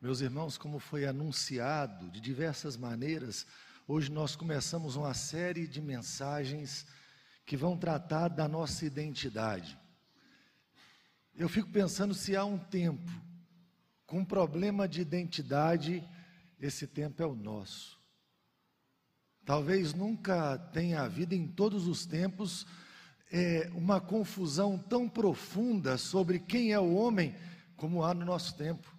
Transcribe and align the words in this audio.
Meus 0.00 0.20
irmãos, 0.20 0.56
como 0.56 0.78
foi 0.78 1.06
anunciado 1.06 2.08
de 2.08 2.20
diversas 2.20 2.76
maneiras, 2.76 3.44
hoje 3.84 4.12
nós 4.12 4.36
começamos 4.36 4.94
uma 4.94 5.12
série 5.12 5.66
de 5.66 5.82
mensagens 5.82 6.86
que 7.44 7.56
vão 7.56 7.76
tratar 7.76 8.28
da 8.28 8.46
nossa 8.46 8.86
identidade. 8.86 9.76
Eu 11.34 11.48
fico 11.48 11.68
pensando 11.70 12.14
se 12.14 12.36
há 12.36 12.44
um 12.44 12.58
tempo 12.58 13.10
com 14.06 14.24
problema 14.24 14.86
de 14.86 15.00
identidade, 15.00 16.08
esse 16.60 16.86
tempo 16.86 17.20
é 17.20 17.26
o 17.26 17.34
nosso. 17.34 17.98
Talvez 19.44 19.92
nunca 19.92 20.56
tenha 20.72 21.02
havido 21.02 21.34
em 21.34 21.48
todos 21.48 21.88
os 21.88 22.06
tempos 22.06 22.64
é, 23.32 23.68
uma 23.74 24.00
confusão 24.00 24.78
tão 24.78 25.08
profunda 25.08 25.98
sobre 25.98 26.38
quem 26.38 26.72
é 26.72 26.78
o 26.78 26.94
homem 26.94 27.34
como 27.76 28.04
há 28.04 28.14
no 28.14 28.24
nosso 28.24 28.56
tempo. 28.56 28.97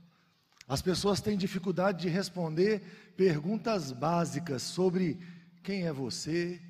As 0.69 0.83
pessoas 0.83 1.19
têm 1.19 1.35
dificuldade 1.35 2.03
de 2.03 2.09
responder 2.09 2.83
perguntas 3.17 3.91
básicas 3.91 4.61
sobre 4.61 5.17
quem 5.63 5.87
é 5.87 5.91
você, 5.91 6.61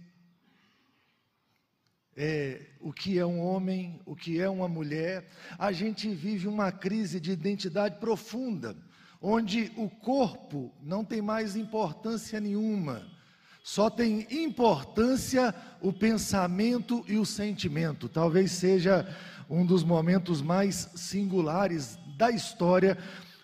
é, 2.15 2.61
o 2.79 2.93
que 2.93 3.19
é 3.19 3.25
um 3.25 3.41
homem, 3.41 3.99
o 4.05 4.15
que 4.15 4.39
é 4.39 4.49
uma 4.49 4.69
mulher. 4.69 5.27
A 5.57 5.73
gente 5.73 6.09
vive 6.11 6.47
uma 6.47 6.71
crise 6.71 7.19
de 7.19 7.31
identidade 7.31 7.99
profunda, 7.99 8.73
onde 9.21 9.69
o 9.75 9.89
corpo 9.89 10.73
não 10.81 11.03
tem 11.03 11.21
mais 11.21 11.57
importância 11.57 12.39
nenhuma. 12.39 13.05
Só 13.61 13.89
tem 13.89 14.25
importância 14.31 15.53
o 15.81 15.91
pensamento 15.91 17.03
e 17.05 17.17
o 17.17 17.25
sentimento. 17.25 18.07
Talvez 18.07 18.53
seja 18.53 19.05
um 19.49 19.65
dos 19.65 19.83
momentos 19.83 20.41
mais 20.41 20.89
singulares 20.95 21.99
da 22.17 22.31
história 22.31 22.97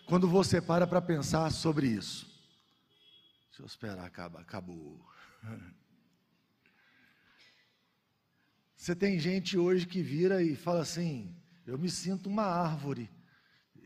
quando 0.06 0.28
você 0.28 0.62
para 0.62 0.86
para 0.86 1.02
pensar 1.02 1.52
sobre 1.52 1.88
isso. 1.88 2.26
Deixa 3.50 3.64
eu 3.64 3.66
esperar, 3.66 4.06
acaba, 4.06 4.40
acabou. 4.40 5.00
Você 8.76 8.96
tem 8.96 9.20
gente 9.20 9.58
hoje 9.58 9.88
que 9.88 10.02
vira 10.02 10.44
e 10.44 10.56
fala 10.56 10.82
assim: 10.82 11.36
eu 11.66 11.78
me 11.78 11.90
sinto 11.90 12.30
uma 12.30 12.44
árvore. 12.44 13.10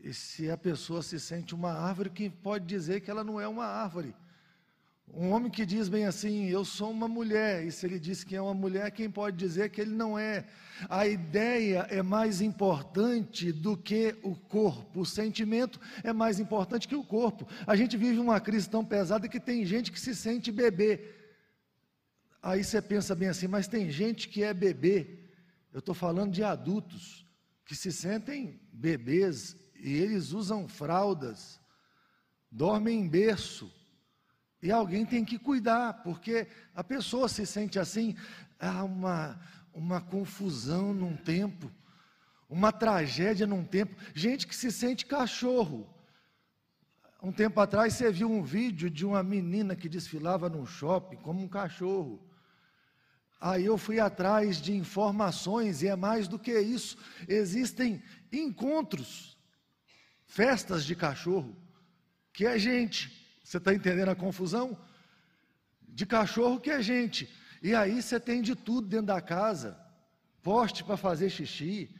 E 0.02 0.12
se 0.14 0.50
a 0.50 0.56
pessoa 0.56 1.02
se 1.02 1.20
sente 1.20 1.54
uma 1.54 1.72
árvore, 1.72 2.10
quem 2.10 2.30
pode 2.30 2.66
dizer 2.66 3.00
que 3.00 3.10
ela 3.10 3.22
não 3.22 3.40
é 3.40 3.46
uma 3.46 3.66
árvore? 3.66 4.14
Um 5.12 5.30
homem 5.32 5.50
que 5.50 5.66
diz 5.66 5.88
bem 5.88 6.06
assim, 6.06 6.48
eu 6.48 6.64
sou 6.64 6.90
uma 6.90 7.08
mulher, 7.08 7.64
e 7.64 7.72
se 7.72 7.84
ele 7.84 7.98
diz 7.98 8.22
que 8.22 8.36
é 8.36 8.40
uma 8.40 8.54
mulher, 8.54 8.90
quem 8.92 9.10
pode 9.10 9.36
dizer 9.36 9.70
que 9.70 9.80
ele 9.80 9.90
não 9.90 10.16
é? 10.16 10.46
A 10.88 11.06
ideia 11.06 11.86
é 11.90 12.00
mais 12.00 12.40
importante 12.40 13.50
do 13.50 13.76
que 13.76 14.14
o 14.22 14.36
corpo, 14.36 15.00
o 15.00 15.06
sentimento 15.06 15.80
é 16.04 16.12
mais 16.12 16.38
importante 16.38 16.86
que 16.86 16.94
o 16.94 17.02
corpo. 17.02 17.46
A 17.66 17.74
gente 17.74 17.96
vive 17.96 18.20
uma 18.20 18.40
crise 18.40 18.70
tão 18.70 18.84
pesada 18.84 19.28
que 19.28 19.40
tem 19.40 19.64
gente 19.66 19.90
que 19.90 19.98
se 19.98 20.14
sente 20.14 20.52
bebê. 20.52 21.12
Aí 22.40 22.62
você 22.62 22.80
pensa 22.80 23.14
bem 23.14 23.28
assim, 23.28 23.48
mas 23.48 23.66
tem 23.66 23.90
gente 23.90 24.28
que 24.28 24.44
é 24.44 24.54
bebê. 24.54 25.18
Eu 25.72 25.80
estou 25.80 25.94
falando 25.94 26.32
de 26.32 26.44
adultos 26.44 27.26
que 27.64 27.74
se 27.74 27.90
sentem 27.90 28.60
bebês 28.72 29.56
e 29.74 29.92
eles 29.92 30.32
usam 30.32 30.68
fraldas, 30.68 31.60
dormem 32.50 33.00
em 33.00 33.08
berço 33.08 33.70
e 34.62 34.70
alguém 34.70 35.06
tem 35.06 35.24
que 35.24 35.38
cuidar, 35.38 36.02
porque 36.02 36.46
a 36.74 36.84
pessoa 36.84 37.28
se 37.28 37.46
sente 37.46 37.78
assim, 37.78 38.14
há 38.58 38.84
uma, 38.84 39.40
uma 39.72 40.00
confusão 40.00 40.92
num 40.92 41.16
tempo, 41.16 41.70
uma 42.48 42.70
tragédia 42.70 43.46
num 43.46 43.64
tempo. 43.64 43.96
Gente 44.14 44.46
que 44.46 44.54
se 44.54 44.70
sente 44.70 45.06
cachorro. 45.06 45.88
Um 47.22 47.32
tempo 47.32 47.58
atrás 47.60 47.94
você 47.94 48.10
viu 48.10 48.30
um 48.30 48.42
vídeo 48.42 48.90
de 48.90 49.06
uma 49.06 49.22
menina 49.22 49.74
que 49.74 49.88
desfilava 49.88 50.48
num 50.48 50.66
shopping 50.66 51.16
como 51.16 51.42
um 51.42 51.48
cachorro. 51.48 52.20
Aí 53.40 53.64
eu 53.64 53.78
fui 53.78 53.98
atrás 53.98 54.60
de 54.60 54.74
informações, 54.74 55.82
e 55.82 55.88
é 55.88 55.96
mais 55.96 56.28
do 56.28 56.38
que 56.38 56.58
isso: 56.58 56.98
existem 57.26 58.02
encontros, 58.30 59.38
festas 60.26 60.84
de 60.84 60.94
cachorro, 60.94 61.56
que 62.32 62.44
é 62.44 62.58
gente 62.58 63.19
você 63.50 63.56
está 63.56 63.74
entendendo 63.74 64.10
a 64.10 64.14
confusão? 64.14 64.78
De 65.88 66.06
cachorro 66.06 66.60
que 66.60 66.70
é 66.70 66.80
gente. 66.80 67.28
E 67.60 67.74
aí 67.74 68.00
você 68.00 68.20
tem 68.20 68.40
de 68.42 68.54
tudo 68.54 68.86
dentro 68.86 69.06
da 69.06 69.20
casa: 69.20 69.76
poste 70.40 70.84
para 70.84 70.96
fazer 70.96 71.30
xixi, 71.30 71.90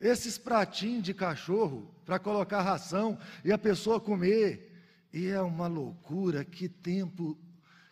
esses 0.00 0.38
pratinhos 0.38 1.02
de 1.02 1.12
cachorro 1.12 1.92
para 2.06 2.20
colocar 2.20 2.62
ração 2.62 3.18
e 3.44 3.50
a 3.50 3.58
pessoa 3.58 4.00
comer. 4.00 4.68
E 5.12 5.26
é 5.26 5.42
uma 5.42 5.66
loucura, 5.66 6.44
que 6.44 6.68
tempo, 6.68 7.36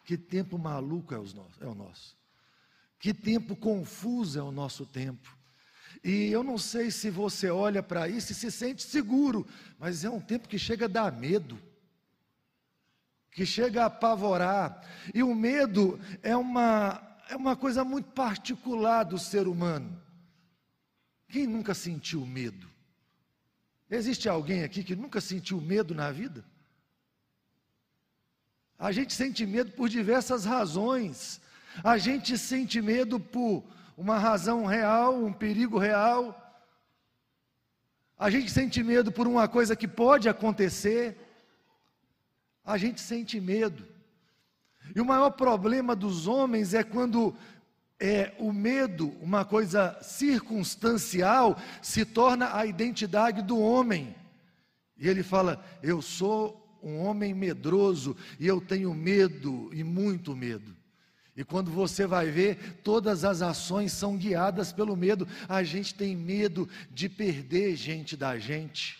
que 0.04 0.16
tempo 0.16 0.56
maluco 0.56 1.12
é, 1.12 1.16
é 1.16 1.66
o 1.66 1.74
nosso. 1.74 2.16
Que 3.00 3.12
tempo 3.12 3.56
confuso 3.56 4.38
é 4.38 4.42
o 4.42 4.52
nosso 4.52 4.86
tempo. 4.86 5.36
E 6.04 6.28
eu 6.28 6.44
não 6.44 6.56
sei 6.56 6.92
se 6.92 7.10
você 7.10 7.50
olha 7.50 7.82
para 7.82 8.08
isso 8.08 8.30
e 8.30 8.36
se 8.36 8.52
sente 8.52 8.84
seguro, 8.84 9.44
mas 9.80 10.04
é 10.04 10.10
um 10.10 10.20
tempo 10.20 10.48
que 10.48 10.60
chega 10.60 10.84
a 10.84 10.88
dar 10.88 11.10
medo 11.10 11.58
que 13.30 13.46
chega 13.46 13.82
a 13.82 13.86
apavorar. 13.86 14.82
E 15.14 15.22
o 15.22 15.34
medo 15.34 15.98
é 16.22 16.36
uma, 16.36 17.00
é 17.28 17.36
uma 17.36 17.56
coisa 17.56 17.84
muito 17.84 18.10
particular 18.10 19.04
do 19.04 19.18
ser 19.18 19.46
humano. 19.46 20.00
Quem 21.28 21.46
nunca 21.46 21.74
sentiu 21.74 22.24
medo? 22.26 22.66
Existe 23.90 24.28
alguém 24.28 24.64
aqui 24.64 24.82
que 24.82 24.96
nunca 24.96 25.20
sentiu 25.20 25.60
medo 25.60 25.94
na 25.94 26.10
vida? 26.10 26.44
A 28.78 28.92
gente 28.92 29.12
sente 29.12 29.44
medo 29.44 29.72
por 29.72 29.88
diversas 29.88 30.44
razões. 30.44 31.40
A 31.82 31.98
gente 31.98 32.38
sente 32.38 32.80
medo 32.80 33.18
por 33.18 33.64
uma 33.96 34.18
razão 34.18 34.64
real, 34.64 35.24
um 35.24 35.32
perigo 35.32 35.78
real. 35.78 36.34
A 38.16 38.30
gente 38.30 38.50
sente 38.50 38.82
medo 38.82 39.10
por 39.10 39.26
uma 39.26 39.48
coisa 39.48 39.76
que 39.76 39.88
pode 39.88 40.28
acontecer 40.28 41.27
a 42.68 42.76
gente 42.76 43.00
sente 43.00 43.40
medo. 43.40 43.82
E 44.94 45.00
o 45.00 45.04
maior 45.04 45.30
problema 45.30 45.96
dos 45.96 46.26
homens 46.26 46.74
é 46.74 46.84
quando 46.84 47.34
é, 47.98 48.34
o 48.38 48.52
medo, 48.52 49.08
uma 49.22 49.42
coisa 49.42 49.98
circunstancial, 50.02 51.58
se 51.80 52.04
torna 52.04 52.54
a 52.54 52.66
identidade 52.66 53.40
do 53.40 53.58
homem. 53.58 54.14
E 54.98 55.08
ele 55.08 55.22
fala: 55.22 55.64
Eu 55.82 56.02
sou 56.02 56.78
um 56.82 56.98
homem 56.98 57.32
medroso 57.32 58.14
e 58.38 58.46
eu 58.46 58.60
tenho 58.60 58.94
medo 58.94 59.70
e 59.72 59.82
muito 59.82 60.36
medo. 60.36 60.76
E 61.34 61.44
quando 61.44 61.70
você 61.70 62.06
vai 62.06 62.30
ver, 62.30 62.80
todas 62.82 63.24
as 63.24 63.40
ações 63.40 63.92
são 63.92 64.16
guiadas 64.16 64.72
pelo 64.72 64.94
medo. 64.94 65.26
A 65.48 65.62
gente 65.62 65.94
tem 65.94 66.14
medo 66.14 66.68
de 66.90 67.08
perder 67.08 67.76
gente 67.76 68.14
da 68.14 68.38
gente. 68.38 68.98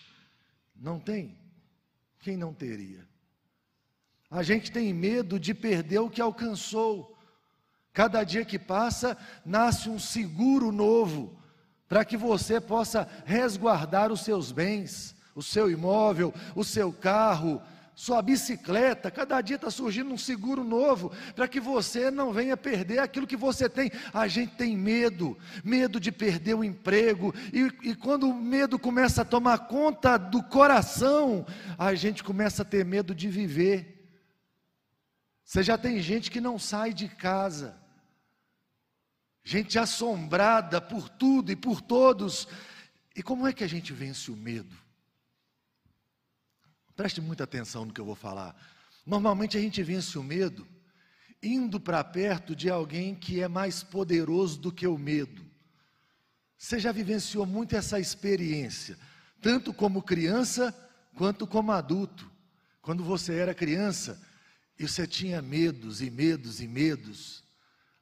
Não 0.74 0.98
tem? 0.98 1.36
Quem 2.20 2.36
não 2.36 2.54
teria? 2.54 3.06
A 4.30 4.42
gente 4.42 4.70
tem 4.70 4.92
medo 4.92 5.38
de 5.38 5.54
perder 5.54 6.00
o 6.00 6.10
que 6.10 6.20
alcançou. 6.20 7.16
Cada 7.92 8.22
dia 8.22 8.44
que 8.44 8.58
passa, 8.58 9.16
nasce 9.44 9.88
um 9.88 9.98
seguro 9.98 10.70
novo, 10.70 11.36
para 11.88 12.04
que 12.04 12.16
você 12.16 12.60
possa 12.60 13.08
resguardar 13.24 14.12
os 14.12 14.20
seus 14.20 14.52
bens, 14.52 15.16
o 15.34 15.42
seu 15.42 15.70
imóvel, 15.70 16.32
o 16.54 16.62
seu 16.62 16.92
carro, 16.92 17.62
sua 17.94 18.22
bicicleta. 18.22 19.10
Cada 19.10 19.40
dia 19.40 19.56
está 19.56 19.70
surgindo 19.70 20.12
um 20.12 20.18
seguro 20.18 20.62
novo, 20.62 21.10
para 21.34 21.48
que 21.48 21.58
você 21.58 22.10
não 22.10 22.32
venha 22.32 22.56
perder 22.56 23.00
aquilo 23.00 23.26
que 23.26 23.36
você 23.36 23.68
tem. 23.68 23.90
A 24.12 24.28
gente 24.28 24.54
tem 24.54 24.76
medo, 24.76 25.36
medo 25.64 25.98
de 25.98 26.12
perder 26.12 26.54
o 26.54 26.62
emprego, 26.62 27.34
e, 27.52 27.90
e 27.90 27.94
quando 27.96 28.28
o 28.28 28.34
medo 28.34 28.78
começa 28.78 29.22
a 29.22 29.24
tomar 29.24 29.66
conta 29.66 30.16
do 30.16 30.42
coração, 30.42 31.44
a 31.76 31.94
gente 31.94 32.22
começa 32.22 32.62
a 32.62 32.64
ter 32.64 32.84
medo 32.84 33.14
de 33.14 33.28
viver. 33.28 33.97
Você 35.48 35.62
já 35.62 35.78
tem 35.78 35.98
gente 35.98 36.30
que 36.30 36.42
não 36.42 36.58
sai 36.58 36.92
de 36.92 37.08
casa, 37.08 37.74
gente 39.42 39.78
assombrada 39.78 40.78
por 40.78 41.08
tudo 41.08 41.50
e 41.50 41.56
por 41.56 41.80
todos. 41.80 42.46
E 43.16 43.22
como 43.22 43.46
é 43.46 43.52
que 43.54 43.64
a 43.64 43.66
gente 43.66 43.94
vence 43.94 44.30
o 44.30 44.36
medo? 44.36 44.76
Preste 46.94 47.22
muita 47.22 47.44
atenção 47.44 47.86
no 47.86 47.94
que 47.94 48.00
eu 48.00 48.04
vou 48.04 48.14
falar. 48.14 48.54
Normalmente 49.06 49.56
a 49.56 49.60
gente 49.60 49.82
vence 49.82 50.18
o 50.18 50.22
medo 50.22 50.68
indo 51.42 51.80
para 51.80 52.04
perto 52.04 52.54
de 52.54 52.68
alguém 52.68 53.14
que 53.14 53.40
é 53.40 53.48
mais 53.48 53.82
poderoso 53.82 54.60
do 54.60 54.70
que 54.70 54.86
o 54.86 54.98
medo. 54.98 55.42
Você 56.58 56.78
já 56.78 56.92
vivenciou 56.92 57.46
muito 57.46 57.74
essa 57.74 57.98
experiência, 57.98 58.98
tanto 59.40 59.72
como 59.72 60.02
criança 60.02 60.74
quanto 61.14 61.46
como 61.46 61.72
adulto. 61.72 62.30
Quando 62.82 63.02
você 63.02 63.34
era 63.36 63.54
criança, 63.54 64.27
e 64.78 64.86
você 64.86 65.06
tinha 65.06 65.42
medos 65.42 66.00
e 66.00 66.10
medos 66.10 66.60
e 66.60 66.68
medos. 66.68 67.42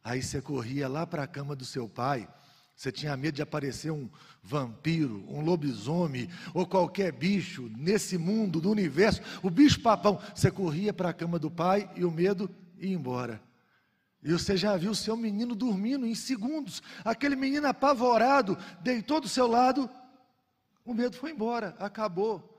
Aí 0.05 0.23
você 0.23 0.41
corria 0.41 0.89
lá 0.89 1.07
para 1.07 1.23
a 1.23 1.27
cama 1.27 1.57
do 1.57 1.65
seu 1.65 1.89
pai, 1.89 2.29
Você 2.77 2.93
tinha 2.93 3.17
medo 3.17 3.37
de 3.37 3.43
aparecer 3.43 3.91
um 3.91 4.11
vampiro, 4.43 5.25
um 5.29 5.41
lobisomem 5.41 6.29
ou 6.53 6.67
qualquer 6.67 7.11
bicho 7.11 7.71
nesse 7.75 8.19
mundo, 8.19 8.61
do 8.61 8.71
universo, 8.71 9.23
o 9.43 9.49
bicho 9.49 9.81
papão. 9.81 10.21
Você 10.35 10.51
corria 10.51 10.93
para 10.93 11.09
a 11.09 11.15
cama 11.15 11.39
do 11.39 11.51
pai 11.51 11.91
e 11.97 12.05
o 12.05 12.11
medo 12.11 12.55
ia 12.79 12.95
embora. 12.95 13.43
E 14.23 14.31
você 14.31 14.59
já 14.59 14.77
viu 14.77 14.91
o 14.91 14.95
seu 14.95 15.17
menino 15.17 15.55
dormindo 15.55 16.07
em 16.07 16.15
segundos. 16.15 16.83
Aquele 17.03 17.35
menino 17.35 17.67
apavorado, 17.67 18.59
deitou 18.83 19.23
do 19.23 19.29
seu 19.29 19.47
lado, 19.47 19.89
o 20.85 20.93
medo 20.93 21.17
foi 21.17 21.31
embora, 21.31 21.75
acabou. 21.79 22.56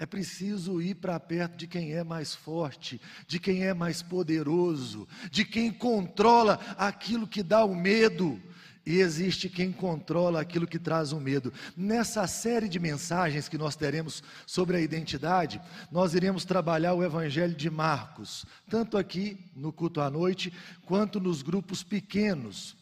É 0.00 0.06
preciso 0.06 0.80
ir 0.80 0.94
para 0.94 1.20
perto 1.20 1.58
de 1.58 1.66
quem 1.66 1.92
é 1.92 2.02
mais 2.02 2.34
forte, 2.34 2.98
de 3.26 3.38
quem 3.38 3.64
é 3.64 3.74
mais 3.74 4.00
poderoso, 4.00 5.06
de 5.30 5.44
quem 5.44 5.70
controla 5.70 6.54
aquilo 6.78 7.26
que 7.26 7.42
dá 7.42 7.62
o 7.66 7.74
medo. 7.74 8.40
E 8.86 9.00
existe 9.00 9.50
quem 9.50 9.70
controla 9.70 10.40
aquilo 10.40 10.66
que 10.66 10.78
traz 10.78 11.12
o 11.12 11.20
medo. 11.20 11.52
Nessa 11.76 12.26
série 12.26 12.66
de 12.66 12.78
mensagens 12.78 13.46
que 13.46 13.58
nós 13.58 13.76
teremos 13.76 14.22
sobre 14.46 14.78
a 14.78 14.80
identidade, 14.80 15.60
nós 15.92 16.14
iremos 16.14 16.46
trabalhar 16.46 16.94
o 16.94 17.04
Evangelho 17.04 17.54
de 17.54 17.68
Marcos, 17.68 18.46
tanto 18.70 18.96
aqui 18.96 19.38
no 19.54 19.70
culto 19.70 20.00
à 20.00 20.08
noite, 20.08 20.50
quanto 20.86 21.20
nos 21.20 21.42
grupos 21.42 21.82
pequenos. 21.82 22.74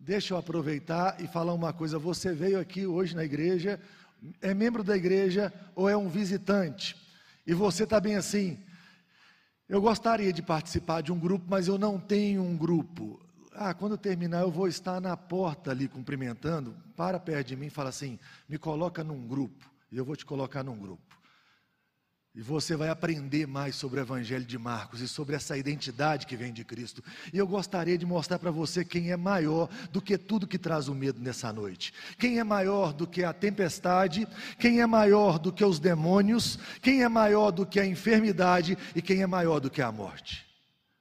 Deixa 0.00 0.32
eu 0.32 0.38
aproveitar 0.38 1.20
e 1.20 1.26
falar 1.26 1.52
uma 1.52 1.74
coisa. 1.74 1.98
Você 1.98 2.32
veio 2.32 2.58
aqui 2.58 2.86
hoje 2.86 3.14
na 3.14 3.24
igreja, 3.24 3.78
é 4.40 4.54
membro 4.54 4.82
da 4.82 4.96
igreja 4.96 5.52
ou 5.74 5.88
é 5.88 5.96
um 5.96 6.08
visitante? 6.08 6.96
E 7.46 7.54
você 7.54 7.84
está 7.84 8.00
bem 8.00 8.16
assim. 8.16 8.58
Eu 9.68 9.80
gostaria 9.80 10.32
de 10.32 10.42
participar 10.42 11.00
de 11.00 11.12
um 11.12 11.18
grupo, 11.18 11.46
mas 11.48 11.68
eu 11.68 11.78
não 11.78 11.98
tenho 11.98 12.42
um 12.42 12.56
grupo. 12.56 13.20
Ah, 13.52 13.74
quando 13.74 13.96
terminar 13.96 14.42
eu 14.42 14.50
vou 14.50 14.68
estar 14.68 15.00
na 15.00 15.16
porta 15.16 15.70
ali 15.70 15.88
cumprimentando. 15.88 16.76
Para 16.96 17.18
perto 17.18 17.48
de 17.48 17.56
mim 17.56 17.66
e 17.66 17.70
fala 17.70 17.88
assim: 17.88 18.18
me 18.48 18.58
coloca 18.58 19.02
num 19.02 19.26
grupo. 19.26 19.70
E 19.90 19.96
eu 19.96 20.04
vou 20.04 20.16
te 20.16 20.24
colocar 20.24 20.62
num 20.62 20.76
grupo. 20.76 21.16
E 22.36 22.42
você 22.42 22.76
vai 22.76 22.90
aprender 22.90 23.46
mais 23.46 23.76
sobre 23.76 23.98
o 23.98 24.02
Evangelho 24.02 24.44
de 24.44 24.58
Marcos 24.58 25.00
e 25.00 25.08
sobre 25.08 25.34
essa 25.34 25.56
identidade 25.56 26.26
que 26.26 26.36
vem 26.36 26.52
de 26.52 26.64
Cristo. 26.64 27.02
E 27.32 27.38
eu 27.38 27.46
gostaria 27.46 27.96
de 27.96 28.04
mostrar 28.04 28.38
para 28.38 28.50
você 28.50 28.84
quem 28.84 29.10
é 29.10 29.16
maior 29.16 29.70
do 29.90 30.02
que 30.02 30.18
tudo 30.18 30.46
que 30.46 30.58
traz 30.58 30.86
o 30.86 30.94
medo 30.94 31.18
nessa 31.18 31.50
noite. 31.50 31.94
Quem 32.18 32.38
é 32.38 32.44
maior 32.44 32.92
do 32.92 33.06
que 33.06 33.24
a 33.24 33.32
tempestade, 33.32 34.28
quem 34.58 34.82
é 34.82 34.86
maior 34.86 35.38
do 35.38 35.50
que 35.50 35.64
os 35.64 35.78
demônios, 35.78 36.58
quem 36.82 37.02
é 37.02 37.08
maior 37.08 37.50
do 37.50 37.64
que 37.64 37.80
a 37.80 37.86
enfermidade 37.86 38.76
e 38.94 39.00
quem 39.00 39.22
é 39.22 39.26
maior 39.26 39.58
do 39.58 39.70
que 39.70 39.80
a 39.80 39.90
morte. 39.90 40.44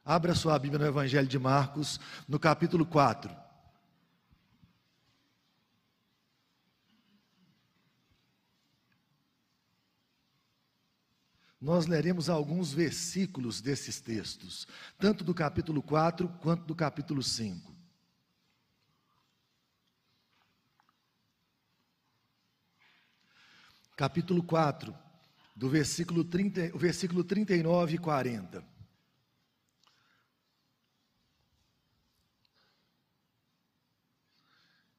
Abra 0.05 0.33
sua 0.33 0.57
Bíblia 0.57 0.79
no 0.79 0.87
Evangelho 0.87 1.27
de 1.27 1.37
Marcos, 1.37 1.99
no 2.29 2.39
capítulo 2.39 2.85
4. 2.85 3.44
Nós 11.59 11.85
leremos 11.85 12.29
alguns 12.29 12.73
versículos 12.73 13.61
desses 13.61 13.99
textos, 13.99 14.67
tanto 14.99 15.23
do 15.23 15.33
capítulo 15.33 15.81
4 15.81 16.27
quanto 16.41 16.65
do 16.65 16.75
capítulo 16.75 17.23
5. 17.23 17.73
Capítulo 23.95 24.43
4, 24.43 24.93
do 25.55 25.69
versículo, 25.69 26.25
30, 26.25 26.75
o 26.75 26.77
versículo 26.77 27.23
39 27.23 27.95
e 27.95 27.97
40. 27.97 28.75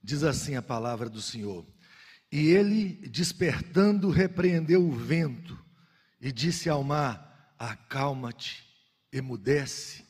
Diz 0.02 0.22
assim 0.22 0.54
a 0.54 0.62
palavra 0.62 1.10
do 1.10 1.20
Senhor: 1.20 1.66
E 2.32 2.46
ele, 2.46 2.94
despertando, 3.08 4.08
repreendeu 4.08 4.82
o 4.82 4.92
vento 4.92 5.65
e 6.20 6.32
disse 6.32 6.68
ao 6.68 6.82
mar: 6.82 7.54
Acalma-te, 7.58 8.64
emudece. 9.12 10.04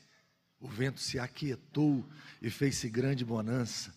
O 0.59 0.69
vento 0.69 1.01
se 1.01 1.19
aquietou 1.19 2.09
e 2.41 2.51
fez-se 2.51 2.89
grande 2.89 3.25
bonança. 3.25 3.95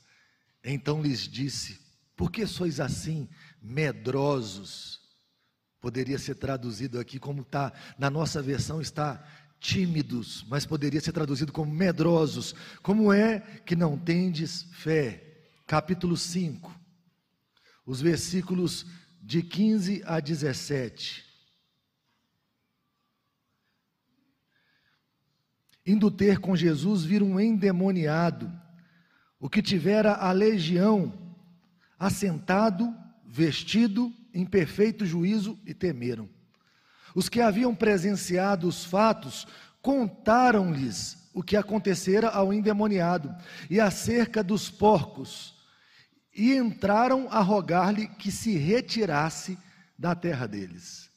Então 0.63 1.01
lhes 1.01 1.21
disse: 1.21 1.79
Por 2.15 2.31
que 2.31 2.45
sois 2.45 2.79
assim 2.79 3.29
medrosos? 3.61 4.99
Poderia 5.79 6.19
ser 6.19 6.35
traduzido 6.35 6.99
aqui 6.99 7.17
como 7.17 7.41
está, 7.41 7.71
na 7.97 8.09
nossa 8.09 8.41
versão 8.41 8.81
está 8.81 9.25
tímidos, 9.61 10.45
mas 10.49 10.65
poderia 10.65 10.99
ser 10.99 11.13
traduzido 11.13 11.53
como 11.53 11.73
medrosos. 11.73 12.53
Como 12.81 13.13
é 13.13 13.39
que 13.65 13.75
não 13.75 13.97
tendes 13.97 14.63
fé? 14.73 15.29
capítulo 15.69 16.17
5, 16.17 16.75
os 17.85 18.01
versículos 18.01 18.87
de 19.21 19.43
15 19.43 20.01
a 20.03 20.19
17. 20.19 21.23
Indo 25.89 26.11
ter 26.11 26.37
com 26.37 26.55
Jesus, 26.55 27.03
viram 27.03 27.31
um 27.31 27.39
endemoniado, 27.39 28.51
o 29.39 29.49
que 29.49 29.59
tivera 29.59 30.13
a 30.13 30.31
legião, 30.31 31.11
assentado, 31.97 32.95
vestido, 33.25 34.13
em 34.31 34.45
perfeito 34.45 35.03
juízo, 35.03 35.57
e 35.65 35.73
temeram. 35.73 36.29
Os 37.15 37.27
que 37.27 37.41
haviam 37.41 37.73
presenciado 37.73 38.67
os 38.67 38.85
fatos 38.85 39.47
contaram-lhes 39.81 41.27
o 41.33 41.41
que 41.41 41.57
acontecera 41.57 42.29
ao 42.29 42.53
endemoniado 42.53 43.35
e 43.67 43.79
acerca 43.79 44.43
dos 44.43 44.69
porcos 44.69 45.55
e 46.35 46.53
entraram 46.53 47.27
a 47.31 47.39
rogar-lhe 47.39 48.05
que 48.05 48.31
se 48.31 48.55
retirasse 48.55 49.57
da 49.97 50.13
terra 50.13 50.45
deles. 50.45 51.08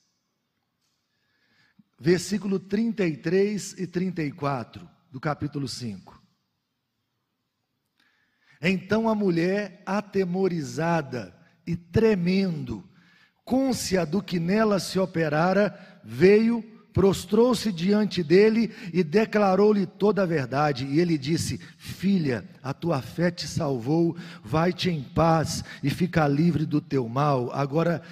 Versículo 2.05 2.59
33 2.59 3.77
e 3.79 3.87
34 3.87 4.91
do 5.09 5.21
capítulo 5.21 5.69
5. 5.69 6.21
Então 8.61 9.09
a 9.09 9.15
mulher, 9.15 9.81
atemorizada 9.87 11.33
e 11.65 11.77
tremendo, 11.77 12.83
côncia 13.45 14.05
do 14.05 14.21
que 14.21 14.41
nela 14.41 14.81
se 14.81 14.99
operara, 14.99 15.79
veio 16.03 16.61
prostrou-se 16.93 17.71
diante 17.71 18.21
dele 18.21 18.75
e 18.93 19.05
declarou-lhe 19.05 19.87
toda 19.87 20.25
a 20.25 20.27
verdade. 20.27 20.85
E 20.85 20.99
ele 20.99 21.17
disse: 21.17 21.61
Filha, 21.79 22.45
a 22.61 22.75
tua 22.75 23.01
fé 23.01 23.31
te 23.31 23.47
salvou, 23.47 24.17
vai-te 24.43 24.91
em 24.91 25.05
paz 25.05 25.63
e 25.85 25.89
fica 25.89 26.27
livre 26.27 26.67
do 26.67 26.81
teu 26.81 27.09
mal. 27.09 27.53
Agora, 27.53 28.03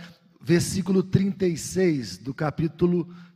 versículo 0.41 1.03
36 1.03 2.19
do 2.19 2.33
capítulo 2.33 3.13
5. 3.13 3.30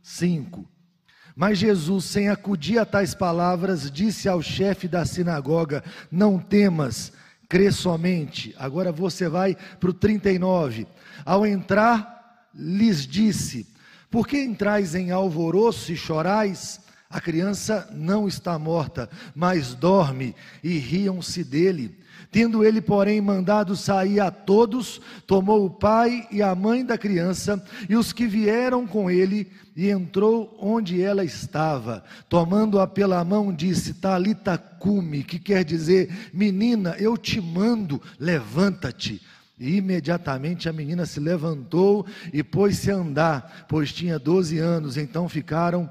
Mas 1.35 1.57
Jesus, 1.57 2.05
sem 2.05 2.29
acudir 2.29 2.77
a 2.77 2.85
tais 2.85 3.13
palavras, 3.13 3.89
disse 3.91 4.29
ao 4.29 4.41
chefe 4.41 4.87
da 4.87 5.05
sinagoga: 5.05 5.83
Não 6.11 6.39
temas, 6.39 7.11
crê 7.49 7.71
somente. 7.71 8.53
Agora 8.57 8.91
você 8.91 9.27
vai 9.27 9.55
para 9.79 9.89
o 9.89 9.93
39. 9.93 10.87
Ao 11.25 11.45
entrar, 11.45 12.49
lhes 12.53 13.05
disse: 13.05 13.67
por 14.15 14.25
que 14.25 14.41
entrais 14.41 14.95
em 14.95 15.11
alvoroço 15.11 15.91
e 15.91 15.97
chorais? 15.97 16.79
A 17.15 17.21
criança 17.21 17.87
não 17.93 18.27
está 18.27 18.59
morta, 18.59 19.09
mas 19.33 19.73
dorme, 19.73 20.35
e 20.61 20.77
riam-se 20.77 21.45
dele. 21.45 21.97
Tendo 22.29 22.61
ele, 22.61 22.81
porém, 22.81 23.21
mandado 23.21 23.73
sair 23.73 24.19
a 24.19 24.29
todos, 24.29 24.99
tomou 25.25 25.65
o 25.65 25.69
pai 25.69 26.27
e 26.29 26.41
a 26.41 26.53
mãe 26.53 26.85
da 26.85 26.97
criança 26.97 27.65
e 27.87 27.95
os 27.95 28.11
que 28.11 28.27
vieram 28.27 28.85
com 28.85 29.09
ele, 29.09 29.49
e 29.77 29.89
entrou 29.89 30.57
onde 30.59 31.01
ela 31.01 31.23
estava. 31.23 32.03
Tomando-a 32.27 32.85
pela 32.85 33.23
mão, 33.23 33.53
disse: 33.53 33.93
Talita 33.93 34.57
cume, 34.57 35.23
que 35.23 35.39
quer 35.39 35.63
dizer, 35.63 36.31
menina, 36.33 36.97
eu 36.99 37.15
te 37.15 37.39
mando, 37.39 38.01
levanta-te. 38.19 39.21
E 39.57 39.77
imediatamente 39.77 40.67
a 40.67 40.73
menina 40.73 41.05
se 41.05 41.21
levantou 41.21 42.05
e 42.33 42.43
pôs-se 42.43 42.91
a 42.91 42.95
andar, 42.95 43.65
pois 43.69 43.93
tinha 43.93 44.19
12 44.19 44.59
anos. 44.59 44.97
Então 44.97 45.29
ficaram 45.29 45.89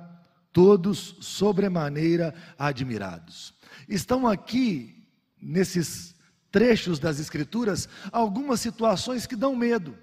todos 0.54 1.16
sobremaneira 1.20 2.32
admirados. 2.56 3.52
Estão 3.88 4.25
aqui, 4.25 5.04
nesses 5.42 6.14
trechos 6.50 7.00
das 7.00 7.18
Escrituras, 7.18 7.88
algumas 8.12 8.61
situações 8.61 9.26
que 9.26 9.34
dão 9.34 9.56
medo. 9.56 9.99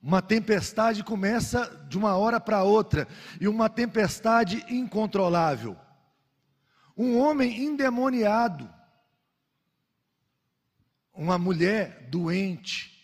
Uma 0.00 0.20
tempestade 0.20 1.02
começa 1.02 1.66
de 1.88 1.96
uma 1.96 2.16
hora 2.18 2.38
para 2.38 2.62
outra, 2.62 3.08
e 3.40 3.48
uma 3.48 3.70
tempestade 3.70 4.62
incontrolável. 4.68 5.74
Um 6.94 7.18
homem 7.18 7.64
endemoniado, 7.64 8.68
uma 11.14 11.38
mulher 11.38 12.08
doente 12.10 12.94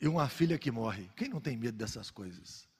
e 0.00 0.06
uma 0.06 0.28
filha 0.28 0.56
que 0.56 0.70
morre. 0.70 1.10
Quem 1.16 1.28
não 1.28 1.40
tem 1.40 1.56
medo 1.56 1.76
dessas 1.76 2.08
coisas? 2.08 2.70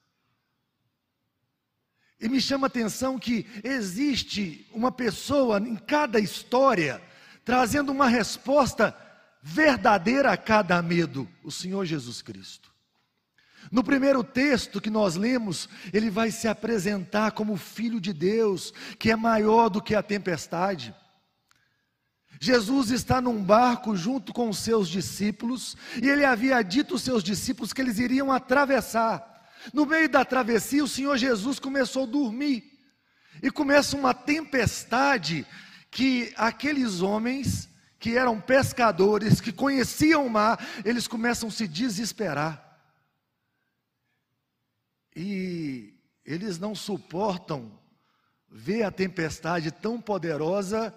E 2.22 2.28
me 2.28 2.40
chama 2.40 2.66
a 2.66 2.68
atenção 2.68 3.18
que 3.18 3.44
existe 3.62 4.66
uma 4.72 4.90
pessoa 4.90 5.58
em 5.58 5.76
cada 5.76 6.20
história 6.20 7.02
trazendo 7.44 7.90
uma 7.90 8.06
resposta 8.06 8.96
verdadeira 9.42 10.32
a 10.32 10.36
cada 10.36 10.80
medo, 10.80 11.28
o 11.42 11.50
Senhor 11.50 11.84
Jesus 11.84 12.22
Cristo. 12.22 12.70
No 13.70 13.82
primeiro 13.82 14.22
texto 14.22 14.80
que 14.80 14.90
nós 14.90 15.16
lemos, 15.16 15.68
ele 15.92 16.10
vai 16.10 16.30
se 16.30 16.46
apresentar 16.46 17.32
como 17.32 17.56
filho 17.56 18.00
de 18.00 18.12
Deus, 18.12 18.72
que 18.98 19.10
é 19.10 19.16
maior 19.16 19.68
do 19.68 19.80
que 19.80 19.94
a 19.94 20.02
tempestade. 20.02 20.94
Jesus 22.40 22.90
está 22.90 23.20
num 23.20 23.42
barco 23.42 23.96
junto 23.96 24.32
com 24.32 24.48
os 24.48 24.58
seus 24.58 24.88
discípulos, 24.88 25.76
e 26.00 26.08
ele 26.08 26.24
havia 26.24 26.60
dito 26.62 26.94
aos 26.94 27.02
seus 27.02 27.22
discípulos 27.22 27.72
que 27.72 27.80
eles 27.80 27.98
iriam 27.98 28.32
atravessar. 28.32 29.31
No 29.72 29.84
meio 29.86 30.08
da 30.08 30.24
travessia, 30.24 30.82
o 30.82 30.88
Senhor 30.88 31.16
Jesus 31.16 31.58
começou 31.58 32.04
a 32.04 32.10
dormir, 32.10 32.72
e 33.42 33.50
começa 33.50 33.96
uma 33.96 34.14
tempestade 34.14 35.46
que 35.90 36.32
aqueles 36.36 37.00
homens 37.00 37.68
que 37.98 38.16
eram 38.16 38.40
pescadores, 38.40 39.40
que 39.40 39.52
conheciam 39.52 40.26
o 40.26 40.30
mar, 40.30 40.58
eles 40.84 41.06
começam 41.06 41.48
a 41.48 41.52
se 41.52 41.68
desesperar. 41.68 42.80
E 45.14 45.94
eles 46.24 46.58
não 46.58 46.74
suportam 46.74 47.78
ver 48.48 48.82
a 48.82 48.90
tempestade 48.90 49.70
tão 49.70 50.00
poderosa 50.00 50.92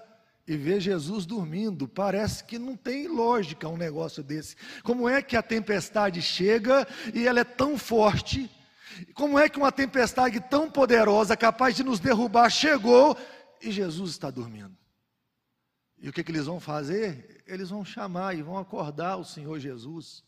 e 0.47 0.55
ver 0.57 0.79
Jesus 0.79 1.25
dormindo. 1.25 1.87
Parece 1.87 2.43
que 2.43 2.59
não 2.59 2.75
tem 2.75 3.07
lógica 3.07 3.67
um 3.67 3.77
negócio 3.77 4.23
desse. 4.23 4.55
Como 4.83 5.09
é 5.09 5.21
que 5.21 5.35
a 5.35 5.41
tempestade 5.41 6.21
chega 6.21 6.87
e 7.13 7.27
ela 7.27 7.39
é 7.39 7.43
tão 7.43 7.77
forte? 7.77 8.49
Como 9.13 9.37
é 9.37 9.49
que 9.49 9.57
uma 9.57 9.71
tempestade 9.71 10.39
tão 10.39 10.69
poderosa, 10.69 11.35
capaz 11.35 11.75
de 11.75 11.83
nos 11.83 11.99
derrubar, 11.99 12.49
chegou 12.49 13.17
e 13.61 13.71
Jesus 13.71 14.11
está 14.11 14.29
dormindo? 14.29 14.75
E 15.97 16.09
o 16.09 16.13
que, 16.13 16.23
que 16.23 16.31
eles 16.31 16.45
vão 16.45 16.59
fazer? 16.59 17.43
Eles 17.47 17.69
vão 17.69 17.83
chamar 17.83 18.37
e 18.37 18.41
vão 18.41 18.57
acordar 18.57 19.17
o 19.17 19.25
Senhor 19.25 19.59
Jesus. 19.59 20.23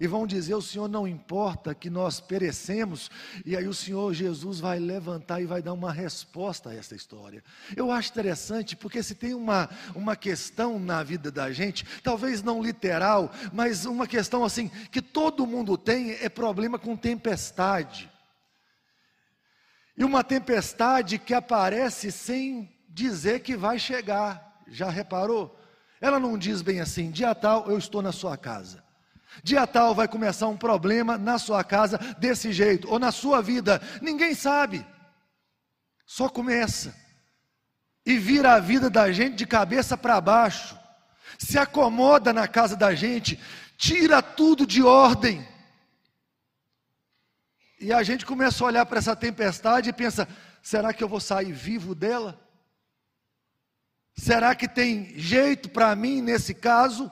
E 0.00 0.06
vão 0.06 0.26
dizer: 0.26 0.54
O 0.54 0.62
Senhor 0.62 0.88
não 0.88 1.06
importa 1.06 1.74
que 1.74 1.90
nós 1.90 2.20
perecemos. 2.20 3.10
E 3.44 3.56
aí 3.56 3.66
o 3.66 3.74
Senhor 3.74 4.12
Jesus 4.14 4.60
vai 4.60 4.78
levantar 4.78 5.40
e 5.40 5.46
vai 5.46 5.62
dar 5.62 5.72
uma 5.72 5.92
resposta 5.92 6.70
a 6.70 6.74
essa 6.74 6.94
história. 6.94 7.42
Eu 7.76 7.90
acho 7.90 8.10
interessante, 8.10 8.76
porque 8.76 9.02
se 9.02 9.14
tem 9.14 9.34
uma, 9.34 9.68
uma 9.94 10.16
questão 10.16 10.78
na 10.78 11.02
vida 11.02 11.30
da 11.30 11.52
gente, 11.52 11.84
talvez 12.02 12.42
não 12.42 12.62
literal, 12.62 13.32
mas 13.52 13.84
uma 13.84 14.06
questão 14.06 14.44
assim, 14.44 14.68
que 14.90 15.02
todo 15.02 15.46
mundo 15.46 15.76
tem, 15.76 16.12
é 16.12 16.28
problema 16.28 16.78
com 16.78 16.96
tempestade. 16.96 18.10
E 19.96 20.04
uma 20.04 20.22
tempestade 20.22 21.18
que 21.18 21.34
aparece 21.34 22.12
sem 22.12 22.72
dizer 22.88 23.40
que 23.40 23.56
vai 23.56 23.78
chegar. 23.78 24.62
Já 24.68 24.88
reparou? 24.88 25.58
Ela 26.00 26.20
não 26.20 26.38
diz 26.38 26.62
bem 26.62 26.80
assim: 26.80 27.10
dia 27.10 27.34
tal 27.34 27.68
eu 27.68 27.76
estou 27.76 28.00
na 28.00 28.12
sua 28.12 28.36
casa. 28.36 28.87
Dia 29.42 29.66
tal 29.66 29.94
vai 29.94 30.08
começar 30.08 30.48
um 30.48 30.56
problema 30.56 31.16
na 31.16 31.38
sua 31.38 31.62
casa 31.62 31.98
desse 32.18 32.52
jeito, 32.52 32.88
ou 32.88 32.98
na 32.98 33.12
sua 33.12 33.40
vida. 33.40 33.80
Ninguém 34.00 34.34
sabe. 34.34 34.84
Só 36.06 36.28
começa. 36.28 36.94
E 38.04 38.16
vira 38.16 38.54
a 38.54 38.60
vida 38.60 38.88
da 38.88 39.12
gente 39.12 39.36
de 39.36 39.46
cabeça 39.46 39.96
para 39.96 40.20
baixo. 40.20 40.78
Se 41.38 41.58
acomoda 41.58 42.32
na 42.32 42.48
casa 42.48 42.74
da 42.74 42.94
gente, 42.94 43.38
tira 43.76 44.22
tudo 44.22 44.66
de 44.66 44.82
ordem. 44.82 45.46
E 47.80 47.92
a 47.92 48.02
gente 48.02 48.26
começa 48.26 48.64
a 48.64 48.66
olhar 48.66 48.86
para 48.86 48.98
essa 48.98 49.14
tempestade 49.14 49.90
e 49.90 49.92
pensa: 49.92 50.26
será 50.62 50.92
que 50.92 51.04
eu 51.04 51.08
vou 51.08 51.20
sair 51.20 51.52
vivo 51.52 51.94
dela? 51.94 52.40
Será 54.16 54.54
que 54.54 54.66
tem 54.66 55.16
jeito 55.16 55.68
para 55.68 55.94
mim 55.94 56.20
nesse 56.20 56.52
caso? 56.52 57.10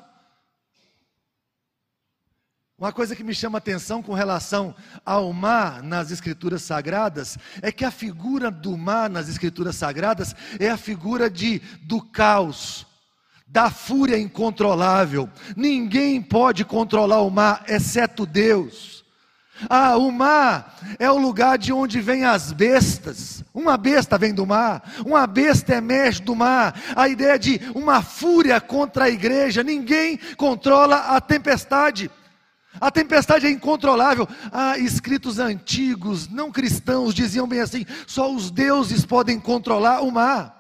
Uma 2.79 2.93
coisa 2.93 3.17
que 3.17 3.25
me 3.25 3.35
chama 3.35 3.57
atenção 3.57 4.03
com 4.03 4.13
relação 4.13 4.75
ao 5.03 5.33
mar 5.33 5.83
nas 5.83 6.11
Escrituras 6.11 6.61
Sagradas 6.61 7.39
é 7.63 7.73
que 7.73 7.87
a 7.87 7.91
figura 7.91 8.51
do 8.51 8.77
mar 8.77 9.09
nas 9.09 9.31
Escrituras 9.31 9.77
Sagradas 9.77 10.37
é 10.61 10.69
a 10.69 10.77
figura 10.77 11.31
de 11.31 11.63
do 11.85 12.03
caos, 12.03 12.87
da 13.47 13.71
fúria 13.71 14.19
incontrolável. 14.19 15.27
Ninguém 15.57 16.21
pode 16.21 16.67
controlar 16.67 17.23
o 17.23 17.31
mar 17.31 17.65
exceto 17.67 18.27
Deus. 18.27 19.03
Ah, 19.71 19.97
o 19.97 20.13
mar 20.13 20.79
é 20.99 21.11
o 21.11 21.17
lugar 21.17 21.57
de 21.57 21.73
onde 21.73 21.99
vêm 22.03 22.27
as 22.27 22.53
bestas. 22.53 23.43
Uma 23.55 23.79
besta 23.79 24.19
vem 24.19 24.35
do 24.35 24.45
mar, 24.45 24.83
uma 25.07 25.27
besta 25.27 25.75
emerge 25.75 26.21
do 26.21 26.37
mar. 26.37 26.79
A 26.95 27.09
ideia 27.09 27.39
de 27.39 27.59
uma 27.75 28.03
fúria 28.03 28.61
contra 28.61 29.05
a 29.05 29.11
igreja, 29.11 29.63
ninguém 29.63 30.19
controla 30.37 31.17
a 31.17 31.19
tempestade. 31.23 32.11
A 32.81 32.91
tempestade 32.91 33.47
é 33.47 33.51
incontrolável. 33.51 34.27
Ah, 34.53 34.79
escritos 34.79 35.39
antigos, 35.39 36.29
não 36.29 36.51
cristãos, 36.51 37.15
diziam 37.15 37.47
bem 37.47 37.61
assim: 37.61 37.85
só 38.07 38.33
os 38.33 38.51
deuses 38.51 39.05
podem 39.05 39.41
controlar 39.41 40.03
o 40.03 40.11
mar. 40.11 40.55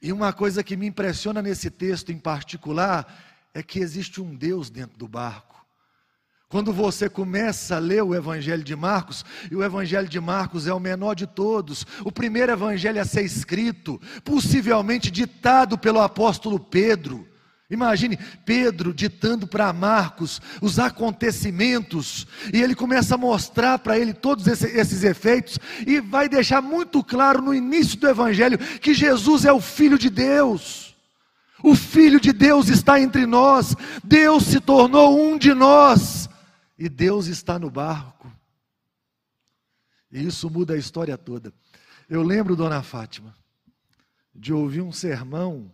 E 0.00 0.12
uma 0.12 0.32
coisa 0.32 0.62
que 0.62 0.76
me 0.76 0.86
impressiona 0.86 1.42
nesse 1.42 1.70
texto 1.70 2.12
em 2.12 2.18
particular 2.18 3.06
é 3.52 3.62
que 3.62 3.80
existe 3.80 4.20
um 4.20 4.34
Deus 4.34 4.70
dentro 4.70 4.96
do 4.96 5.08
barco. 5.08 5.58
Quando 6.48 6.72
você 6.72 7.10
começa 7.10 7.76
a 7.76 7.78
ler 7.78 8.02
o 8.02 8.14
Evangelho 8.14 8.64
de 8.64 8.74
Marcos, 8.74 9.22
e 9.50 9.54
o 9.54 9.62
Evangelho 9.62 10.08
de 10.08 10.18
Marcos 10.18 10.66
é 10.66 10.72
o 10.72 10.80
menor 10.80 11.14
de 11.14 11.26
todos, 11.26 11.84
o 12.02 12.10
primeiro 12.10 12.50
evangelho 12.52 12.98
a 13.02 13.04
ser 13.04 13.22
escrito, 13.22 14.00
possivelmente 14.24 15.10
ditado 15.10 15.76
pelo 15.76 16.00
apóstolo 16.00 16.58
Pedro. 16.58 17.27
Imagine 17.70 18.18
Pedro 18.46 18.94
ditando 18.94 19.46
para 19.46 19.72
Marcos 19.74 20.40
os 20.62 20.78
acontecimentos, 20.78 22.26
e 22.52 22.62
ele 22.62 22.74
começa 22.74 23.14
a 23.14 23.18
mostrar 23.18 23.78
para 23.78 23.98
ele 23.98 24.14
todos 24.14 24.46
esses, 24.46 25.04
efeitos, 25.04 25.58
e 25.86 26.00
vai 26.00 26.28
deixar 26.30 26.62
muito 26.62 27.04
claro 27.04 27.42
no 27.42 27.54
início 27.54 27.98
do 27.98 28.08
Evangelho 28.08 28.56
que 28.56 28.94
Jesus 28.94 29.44
é 29.44 29.52
o 29.52 29.60
Filho 29.60 29.98
de 29.98 30.08
Deus. 30.08 30.96
O 31.62 31.74
Filho 31.74 32.18
de 32.18 32.32
Deus 32.32 32.68
está 32.68 33.00
entre 33.00 33.26
nós, 33.26 33.74
Deus 34.02 34.44
se 34.44 34.60
tornou 34.60 35.20
um 35.20 35.36
de 35.36 35.52
nós 35.52 36.28
e 36.78 36.88
Deus 36.88 37.26
está 37.26 37.58
no 37.58 37.70
barco. 37.70 38.32
E 40.10 40.26
isso 40.26 40.48
muda 40.48 40.72
a 40.72 40.78
história 40.78 41.18
toda. 41.18 41.52
Eu 42.08 42.22
lembro, 42.22 42.56
dona 42.56 42.82
Fátima, 42.82 43.36
de 44.34 44.54
ouvir 44.54 44.80
um 44.80 44.92
sermão 44.92 45.70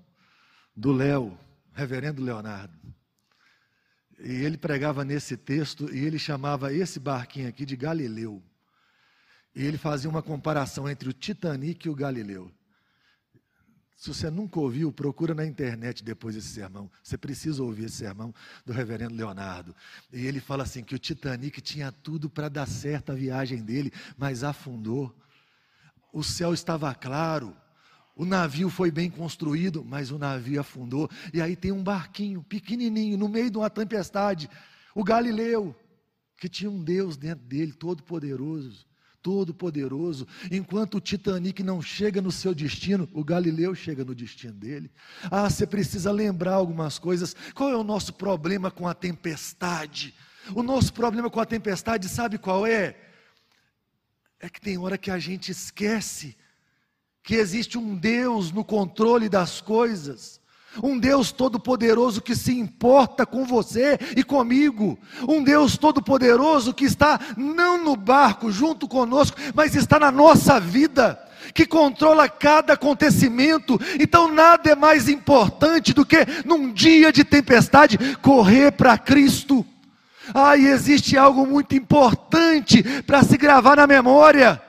do 0.75 0.91
Léo, 0.91 1.39
reverendo 1.75 2.23
Leonardo. 2.23 2.75
E 4.19 4.33
ele 4.33 4.57
pregava 4.57 5.05
nesse 5.05 5.37
texto 5.37 5.93
e 5.93 6.05
ele 6.05 6.19
chamava 6.19 6.73
esse 6.73 6.99
barquinho 6.99 7.49
aqui 7.49 7.67
de 7.67 7.77
Galileu. 7.77 8.43
E 9.55 9.65
ele 9.65 9.77
fazia 9.77 10.09
uma 10.09 10.23
comparação 10.23 10.89
entre 10.89 11.09
o 11.09 11.13
Titanic 11.13 11.87
e 11.87 11.91
o 11.91 11.95
Galileu. 11.95 12.51
Se 13.97 14.09
você 14.09 14.29
nunca 14.29 14.59
ouviu, 14.59 14.93
procura 14.93 15.35
na 15.35 15.47
internet 15.47 16.03
depois 16.03 16.37
esse 16.37 16.49
sermão. 16.49 16.91
Você 17.03 17.17
precisa 17.17 17.63
ouvir 17.63 17.85
esse 17.85 17.97
sermão 17.97 18.35
do 18.67 18.73
reverendo 18.73 19.15
Leonardo. 19.15 19.75
E 20.13 20.27
ele 20.27 20.41
fala 20.41 20.65
assim 20.65 20.83
que 20.83 20.95
o 20.95 20.99
Titanic 20.99 21.61
tinha 21.61 21.91
tudo 21.91 22.29
para 22.29 22.49
dar 22.49 22.67
certo 22.67 23.13
a 23.13 23.15
viagem 23.15 23.63
dele, 23.63 23.93
mas 24.19 24.43
afundou. 24.43 25.17
O 26.13 26.23
céu 26.23 26.53
estava 26.53 26.95
claro, 26.95 27.57
o 28.17 28.25
navio 28.25 28.71
foi 28.71 28.91
bem 28.91 29.11
construído, 29.11 29.85
mas 29.85 30.11
o 30.11 30.19
navio 30.19 30.61
afundou. 30.61 31.11
E 31.33 31.41
aí 31.41 31.57
tem 31.57 31.73
um 31.73 31.83
barquinho 31.83 32.43
pequenininho 32.43 33.19
no 33.19 33.29
meio 33.29 33.51
de 33.51 33.59
uma 33.59 33.71
tempestade, 33.71 34.49
o 34.95 35.03
Galileu, 35.03 35.75
que 36.37 36.49
tinha 36.49 36.71
um 36.71 36.83
Deus 36.83 37.17
dentro 37.17 37.45
dele, 37.45 37.73
todo 37.73 38.03
poderoso 38.03 38.87
Todo-Poderoso. 39.25 40.29
Enquanto 40.51 40.99
o 40.99 41.01
Titanic 41.01 41.63
não 41.63 41.81
chega 41.81 42.21
no 42.21 42.31
seu 42.31 42.55
destino, 42.55 43.09
o 43.15 43.25
Galileu 43.25 43.75
chega 43.75 44.05
no 44.05 44.15
destino 44.15 44.53
dele. 44.53 44.91
Ah, 45.31 45.49
você 45.49 45.67
precisa 45.67 46.13
lembrar 46.13 46.53
algumas 46.53 46.99
coisas. 46.99 47.35
Qual 47.55 47.71
é 47.71 47.77
o 47.77 47.83
nosso 47.83 48.13
problema 48.13 48.71
com 48.71 48.87
a 48.87 48.93
tempestade? 48.93 50.15
O 50.55 50.63
nosso 50.63 50.93
problema 50.93 51.31
com 51.31 51.41
a 51.41 51.47
tempestade, 51.47 52.07
sabe 52.07 52.37
qual 52.37 52.67
é? 52.67 52.95
É 54.39 54.51
que 54.51 54.61
tem 54.61 54.77
hora 54.77 54.99
que 54.99 55.11
a 55.11 55.19
gente 55.19 55.51
esquece 55.51 56.37
que 57.25 57.35
existe 57.37 57.79
um 57.79 57.97
Deus 57.97 58.53
no 58.53 58.63
controle 58.63 59.31
das 59.31 59.59
coisas. 59.59 60.39
Um 60.83 60.99
Deus 60.99 61.33
todo-poderoso 61.33 62.21
que 62.21 62.35
se 62.35 62.59
importa 62.59 63.25
com 63.25 63.47
você 63.47 63.99
e 64.15 64.23
comigo. 64.23 64.99
Um 65.27 65.43
Deus 65.43 65.79
todo-poderoso 65.79 66.75
que 66.75 66.85
está 66.85 67.19
não 67.37 67.83
no 67.83 67.97
barco 67.97 68.53
junto 68.53 68.87
conosco, 68.87 69.39
mas 69.55 69.75
está 69.75 69.99
na 69.99 70.11
nossa 70.11 70.61
vida, 70.61 71.19
que 71.55 71.65
controla 71.65 72.29
cada 72.29 72.75
acontecimento. 72.75 73.81
Então 73.99 74.31
nada 74.31 74.71
é 74.71 74.75
mais 74.75 75.09
importante 75.09 75.95
do 75.95 76.05
que 76.05 76.27
num 76.45 76.73
dia 76.73 77.11
de 77.11 77.25
tempestade 77.25 77.97
correr 78.17 78.73
para 78.73 78.99
Cristo. 78.99 79.65
Ah, 80.35 80.57
e 80.57 80.67
existe 80.67 81.17
algo 81.17 81.47
muito 81.47 81.75
importante 81.75 82.83
para 83.03 83.23
se 83.23 83.39
gravar 83.39 83.77
na 83.77 83.87
memória. 83.87 84.61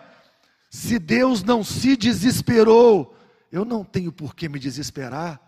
Se 0.75 0.99
Deus 0.99 1.43
não 1.43 1.63
se 1.63 1.95
desesperou 1.95 3.15
eu 3.55 3.63
não 3.63 3.85
tenho 3.85 4.11
por 4.11 4.35
que 4.35 4.49
me 4.49 4.59
desesperar. 4.59 5.39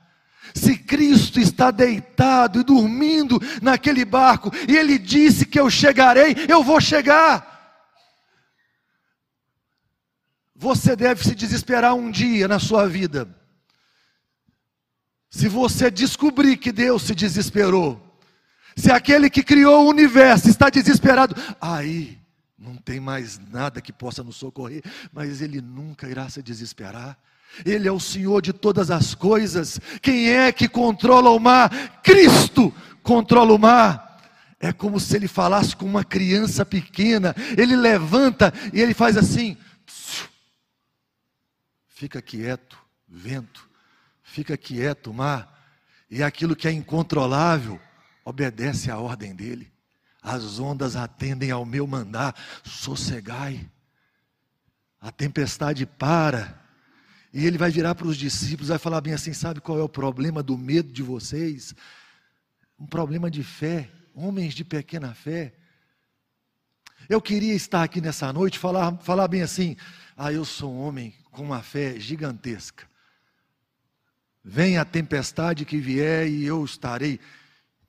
Se 0.55 0.77
Cristo 0.77 1.41
está 1.41 1.71
deitado 1.71 2.61
e 2.61 2.63
dormindo 2.63 3.37
naquele 3.61 4.05
barco, 4.05 4.49
e 4.65 4.77
Ele 4.77 4.97
disse 4.97 5.45
que 5.45 5.59
eu 5.59 5.69
chegarei, 5.69 6.33
eu 6.47 6.63
vou 6.63 6.79
chegar. 6.79 7.55
Você 10.55 10.95
deve 10.95 11.21
se 11.21 11.35
desesperar 11.35 11.93
um 11.95 12.09
dia 12.09 12.47
na 12.47 12.59
sua 12.59 12.87
vida. 12.87 13.27
Se 15.29 15.49
você 15.49 15.91
descobrir 15.91 16.55
que 16.55 16.71
Deus 16.71 17.03
se 17.03 17.13
desesperou, 17.13 18.01
se 18.73 18.89
aquele 18.89 19.29
que 19.29 19.43
criou 19.43 19.85
o 19.85 19.89
universo 19.89 20.49
está 20.49 20.69
desesperado, 20.69 21.35
aí 21.59 22.17
não 22.57 22.75
tem 22.75 22.99
mais 22.99 23.37
nada 23.37 23.81
que 23.81 23.93
possa 23.93 24.23
nos 24.23 24.35
socorrer, 24.35 24.83
mas 25.11 25.41
Ele 25.41 25.61
nunca 25.61 26.09
irá 26.09 26.27
se 26.27 26.41
desesperar. 26.41 27.17
Ele 27.65 27.87
é 27.87 27.91
o 27.91 27.99
Senhor 27.99 28.41
de 28.41 28.51
todas 28.51 28.91
as 28.91 29.15
coisas. 29.15 29.79
Quem 30.01 30.29
é 30.29 30.51
que 30.51 30.67
controla 30.67 31.29
o 31.29 31.39
mar? 31.39 32.01
Cristo 32.01 32.73
controla 33.03 33.53
o 33.53 33.59
mar. 33.59 34.07
É 34.59 34.73
como 34.73 34.99
se 34.99 35.15
ele 35.15 35.27
falasse 35.27 35.75
com 35.75 35.85
uma 35.85 36.03
criança 36.03 36.65
pequena. 36.65 37.35
Ele 37.57 37.75
levanta 37.75 38.53
e 38.73 38.81
ele 38.81 38.93
faz 38.93 39.15
assim: 39.15 39.55
fica 41.87 42.21
quieto, 42.21 42.77
vento, 43.07 43.69
fica 44.23 44.57
quieto, 44.57 45.13
mar. 45.13 45.55
E 46.09 46.23
aquilo 46.23 46.55
que 46.55 46.67
é 46.67 46.71
incontrolável 46.71 47.79
obedece 48.25 48.89
à 48.89 48.97
ordem 48.97 49.35
dele. 49.35 49.71
As 50.27 50.59
ondas 50.59 50.95
atendem 50.95 51.51
ao 51.51 51.65
meu 51.65 51.87
mandar, 51.87 52.35
sossegai. 52.63 53.69
A 54.99 55.11
tempestade 55.11 55.85
para 55.85 56.67
e 57.33 57.45
ele 57.45 57.57
vai 57.57 57.69
virar 57.69 57.93
para 57.93 58.07
os 58.07 58.17
discípulos, 58.17 58.69
vai 58.69 58.79
falar 58.79 59.01
bem 59.01 59.13
assim: 59.13 59.31
sabe 59.33 59.61
qual 59.61 59.79
é 59.79 59.83
o 59.83 59.89
problema 59.89 60.41
do 60.41 60.57
medo 60.57 60.91
de 60.91 61.03
vocês? 61.03 61.75
Um 62.79 62.87
problema 62.87 63.29
de 63.29 63.43
fé, 63.43 63.91
homens 64.15 64.53
de 64.53 64.63
pequena 64.63 65.13
fé. 65.13 65.53
Eu 67.07 67.21
queria 67.21 67.53
estar 67.53 67.83
aqui 67.83 68.01
nessa 68.01 68.31
noite 68.33 68.57
falar, 68.57 68.97
falar 68.97 69.27
bem 69.27 69.41
assim: 69.41 69.75
ah, 70.15 70.31
eu 70.31 70.43
sou 70.43 70.73
um 70.73 70.79
homem 70.79 71.13
com 71.31 71.43
uma 71.43 71.61
fé 71.61 71.99
gigantesca. 71.99 72.87
Vem 74.43 74.77
a 74.77 74.85
tempestade 74.85 75.65
que 75.65 75.77
vier 75.77 76.27
e 76.27 76.45
eu 76.45 76.63
estarei 76.63 77.19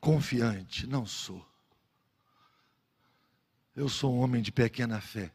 confiante. 0.00 0.86
Não 0.86 1.06
sou. 1.06 1.46
Eu 3.78 3.88
sou 3.88 4.12
um 4.12 4.18
homem 4.18 4.42
de 4.42 4.50
pequena 4.50 5.00
fé. 5.00 5.30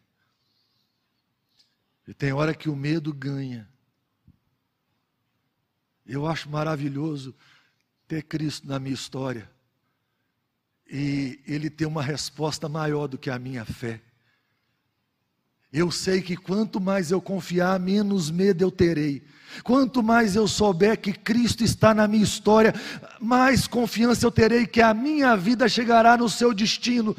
E 2.05 2.13
tem 2.13 2.33
hora 2.33 2.53
que 2.53 2.67
o 2.67 2.75
medo 2.75 3.13
ganha. 3.13 3.65
Eu 6.05 6.27
acho 6.27 6.49
maravilhoso 6.49 7.33
ter 8.05 8.21
Cristo 8.23 8.67
na 8.67 8.79
minha 8.79 8.93
história 8.93 9.49
e 10.85 11.39
Ele 11.47 11.69
ter 11.69 11.85
uma 11.85 12.03
resposta 12.03 12.67
maior 12.67 13.07
do 13.07 13.17
que 13.17 13.29
a 13.29 13.39
minha 13.39 13.63
fé. 13.63 14.01
Eu 15.71 15.89
sei 15.89 16.21
que 16.21 16.35
quanto 16.35 16.81
mais 16.81 17.11
eu 17.11 17.21
confiar, 17.21 17.79
menos 17.79 18.29
medo 18.29 18.61
eu 18.61 18.69
terei. 18.69 19.25
Quanto 19.63 20.03
mais 20.03 20.35
eu 20.35 20.49
souber 20.49 20.99
que 20.99 21.13
Cristo 21.13 21.63
está 21.63 21.93
na 21.93 22.09
minha 22.09 22.25
história, 22.25 22.73
mais 23.21 23.67
confiança 23.67 24.25
eu 24.25 24.31
terei 24.31 24.67
que 24.67 24.81
a 24.81 24.93
minha 24.93 25.33
vida 25.37 25.69
chegará 25.69 26.17
no 26.17 26.27
seu 26.27 26.53
destino. 26.53 27.15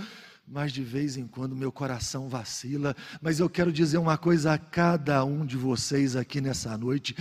Mas 0.47 0.73
de 0.73 0.83
vez 0.83 1.17
em 1.17 1.27
quando 1.27 1.57
meu 1.57 1.73
coração 1.73 2.29
vacila. 2.29 2.95
Mas 3.21 3.41
eu 3.41 3.49
quero 3.49 3.73
dizer 3.73 3.99
uma 3.99 4.19
coisa 4.19 4.53
a 4.53 4.59
cada 4.59 5.25
um 5.25 5.45
de 5.45 5.57
vocês 5.57 6.17
aqui 6.17 6.41
nessa 6.41 6.77
noite: 6.77 7.17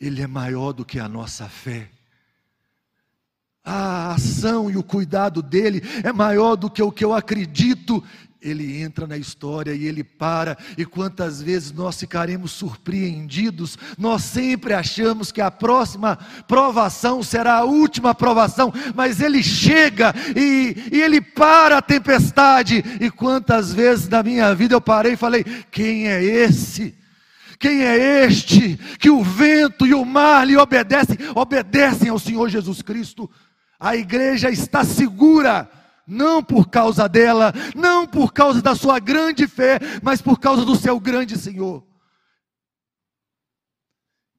ele 0.00 0.20
é 0.20 0.26
maior 0.26 0.72
do 0.72 0.84
que 0.84 0.98
a 0.98 1.08
nossa 1.08 1.48
fé. 1.48 1.90
A 3.64 4.12
ação 4.12 4.70
e 4.70 4.76
o 4.76 4.82
cuidado 4.82 5.40
dele 5.40 5.82
é 6.02 6.12
maior 6.12 6.56
do 6.56 6.68
que 6.68 6.82
o 6.82 6.92
que 6.92 7.04
eu 7.04 7.14
acredito. 7.14 8.04
Ele 8.44 8.82
entra 8.82 9.06
na 9.06 9.16
história 9.16 9.72
e 9.72 9.86
ele 9.86 10.04
para, 10.04 10.56
e 10.76 10.84
quantas 10.84 11.40
vezes 11.40 11.72
nós 11.72 11.98
ficaremos 11.98 12.52
surpreendidos, 12.52 13.78
nós 13.98 14.22
sempre 14.22 14.74
achamos 14.74 15.32
que 15.32 15.40
a 15.40 15.50
próxima 15.50 16.18
provação 16.46 17.22
será 17.22 17.54
a 17.58 17.64
última 17.64 18.14
provação, 18.14 18.72
mas 18.94 19.20
ele 19.20 19.42
chega 19.42 20.14
e, 20.36 20.90
e 20.92 21.00
ele 21.00 21.22
para 21.22 21.78
a 21.78 21.82
tempestade, 21.82 22.84
e 23.00 23.10
quantas 23.10 23.72
vezes 23.72 24.08
na 24.08 24.22
minha 24.22 24.54
vida 24.54 24.74
eu 24.74 24.80
parei 24.80 25.14
e 25.14 25.16
falei: 25.16 25.42
quem 25.70 26.06
é 26.06 26.22
esse? 26.22 26.94
Quem 27.58 27.82
é 27.82 28.24
este 28.26 28.76
que 28.98 29.08
o 29.08 29.22
vento 29.22 29.86
e 29.86 29.94
o 29.94 30.04
mar 30.04 30.46
lhe 30.46 30.56
obedecem? 30.56 31.16
Obedecem 31.34 32.10
ao 32.10 32.18
Senhor 32.18 32.50
Jesus 32.50 32.82
Cristo. 32.82 33.30
A 33.80 33.96
igreja 33.96 34.50
está 34.50 34.84
segura, 34.84 35.68
não 36.06 36.42
por 36.42 36.68
causa 36.68 37.08
dela, 37.08 37.52
não 37.74 38.06
por 38.06 38.32
causa 38.32 38.60
da 38.60 38.74
sua 38.74 38.98
grande 38.98 39.46
fé, 39.46 39.78
mas 40.02 40.20
por 40.20 40.38
causa 40.38 40.64
do 40.64 40.76
seu 40.76 41.00
grande 41.00 41.38
Senhor. 41.38 41.86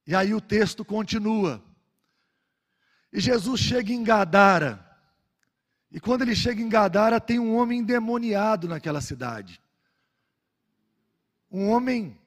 E 0.07 0.15
aí 0.15 0.33
o 0.33 0.41
texto 0.41 0.85
continua. 0.85 1.63
E 3.11 3.19
Jesus 3.19 3.59
chega 3.59 3.91
em 3.91 4.03
Gadara. 4.03 4.85
E 5.91 5.99
quando 5.99 6.21
ele 6.21 6.35
chega 6.35 6.61
em 6.61 6.69
Gadara, 6.69 7.19
tem 7.19 7.39
um 7.39 7.55
homem 7.55 7.79
endemoniado 7.79 8.67
naquela 8.67 9.01
cidade. 9.01 9.61
Um 11.49 11.69
homem 11.69 12.19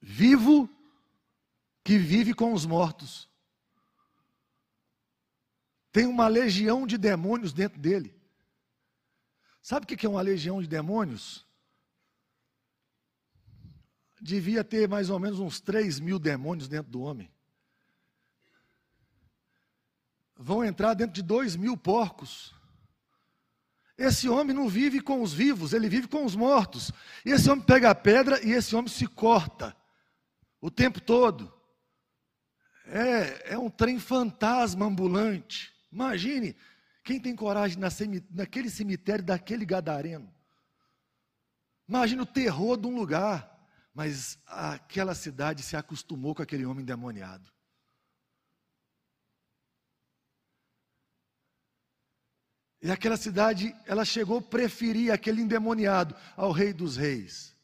vivo 0.00 0.68
que 1.82 1.96
vive 1.96 2.34
com 2.34 2.52
os 2.52 2.66
mortos. 2.66 3.28
Tem 5.94 6.06
uma 6.06 6.26
legião 6.26 6.88
de 6.88 6.98
demônios 6.98 7.52
dentro 7.52 7.78
dele. 7.78 8.20
Sabe 9.62 9.84
o 9.84 9.86
que 9.86 10.04
é 10.04 10.08
uma 10.08 10.22
legião 10.22 10.60
de 10.60 10.66
demônios? 10.66 11.46
Devia 14.20 14.64
ter 14.64 14.88
mais 14.88 15.08
ou 15.08 15.20
menos 15.20 15.38
uns 15.38 15.60
3 15.60 16.00
mil 16.00 16.18
demônios 16.18 16.66
dentro 16.66 16.90
do 16.90 17.00
homem. 17.00 17.32
Vão 20.34 20.64
entrar 20.64 20.94
dentro 20.94 21.14
de 21.14 21.22
2 21.22 21.54
mil 21.54 21.76
porcos. 21.76 22.52
Esse 23.96 24.28
homem 24.28 24.52
não 24.52 24.68
vive 24.68 25.00
com 25.00 25.22
os 25.22 25.32
vivos, 25.32 25.72
ele 25.72 25.88
vive 25.88 26.08
com 26.08 26.24
os 26.24 26.34
mortos. 26.34 26.90
E 27.24 27.30
esse 27.30 27.48
homem 27.48 27.64
pega 27.64 27.90
a 27.90 27.94
pedra 27.94 28.44
e 28.44 28.50
esse 28.50 28.74
homem 28.74 28.90
se 28.90 29.06
corta 29.06 29.76
o 30.60 30.72
tempo 30.72 31.00
todo. 31.00 31.54
É, 32.84 33.52
é 33.52 33.58
um 33.58 33.70
trem 33.70 34.00
fantasma 34.00 34.86
ambulante. 34.86 35.72
Imagine 35.94 36.56
quem 37.04 37.20
tem 37.20 37.36
coragem 37.36 37.78
naquele 38.30 38.68
cemitério 38.68 39.24
daquele 39.24 39.64
gadareno. 39.64 40.34
Imagine 41.88 42.22
o 42.22 42.26
terror 42.26 42.76
de 42.76 42.88
um 42.88 42.96
lugar. 42.96 43.54
Mas 43.94 44.36
aquela 44.44 45.14
cidade 45.14 45.62
se 45.62 45.76
acostumou 45.76 46.34
com 46.34 46.42
aquele 46.42 46.66
homem 46.66 46.84
demoniado. 46.84 47.48
E 52.82 52.90
aquela 52.90 53.16
cidade, 53.16 53.72
ela 53.86 54.04
chegou 54.04 54.38
a 54.38 54.42
preferir 54.42 55.12
aquele 55.12 55.40
endemoniado 55.40 56.16
ao 56.36 56.50
rei 56.50 56.72
dos 56.72 56.96
reis. 56.96 57.56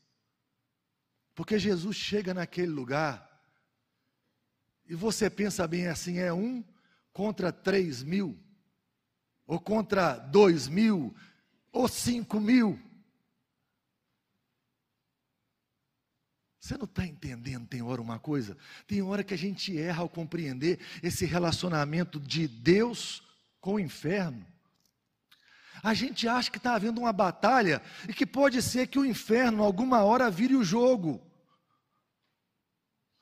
Porque 1.35 1.59
Jesus 1.59 1.97
chega 1.97 2.33
naquele 2.33 2.71
lugar 2.71 3.29
e 4.89 4.95
você 4.95 5.29
pensa 5.29 5.67
bem 5.67 5.89
assim: 5.89 6.19
é 6.19 6.33
um 6.33 6.65
contra 7.13 7.53
três 7.53 8.03
mil, 8.03 8.39
ou 9.47 9.59
contra 9.59 10.17
dois 10.17 10.69
mil, 10.69 11.15
ou 11.73 11.89
cinco 11.89 12.41
mil. 12.41 12.79
Você 16.61 16.77
não 16.77 16.85
está 16.85 17.07
entendendo, 17.07 17.67
tem 17.67 17.83
hora 17.83 18.01
uma 18.01 18.19
coisa? 18.19 18.57
Tem 18.87 19.03
hora 19.03 19.25
que 19.25 19.35
a 19.35 19.39
gente 19.39 19.77
erra 19.77 20.03
ao 20.03 20.09
compreender 20.09 20.79
esse 21.03 21.25
relacionamento 21.25 22.21
de 22.21 22.47
Deus 22.47 23.23
com 23.61 23.75
o 23.75 23.81
inferno. 23.81 24.47
A 25.83 25.95
gente 25.95 26.29
acha 26.29 26.51
que 26.51 26.59
está 26.59 26.75
havendo 26.75 27.01
uma 27.01 27.13
batalha 27.13 27.83
e 28.07 28.13
que 28.13 28.27
pode 28.27 28.61
ser 28.61 28.87
que 28.87 28.99
o 28.99 29.05
inferno, 29.05 29.65
alguma 29.65 30.05
hora, 30.05 30.31
vire 30.31 30.55
o 30.55 30.63
jogo. 30.63 31.21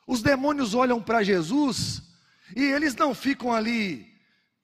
Os 0.06 0.20
demônios 0.20 0.74
olham 0.74 1.00
para 1.00 1.22
Jesus 1.22 2.02
e 2.54 2.62
eles 2.62 2.94
não 2.94 3.14
ficam 3.14 3.52
ali, 3.52 4.14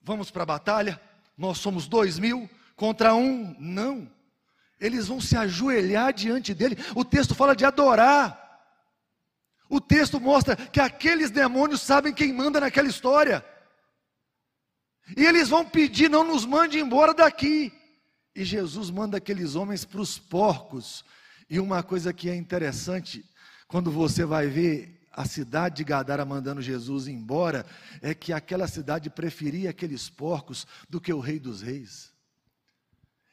vamos 0.03 0.31
para 0.31 0.43
a 0.43 0.47
batalha, 0.47 1.01
nós 1.37 1.59
somos 1.59 1.87
dois 1.87 2.19
mil 2.19 2.49
contra 2.77 3.15
um, 3.15 3.55
não. 3.59 4.11
Eles 4.81 5.07
vão 5.07 5.21
se 5.21 5.37
ajoelhar 5.37 6.13
diante 6.13 6.53
dele. 6.53 6.77
O 6.95 7.05
texto 7.05 7.35
fala 7.35 7.55
de 7.55 7.65
adorar. 7.65 8.41
O 9.69 9.81
texto 9.81 10.21
mostra 10.21 10.57
que 10.57 10.81
aqueles 10.81 11.31
demônios 11.31 11.81
sabem 11.81 12.13
quem 12.13 12.33
manda 12.33 12.61
naquela 12.61 12.89
história. 12.89 13.45
E 15.17 15.25
eles 15.25 15.49
vão 15.49 15.65
pedir: 15.65 16.11
não 16.11 16.25
nos 16.25 16.45
mande 16.45 16.79
embora 16.79 17.15
daqui. 17.15 17.73
E 18.35 18.45
Jesus 18.45 18.91
manda 18.91 19.19
aqueles 19.19 19.55
homens 19.55 19.85
para 19.85 20.01
os 20.01 20.19
porcos. 20.19 21.05
E 21.49 21.61
uma 21.61 21.83
coisa 21.83 22.13
que 22.13 22.29
é 22.29 22.35
interessante, 22.35 23.25
quando 23.69 23.91
você 23.91 24.25
vai 24.25 24.49
ver 24.49 24.94
a 25.17 25.25
cidade 25.25 25.77
de 25.77 25.85
Gadara 25.85 26.25
mandando 26.25 26.61
Jesus 26.61 27.07
embora 27.07 27.65
é 28.03 28.15
que 28.15 28.33
aquela 28.33 28.67
cidade 28.67 29.09
preferia 29.09 29.71
aqueles 29.71 30.11
porcos 30.11 30.67
do 30.89 31.01
que 31.01 31.13
o 31.13 31.21
rei 31.21 31.39
dos 31.39 31.63
reis. 31.63 32.13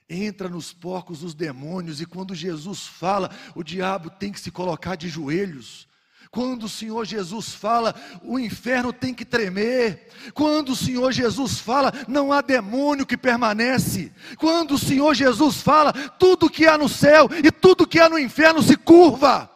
Entra 0.07 0.49
nos 0.49 0.73
porcos 0.73 1.23
os 1.23 1.33
demônios, 1.33 2.01
e 2.01 2.05
quando 2.05 2.35
Jesus 2.35 2.85
fala, 2.85 3.31
o 3.55 3.63
diabo 3.63 4.09
tem 4.09 4.31
que 4.31 4.39
se 4.39 4.51
colocar 4.51 4.95
de 4.95 5.07
joelhos. 5.07 5.87
Quando 6.29 6.63
o 6.63 6.69
Senhor 6.69 7.05
Jesus 7.05 7.49
fala, 7.49 7.93
o 8.21 8.39
inferno 8.39 8.93
tem 8.93 9.13
que 9.13 9.25
tremer. 9.25 10.07
Quando 10.33 10.69
o 10.69 10.75
Senhor 10.75 11.11
Jesus 11.11 11.59
fala, 11.59 11.91
não 12.07 12.31
há 12.31 12.41
demônio 12.41 13.05
que 13.05 13.17
permanece. 13.17 14.13
Quando 14.37 14.75
o 14.75 14.79
Senhor 14.79 15.13
Jesus 15.13 15.61
fala, 15.61 15.91
tudo 15.91 16.49
que 16.49 16.65
há 16.65 16.77
no 16.77 16.87
céu 16.87 17.27
e 17.43 17.51
tudo 17.51 17.87
que 17.87 17.99
há 17.99 18.07
no 18.07 18.19
inferno 18.19 18.61
se 18.61 18.77
curva. 18.77 19.50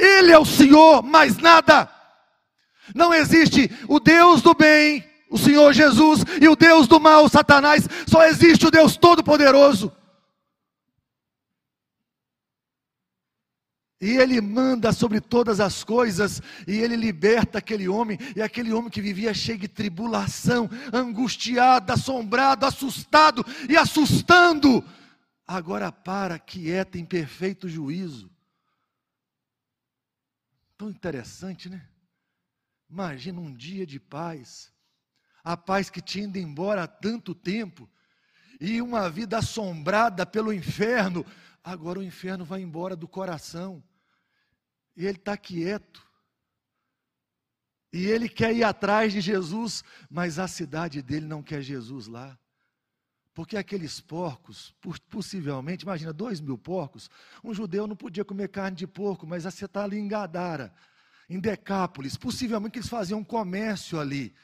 Ele 0.00 0.32
é 0.32 0.38
o 0.38 0.44
Senhor, 0.44 1.02
mais 1.02 1.36
nada. 1.36 1.88
Não 2.94 3.12
existe 3.12 3.70
o 3.88 4.00
Deus 4.00 4.40
do 4.42 4.54
bem, 4.54 5.04
o 5.30 5.38
Senhor 5.38 5.72
Jesus, 5.72 6.24
e 6.40 6.48
o 6.48 6.56
Deus 6.56 6.88
do 6.88 6.98
mal, 6.98 7.28
Satanás. 7.28 7.86
Só 8.06 8.24
existe 8.24 8.66
o 8.66 8.70
Deus 8.70 8.96
Todo-Poderoso. 8.96 9.92
E 14.00 14.16
ele 14.16 14.40
manda 14.40 14.92
sobre 14.92 15.20
todas 15.20 15.60
as 15.60 15.84
coisas, 15.84 16.40
e 16.66 16.78
ele 16.78 16.96
liberta 16.96 17.58
aquele 17.58 17.86
homem, 17.86 18.18
e 18.34 18.40
aquele 18.40 18.72
homem 18.72 18.88
que 18.88 19.02
vivia 19.02 19.34
cheio 19.34 19.58
de 19.58 19.68
tribulação, 19.68 20.70
angustiado, 20.90 21.92
assombrado, 21.92 22.64
assustado 22.64 23.44
e 23.68 23.76
assustando, 23.76 24.82
agora 25.46 25.92
para, 25.92 26.38
quieta, 26.38 26.96
em 26.96 27.04
perfeito 27.04 27.68
juízo. 27.68 28.30
Tão 30.80 30.88
interessante, 30.88 31.68
né? 31.68 31.86
Imagina 32.88 33.38
um 33.38 33.54
dia 33.54 33.86
de 33.86 34.00
paz, 34.00 34.72
a 35.44 35.54
paz 35.54 35.90
que 35.90 36.00
tinha 36.00 36.24
ido 36.24 36.38
embora 36.38 36.84
há 36.84 36.88
tanto 36.88 37.34
tempo, 37.34 37.86
e 38.58 38.80
uma 38.80 39.10
vida 39.10 39.36
assombrada 39.36 40.24
pelo 40.24 40.50
inferno, 40.50 41.22
agora 41.62 41.98
o 41.98 42.02
inferno 42.02 42.46
vai 42.46 42.62
embora 42.62 42.96
do 42.96 43.06
coração. 43.06 43.84
E 44.96 45.04
ele 45.04 45.18
está 45.18 45.36
quieto. 45.36 46.02
E 47.92 48.06
ele 48.06 48.26
quer 48.26 48.56
ir 48.56 48.64
atrás 48.64 49.12
de 49.12 49.20
Jesus, 49.20 49.84
mas 50.08 50.38
a 50.38 50.48
cidade 50.48 51.02
dele 51.02 51.26
não 51.26 51.42
quer 51.42 51.60
Jesus 51.60 52.06
lá. 52.06 52.38
Porque 53.40 53.56
aqueles 53.56 54.02
porcos, 54.02 54.74
possivelmente, 55.08 55.84
imagina, 55.84 56.12
dois 56.12 56.42
mil 56.42 56.58
porcos, 56.58 57.08
um 57.42 57.54
judeu 57.54 57.86
não 57.86 57.96
podia 57.96 58.22
comer 58.22 58.48
carne 58.48 58.76
de 58.76 58.86
porco, 58.86 59.26
mas 59.26 59.44
você 59.44 59.64
está 59.64 59.82
ali 59.82 59.98
em 59.98 60.06
Gadara, 60.06 60.70
em 61.26 61.40
Decápolis, 61.40 62.18
possivelmente 62.18 62.78
eles 62.78 62.90
faziam 62.90 63.20
um 63.20 63.24
comércio 63.24 63.98
ali. 63.98 64.34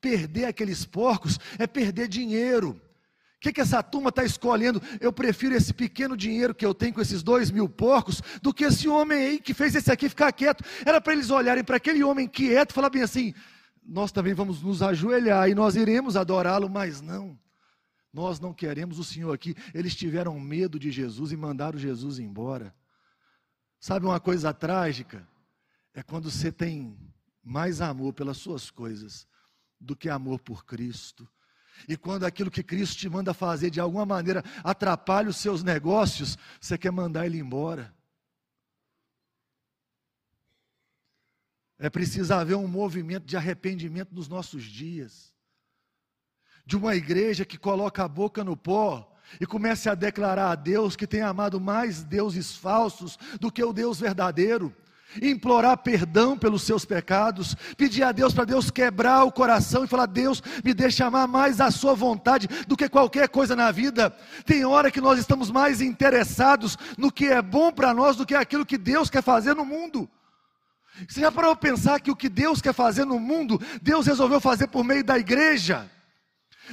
Perder 0.00 0.44
aqueles 0.44 0.84
porcos 0.84 1.40
é 1.58 1.66
perder 1.66 2.06
dinheiro. 2.06 2.80
O 3.34 3.40
que, 3.40 3.52
que 3.52 3.60
essa 3.60 3.82
turma 3.82 4.10
está 4.10 4.22
escolhendo? 4.22 4.80
Eu 5.00 5.12
prefiro 5.12 5.56
esse 5.56 5.74
pequeno 5.74 6.16
dinheiro 6.16 6.54
que 6.54 6.64
eu 6.64 6.72
tenho 6.72 6.94
com 6.94 7.00
esses 7.00 7.24
dois 7.24 7.50
mil 7.50 7.68
porcos 7.68 8.22
do 8.40 8.54
que 8.54 8.62
esse 8.62 8.86
homem 8.86 9.18
aí 9.18 9.40
que 9.40 9.54
fez 9.54 9.74
esse 9.74 9.90
aqui 9.90 10.08
ficar 10.08 10.30
quieto. 10.30 10.62
Era 10.84 11.00
para 11.00 11.14
eles 11.14 11.30
olharem 11.30 11.64
para 11.64 11.78
aquele 11.78 12.04
homem 12.04 12.28
quieto 12.28 12.70
e 12.70 12.74
falar 12.74 12.90
bem 12.90 13.02
assim: 13.02 13.34
nós 13.84 14.12
também 14.12 14.34
vamos 14.34 14.62
nos 14.62 14.82
ajoelhar 14.82 15.48
e 15.48 15.54
nós 15.56 15.74
iremos 15.74 16.16
adorá-lo, 16.16 16.70
mas 16.70 17.00
não. 17.00 17.36
Nós 18.16 18.40
não 18.40 18.54
queremos 18.54 18.98
o 18.98 19.04
Senhor 19.04 19.30
aqui. 19.30 19.54
Eles 19.74 19.94
tiveram 19.94 20.40
medo 20.40 20.78
de 20.78 20.90
Jesus 20.90 21.32
e 21.32 21.36
mandaram 21.36 21.78
Jesus 21.78 22.18
embora. 22.18 22.74
Sabe 23.78 24.06
uma 24.06 24.18
coisa 24.18 24.54
trágica? 24.54 25.28
É 25.92 26.02
quando 26.02 26.30
você 26.30 26.50
tem 26.50 26.98
mais 27.44 27.82
amor 27.82 28.14
pelas 28.14 28.38
suas 28.38 28.70
coisas 28.70 29.28
do 29.78 29.94
que 29.94 30.08
amor 30.08 30.40
por 30.40 30.64
Cristo 30.64 31.28
e 31.86 31.94
quando 31.94 32.24
aquilo 32.24 32.50
que 32.50 32.62
Cristo 32.62 32.96
te 32.96 33.06
manda 33.06 33.34
fazer 33.34 33.68
de 33.68 33.80
alguma 33.80 34.06
maneira 34.06 34.42
atrapalha 34.64 35.28
os 35.28 35.36
seus 35.36 35.62
negócios, 35.62 36.38
você 36.58 36.78
quer 36.78 36.90
mandar 36.90 37.26
ele 37.26 37.38
embora. 37.38 37.94
É 41.78 41.90
preciso 41.90 42.32
haver 42.32 42.56
um 42.56 42.66
movimento 42.66 43.26
de 43.26 43.36
arrependimento 43.36 44.14
nos 44.14 44.26
nossos 44.26 44.64
dias. 44.64 45.35
De 46.66 46.76
uma 46.76 46.94
igreja 46.94 47.44
que 47.44 47.56
coloca 47.56 48.04
a 48.04 48.08
boca 48.08 48.42
no 48.42 48.56
pó 48.56 49.10
e 49.40 49.46
comece 49.46 49.88
a 49.88 49.94
declarar 49.94 50.50
a 50.50 50.54
Deus 50.54 50.96
que 50.96 51.06
tem 51.06 51.22
amado 51.22 51.60
mais 51.60 52.02
deuses 52.02 52.54
falsos 52.56 53.18
do 53.40 53.50
que 53.50 53.62
o 53.62 53.72
Deus 53.72 54.00
verdadeiro 54.00 54.74
implorar 55.22 55.78
perdão 55.78 56.36
pelos 56.36 56.62
seus 56.62 56.84
pecados, 56.84 57.54
pedir 57.76 58.02
a 58.02 58.12
Deus 58.12 58.34
para 58.34 58.44
Deus 58.44 58.70
quebrar 58.70 59.24
o 59.24 59.32
coração 59.32 59.84
e 59.84 59.88
falar: 59.88 60.06
Deus, 60.06 60.42
me 60.64 60.74
deixa 60.74 61.06
amar 61.06 61.26
mais 61.28 61.60
a 61.60 61.70
Sua 61.70 61.94
vontade 61.94 62.48
do 62.66 62.76
que 62.76 62.88
qualquer 62.88 63.28
coisa 63.28 63.54
na 63.54 63.70
vida. 63.70 64.14
Tem 64.44 64.64
hora 64.64 64.90
que 64.90 65.00
nós 65.00 65.18
estamos 65.18 65.50
mais 65.50 65.80
interessados 65.80 66.76
no 66.96 67.10
que 67.10 67.26
é 67.26 67.40
bom 67.40 67.72
para 67.72 67.94
nós 67.94 68.16
do 68.16 68.26
que 68.26 68.34
aquilo 68.34 68.66
que 68.66 68.78
Deus 68.78 69.08
quer 69.10 69.22
fazer 69.22 69.54
no 69.54 69.64
mundo. 69.64 70.08
Você 71.08 71.20
já 71.20 71.30
parou 71.30 71.54
para 71.54 71.70
pensar 71.70 72.00
que 72.00 72.10
o 72.10 72.16
que 72.16 72.28
Deus 72.28 72.62
quer 72.62 72.72
fazer 72.72 73.04
no 73.04 73.20
mundo, 73.20 73.60
Deus 73.82 74.06
resolveu 74.06 74.40
fazer 74.40 74.66
por 74.68 74.82
meio 74.82 75.04
da 75.04 75.18
igreja? 75.18 75.90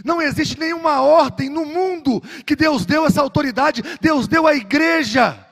Não 0.04 0.22
existe 0.22 0.60
nenhuma 0.60 1.02
ordem 1.02 1.50
no 1.50 1.66
mundo 1.66 2.22
que 2.46 2.56
Deus 2.56 2.86
deu 2.86 3.06
essa 3.06 3.22
autoridade, 3.22 3.82
Deus 4.00 4.28
deu 4.28 4.48
à 4.48 4.56
igreja. 4.56 5.46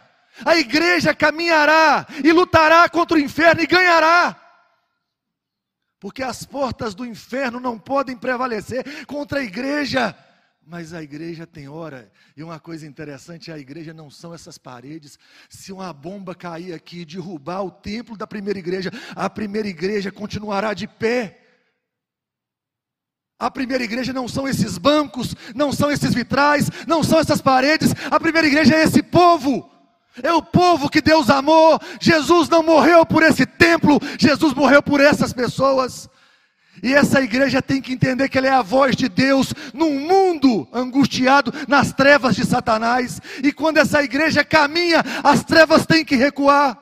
A 0.46 0.56
igreja 0.56 1.14
caminhará 1.14 2.06
e 2.24 2.32
lutará 2.32 2.88
contra 2.90 3.18
o 3.18 3.20
inferno 3.20 3.62
e 3.62 3.68
ganhará. 3.68 4.36
Porque 6.00 6.24
as 6.24 6.44
portas 6.44 6.96
do 6.96 7.06
inferno 7.06 7.60
não 7.60 7.78
podem 7.78 8.18
prevalecer 8.18 9.06
contra 9.06 9.40
a 9.40 9.44
igreja. 9.44 10.16
Mas 10.66 10.94
a 10.94 11.04
igreja 11.04 11.46
tem 11.46 11.68
hora, 11.68 12.12
e 12.38 12.44
uma 12.44 12.60
coisa 12.60 12.88
interessante: 12.88 13.52
a 13.52 13.58
igreja 13.58 13.94
não 13.94 14.10
são 14.10 14.34
essas 14.34 14.58
paredes. 14.58 15.18
Se 15.50 15.72
uma 15.72 15.92
bomba 15.92 16.34
cair 16.34 16.74
aqui 16.74 17.02
e 17.02 17.06
derrubar 17.06 17.64
o 17.64 17.72
templo 17.72 18.16
da 18.16 18.26
primeira 18.26 18.58
igreja, 18.58 18.92
a 19.16 19.30
primeira 19.30 19.68
igreja 19.68 20.12
continuará 20.12 20.74
de 20.74 20.88
pé. 20.88 21.41
A 23.42 23.50
primeira 23.50 23.84
igreja 23.84 24.14
não 24.14 24.28
são 24.28 24.48
esses 24.48 24.78
bancos, 24.78 25.36
não 25.56 25.72
são 25.72 25.90
esses 25.90 26.14
vitrais, 26.14 26.70
não 26.86 27.02
são 27.02 27.18
essas 27.18 27.42
paredes. 27.42 27.92
A 28.12 28.20
primeira 28.20 28.48
igreja 28.48 28.76
é 28.76 28.84
esse 28.84 29.02
povo. 29.02 29.68
É 30.22 30.32
o 30.32 30.44
povo 30.44 30.88
que 30.88 31.02
Deus 31.02 31.28
amou. 31.28 31.80
Jesus 32.00 32.48
não 32.50 32.62
morreu 32.62 33.04
por 33.04 33.24
esse 33.24 33.44
templo, 33.48 34.00
Jesus 34.20 34.54
morreu 34.54 34.84
por 34.84 35.02
essas 35.02 35.34
pessoas. 35.34 36.08
E 36.84 36.94
essa 36.94 37.20
igreja 37.20 37.64
tem 37.64 37.82
que 37.82 37.94
entender 37.94 38.30
que 38.30 38.38
ela 38.38 38.46
é 38.46 38.52
a 38.52 38.62
voz 38.62 38.96
de 38.96 39.10
Deus 39.10 39.56
num 39.74 40.00
mundo 40.00 40.68
angustiado 40.72 41.52
nas 41.68 41.92
trevas 41.92 42.36
de 42.36 42.46
Satanás. 42.46 43.20
E 43.44 43.52
quando 43.52 43.78
essa 43.78 44.04
igreja 44.04 44.46
caminha, 44.46 45.04
as 45.24 45.44
trevas 45.44 45.84
têm 45.84 46.06
que 46.06 46.16
recuar. 46.16 46.78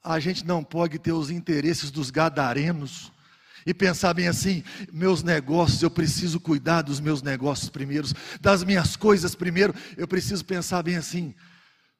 A 0.00 0.20
gente 0.20 0.46
não 0.46 0.62
pode 0.62 1.00
ter 1.00 1.10
os 1.10 1.28
interesses 1.28 1.90
dos 1.90 2.08
gadarenos 2.12 3.17
e 3.68 3.74
pensar 3.74 4.14
bem 4.14 4.26
assim: 4.26 4.64
meus 4.90 5.22
negócios, 5.22 5.82
eu 5.82 5.90
preciso 5.90 6.40
cuidar 6.40 6.80
dos 6.80 7.00
meus 7.00 7.20
negócios 7.20 7.68
primeiros, 7.68 8.14
das 8.40 8.64
minhas 8.64 8.96
coisas 8.96 9.34
primeiro. 9.34 9.74
Eu 9.94 10.08
preciso 10.08 10.42
pensar 10.42 10.82
bem 10.82 10.96
assim: 10.96 11.34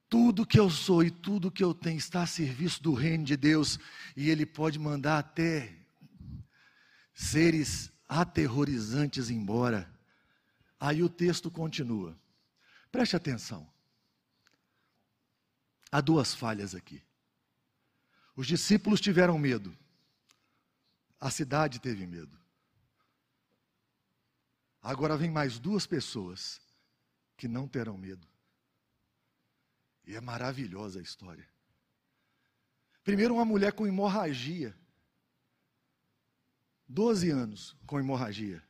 tudo 0.09 0.47
que 0.47 0.59
eu 0.59 0.67
sou 0.67 1.03
e 1.03 1.11
tudo 1.11 1.51
que 1.51 1.63
eu 1.63 1.71
tenho 1.71 1.99
está 1.99 2.23
a 2.23 2.27
serviço 2.27 2.81
do 2.81 2.95
reino 2.95 3.23
de 3.23 3.37
Deus, 3.37 3.77
e 4.17 4.31
Ele 4.31 4.47
pode 4.47 4.79
mandar 4.79 5.19
até 5.19 5.71
seres 7.13 7.91
aterrorizantes 8.07 9.29
embora. 9.29 9.87
Aí 10.79 11.03
o 11.03 11.09
texto 11.09 11.51
continua. 11.51 12.17
Preste 12.91 13.15
atenção. 13.15 13.69
Há 15.91 16.01
duas 16.01 16.33
falhas 16.33 16.73
aqui. 16.73 16.99
Os 18.35 18.47
discípulos 18.47 18.99
tiveram 18.99 19.37
medo. 19.37 19.77
A 21.19 21.29
cidade 21.29 21.79
teve 21.79 22.07
medo. 22.07 22.39
Agora 24.81 25.17
vem 25.17 25.29
mais 25.29 25.59
duas 25.59 25.85
pessoas 25.85 26.61
que 27.35 27.47
não 27.47 27.67
terão 27.67 27.97
medo. 27.97 28.27
E 30.05 30.15
é 30.15 30.21
maravilhosa 30.21 30.99
a 30.99 31.03
história. 31.03 31.47
Primeiro, 33.03 33.33
uma 33.33 33.45
mulher 33.45 33.73
com 33.73 33.85
hemorragia. 33.85 34.75
Doze 36.87 37.29
anos 37.29 37.75
com 37.85 37.99
hemorragia. 37.99 38.63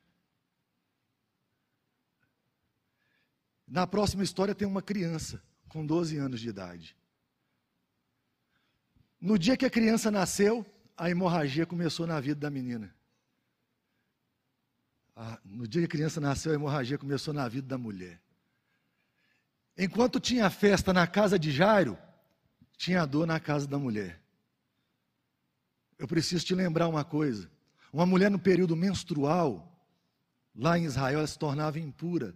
Na 3.68 3.86
próxima 3.86 4.24
história 4.24 4.56
tem 4.56 4.68
uma 4.68 4.82
criança 4.82 5.42
com 5.68 5.86
12 5.86 6.18
anos 6.18 6.42
de 6.42 6.50
idade. 6.50 6.98
No 9.22 9.38
dia 9.38 9.56
que 9.56 9.66
a 9.66 9.70
criança 9.70 10.10
nasceu, 10.10 10.66
a 11.00 11.10
hemorragia 11.10 11.66
começou 11.66 12.06
na 12.06 12.20
vida 12.20 12.42
da 12.42 12.50
menina. 12.50 12.94
no 15.46 15.68
dia 15.68 15.82
que 15.82 15.86
a 15.86 15.90
criança 15.90 16.20
nasceu, 16.20 16.52
a 16.52 16.56
hemorragia 16.56 16.98
começou 16.98 17.34
na 17.34 17.48
vida 17.48 17.68
da 17.68 17.78
mulher. 17.78 18.22
Enquanto 19.78 20.20
tinha 20.20 20.50
festa 20.50 20.92
na 20.92 21.08
casa 21.08 21.40
de 21.40 21.52
Jairo, 21.52 21.98
tinha 22.78 23.06
dor 23.06 23.26
na 23.26 23.40
casa 23.40 23.66
da 23.66 23.80
mulher. 23.80 24.22
Eu 25.98 26.08
preciso 26.08 26.46
te 26.46 26.54
lembrar 26.54 26.90
uma 26.90 27.06
coisa: 27.06 27.50
uma 27.94 28.06
mulher 28.06 28.30
no 28.30 28.40
período 28.40 28.76
menstrual, 28.76 29.86
lá 30.54 30.78
em 30.78 30.84
Israel, 30.84 31.20
ela 31.20 31.28
se 31.28 31.40
tornava 31.40 31.80
impura. 31.80 32.36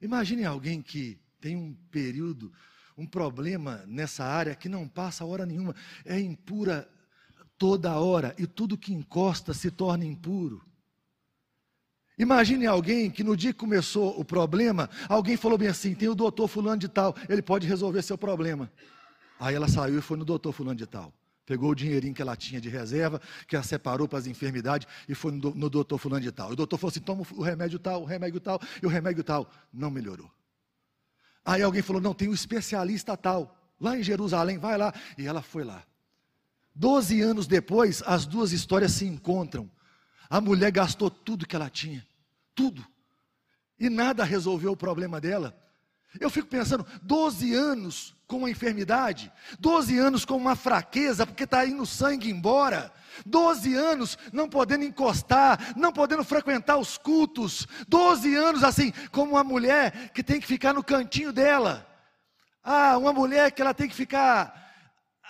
Imagine 0.00 0.44
alguém 0.44 0.80
que 0.80 1.18
tem 1.40 1.56
um 1.56 1.74
período, 1.90 2.52
um 2.96 3.06
problema 3.06 3.84
nessa 3.86 4.24
área 4.24 4.54
que 4.54 4.68
não 4.68 4.88
passa 4.88 5.24
hora 5.24 5.44
nenhuma, 5.44 5.74
é 6.04 6.18
impura 6.20 6.88
toda 7.58 7.98
hora 7.98 8.34
e 8.38 8.46
tudo 8.46 8.78
que 8.78 8.92
encosta 8.92 9.52
se 9.52 9.70
torna 9.70 10.04
impuro. 10.04 10.62
Imagine 12.16 12.66
alguém 12.66 13.10
que 13.10 13.24
no 13.24 13.36
dia 13.36 13.52
que 13.52 13.58
começou 13.58 14.18
o 14.18 14.24
problema, 14.24 14.88
alguém 15.08 15.36
falou 15.36 15.58
bem 15.58 15.68
assim: 15.68 15.94
tem 15.94 16.08
o 16.08 16.14
doutor 16.14 16.46
Fulano 16.46 16.78
de 16.78 16.88
Tal, 16.88 17.14
ele 17.28 17.42
pode 17.42 17.66
resolver 17.66 18.02
seu 18.02 18.16
problema. 18.16 18.70
Aí 19.40 19.54
ela 19.54 19.66
saiu 19.66 19.98
e 19.98 20.02
foi 20.02 20.16
no 20.16 20.24
doutor 20.24 20.52
Fulano 20.52 20.76
de 20.76 20.86
Tal. 20.86 21.12
Pegou 21.46 21.70
o 21.70 21.74
dinheirinho 21.74 22.14
que 22.14 22.22
ela 22.22 22.36
tinha 22.36 22.60
de 22.60 22.70
reserva, 22.70 23.20
que 23.46 23.54
ela 23.54 23.64
separou 23.64 24.08
para 24.08 24.18
as 24.18 24.26
enfermidades 24.26 24.88
e 25.06 25.14
foi 25.14 25.30
no, 25.32 25.68
doutor 25.68 25.98
fulano 25.98 26.22
de 26.22 26.32
tal. 26.32 26.52
O 26.52 26.56
doutor 26.56 26.78
falou 26.78 26.90
assim: 26.90 27.00
toma 27.00 27.22
o 27.32 27.42
remédio 27.42 27.78
tal, 27.78 28.02
o 28.02 28.04
remédio 28.06 28.40
tal 28.40 28.58
e 28.82 28.86
o 28.86 28.88
remédio 28.88 29.22
tal. 29.22 29.50
Não 29.72 29.90
melhorou. 29.90 30.30
Aí 31.44 31.62
alguém 31.62 31.82
falou: 31.82 32.00
não, 32.00 32.14
tem 32.14 32.28
um 32.28 32.34
especialista 32.34 33.16
tal, 33.16 33.56
lá 33.80 33.98
em 33.98 34.02
Jerusalém, 34.02 34.58
vai 34.58 34.78
lá. 34.78 34.92
E 35.18 35.26
ela 35.26 35.42
foi 35.42 35.64
lá. 35.64 35.84
Doze 36.74 37.20
anos 37.20 37.46
depois, 37.46 38.02
as 38.06 38.26
duas 38.26 38.52
histórias 38.52 38.92
se 38.92 39.04
encontram. 39.04 39.70
A 40.28 40.40
mulher 40.40 40.72
gastou 40.72 41.10
tudo 41.10 41.46
que 41.46 41.54
ela 41.54 41.70
tinha, 41.70 42.04
tudo. 42.54 42.84
E 43.78 43.88
nada 43.88 44.24
resolveu 44.24 44.72
o 44.72 44.76
problema 44.76 45.20
dela. 45.20 45.56
Eu 46.20 46.30
fico 46.30 46.48
pensando, 46.48 46.86
12 47.02 47.52
anos 47.54 48.14
com 48.26 48.38
uma 48.38 48.50
enfermidade, 48.50 49.32
12 49.58 49.98
anos 49.98 50.24
com 50.24 50.36
uma 50.36 50.56
fraqueza, 50.56 51.26
porque 51.26 51.44
está 51.44 51.66
indo 51.66 51.84
sangue 51.84 52.30
embora, 52.30 52.92
12 53.26 53.74
anos 53.74 54.18
não 54.32 54.48
podendo 54.48 54.84
encostar, 54.84 55.74
não 55.76 55.92
podendo 55.92 56.24
frequentar 56.24 56.78
os 56.78 56.96
cultos, 56.96 57.66
12 57.88 58.34
anos 58.34 58.64
assim, 58.64 58.92
como 59.10 59.32
uma 59.32 59.44
mulher 59.44 60.10
que 60.12 60.22
tem 60.22 60.40
que 60.40 60.46
ficar 60.46 60.72
no 60.72 60.82
cantinho 60.82 61.32
dela. 61.32 61.86
Ah, 62.62 62.96
uma 62.96 63.12
mulher 63.12 63.52
que 63.52 63.60
ela 63.60 63.74
tem 63.74 63.88
que 63.88 63.94
ficar 63.94 64.64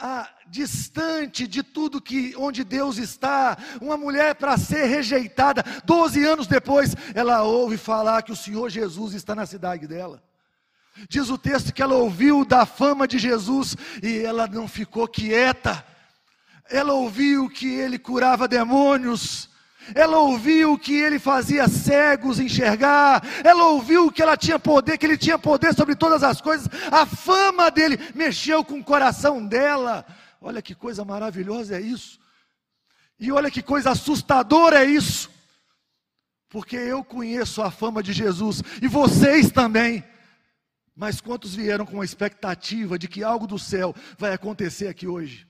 ah, 0.01 0.29
distante 0.47 1.47
de 1.47 1.63
tudo 1.63 2.01
que 2.01 2.35
onde 2.37 2.63
Deus 2.63 2.97
está, 2.97 3.57
uma 3.81 3.97
mulher 3.97 4.35
para 4.35 4.57
ser 4.57 4.87
rejeitada, 4.87 5.65
12 5.85 6.25
anos 6.25 6.47
depois, 6.47 6.95
ela 7.15 7.43
ouve 7.43 7.77
falar 7.77 8.23
que 8.23 8.33
o 8.33 8.37
Senhor 8.37 8.69
Jesus 8.71 9.15
está 9.15 9.35
na 9.35 9.47
cidade 9.47 9.87
dela. 9.87 10.23
Diz 11.09 11.29
o 11.29 11.37
texto 11.37 11.73
que 11.73 11.83
ela 11.83 11.95
ouviu 11.95 12.45
da 12.45 12.65
fama 12.65 13.07
de 13.07 13.19
Jesus 13.19 13.77
e 14.03 14.19
ela 14.19 14.47
não 14.47 14.69
ficou 14.69 15.09
quieta. 15.09 15.85
Ela 16.71 16.95
ouviu 16.95 17.49
que 17.49 17.67
ele 17.67 17.99
curava 17.99 18.47
demônios. 18.47 19.51
Ela 19.95 20.19
ouviu 20.19 20.79
que 20.79 20.95
ele 20.95 21.19
fazia 21.19 21.69
cegos 21.69 22.39
enxergar. 22.39 23.23
Ela 23.45 23.67
ouviu 23.67 24.11
que 24.11 24.23
ela 24.23 24.37
tinha 24.37 24.59
poder, 24.59 24.97
que 24.97 25.05
ele 25.05 25.19
tinha 25.19 25.39
poder 25.39 25.75
sobre 25.75 25.95
todas 25.97 26.23
as 26.23 26.41
coisas. 26.41 26.69
A 26.91 27.05
fama 27.05 27.71
dele 27.71 27.99
mexeu 28.15 28.65
com 28.65 28.79
o 28.79 28.85
coração 28.85 29.45
dela. 29.45 30.07
Olha 30.41 30.63
que 30.63 30.75
coisa 30.75 31.05
maravilhosa 31.05 31.77
é 31.77 31.81
isso. 31.81 32.21
E 33.19 33.33
olha 33.33 33.51
que 33.51 33.63
coisa 33.63 33.91
assustadora 33.91 34.85
é 34.85 34.89
isso. 34.89 35.29
Porque 36.49 36.77
eu 36.77 37.03
conheço 37.03 37.61
a 37.61 37.71
fama 37.71 38.03
de 38.03 38.13
Jesus 38.13 38.63
e 38.81 38.87
vocês 38.87 39.51
também. 39.51 40.05
Mas 40.97 41.21
quantos 41.21 41.55
vieram 41.55 41.85
com 41.85 42.01
a 42.01 42.05
expectativa 42.05 42.99
de 42.99 43.09
que 43.09 43.25
algo 43.25 43.47
do 43.47 43.59
céu 43.59 43.95
vai 44.17 44.33
acontecer 44.33 44.87
aqui 44.87 45.09
hoje? 45.09 45.47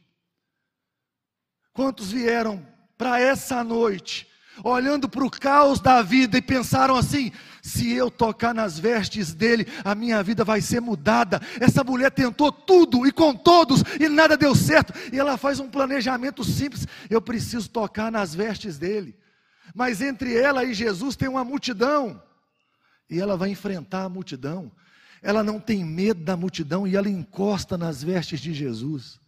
Quantos 1.73 2.13
vieram 2.13 2.67
para 2.97 3.21
essa 3.21 3.63
noite, 3.63 4.27
olhando 4.63 5.09
para 5.09 5.25
o 5.25 5.31
caos 5.31 5.81
da 5.81 6.01
vida 6.01 6.39
e 6.39 6.43
pensaram 6.43 6.97
assim: 6.97 7.31
se 7.63 7.93
eu 7.93 8.11
tocar 8.11 8.55
nas 8.55 8.79
vestes 8.79 9.35
dele, 9.35 9.67
a 9.85 9.95
minha 9.95 10.23
vida 10.23 10.45
vai 10.45 10.63
ser 10.63 10.81
mudada. 10.81 11.41
Essa 11.61 11.85
mulher 11.85 12.11
tentou 12.11 12.51
tudo 12.51 13.07
e 13.07 13.13
com 13.13 13.35
todos 13.35 13.83
e 14.01 14.09
nada 14.09 14.37
deu 14.37 14.55
certo. 14.55 14.95
E 15.13 15.19
ela 15.19 15.37
faz 15.37 15.61
um 15.61 15.69
planejamento 15.69 16.43
simples: 16.43 16.87
eu 17.11 17.21
preciso 17.21 17.69
tocar 17.69 18.11
nas 18.11 18.35
vestes 18.35 18.79
dele. 18.79 19.19
Mas 19.75 20.01
entre 20.01 20.37
ela 20.37 20.65
e 20.65 20.73
Jesus 20.73 21.17
tem 21.17 21.29
uma 21.29 21.45
multidão. 21.45 22.23
E 23.11 23.21
ela 23.21 23.37
vai 23.37 23.51
enfrentar 23.51 24.05
a 24.05 24.09
multidão 24.09 24.73
ela 25.25 25.43
não 25.43 25.59
tem 25.59 25.83
medo 25.83 26.23
da 26.23 26.37
multidão 26.37 26.87
e 26.87 26.95
ela 26.95 27.09
encosta 27.09 27.79
nas 27.79 28.03
vestes 28.03 28.39
de 28.39 28.53
Jesus. 28.53 29.19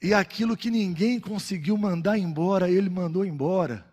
E 0.00 0.14
aquilo 0.14 0.56
que 0.56 0.70
ninguém 0.70 1.20
conseguiu 1.20 1.76
mandar 1.76 2.16
embora, 2.16 2.70
ele 2.70 2.88
mandou 2.88 3.26
embora. 3.26 3.86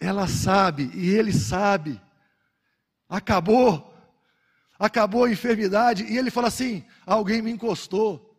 Ela 0.00 0.26
sabe 0.26 0.90
e 0.92 1.10
ele 1.10 1.32
sabe. 1.32 2.02
Acabou. 3.08 3.94
Acabou 4.76 5.22
a 5.22 5.30
enfermidade 5.30 6.02
e 6.02 6.18
ele 6.18 6.28
fala 6.28 6.48
assim: 6.48 6.84
alguém 7.06 7.40
me 7.40 7.52
encostou. 7.52 8.36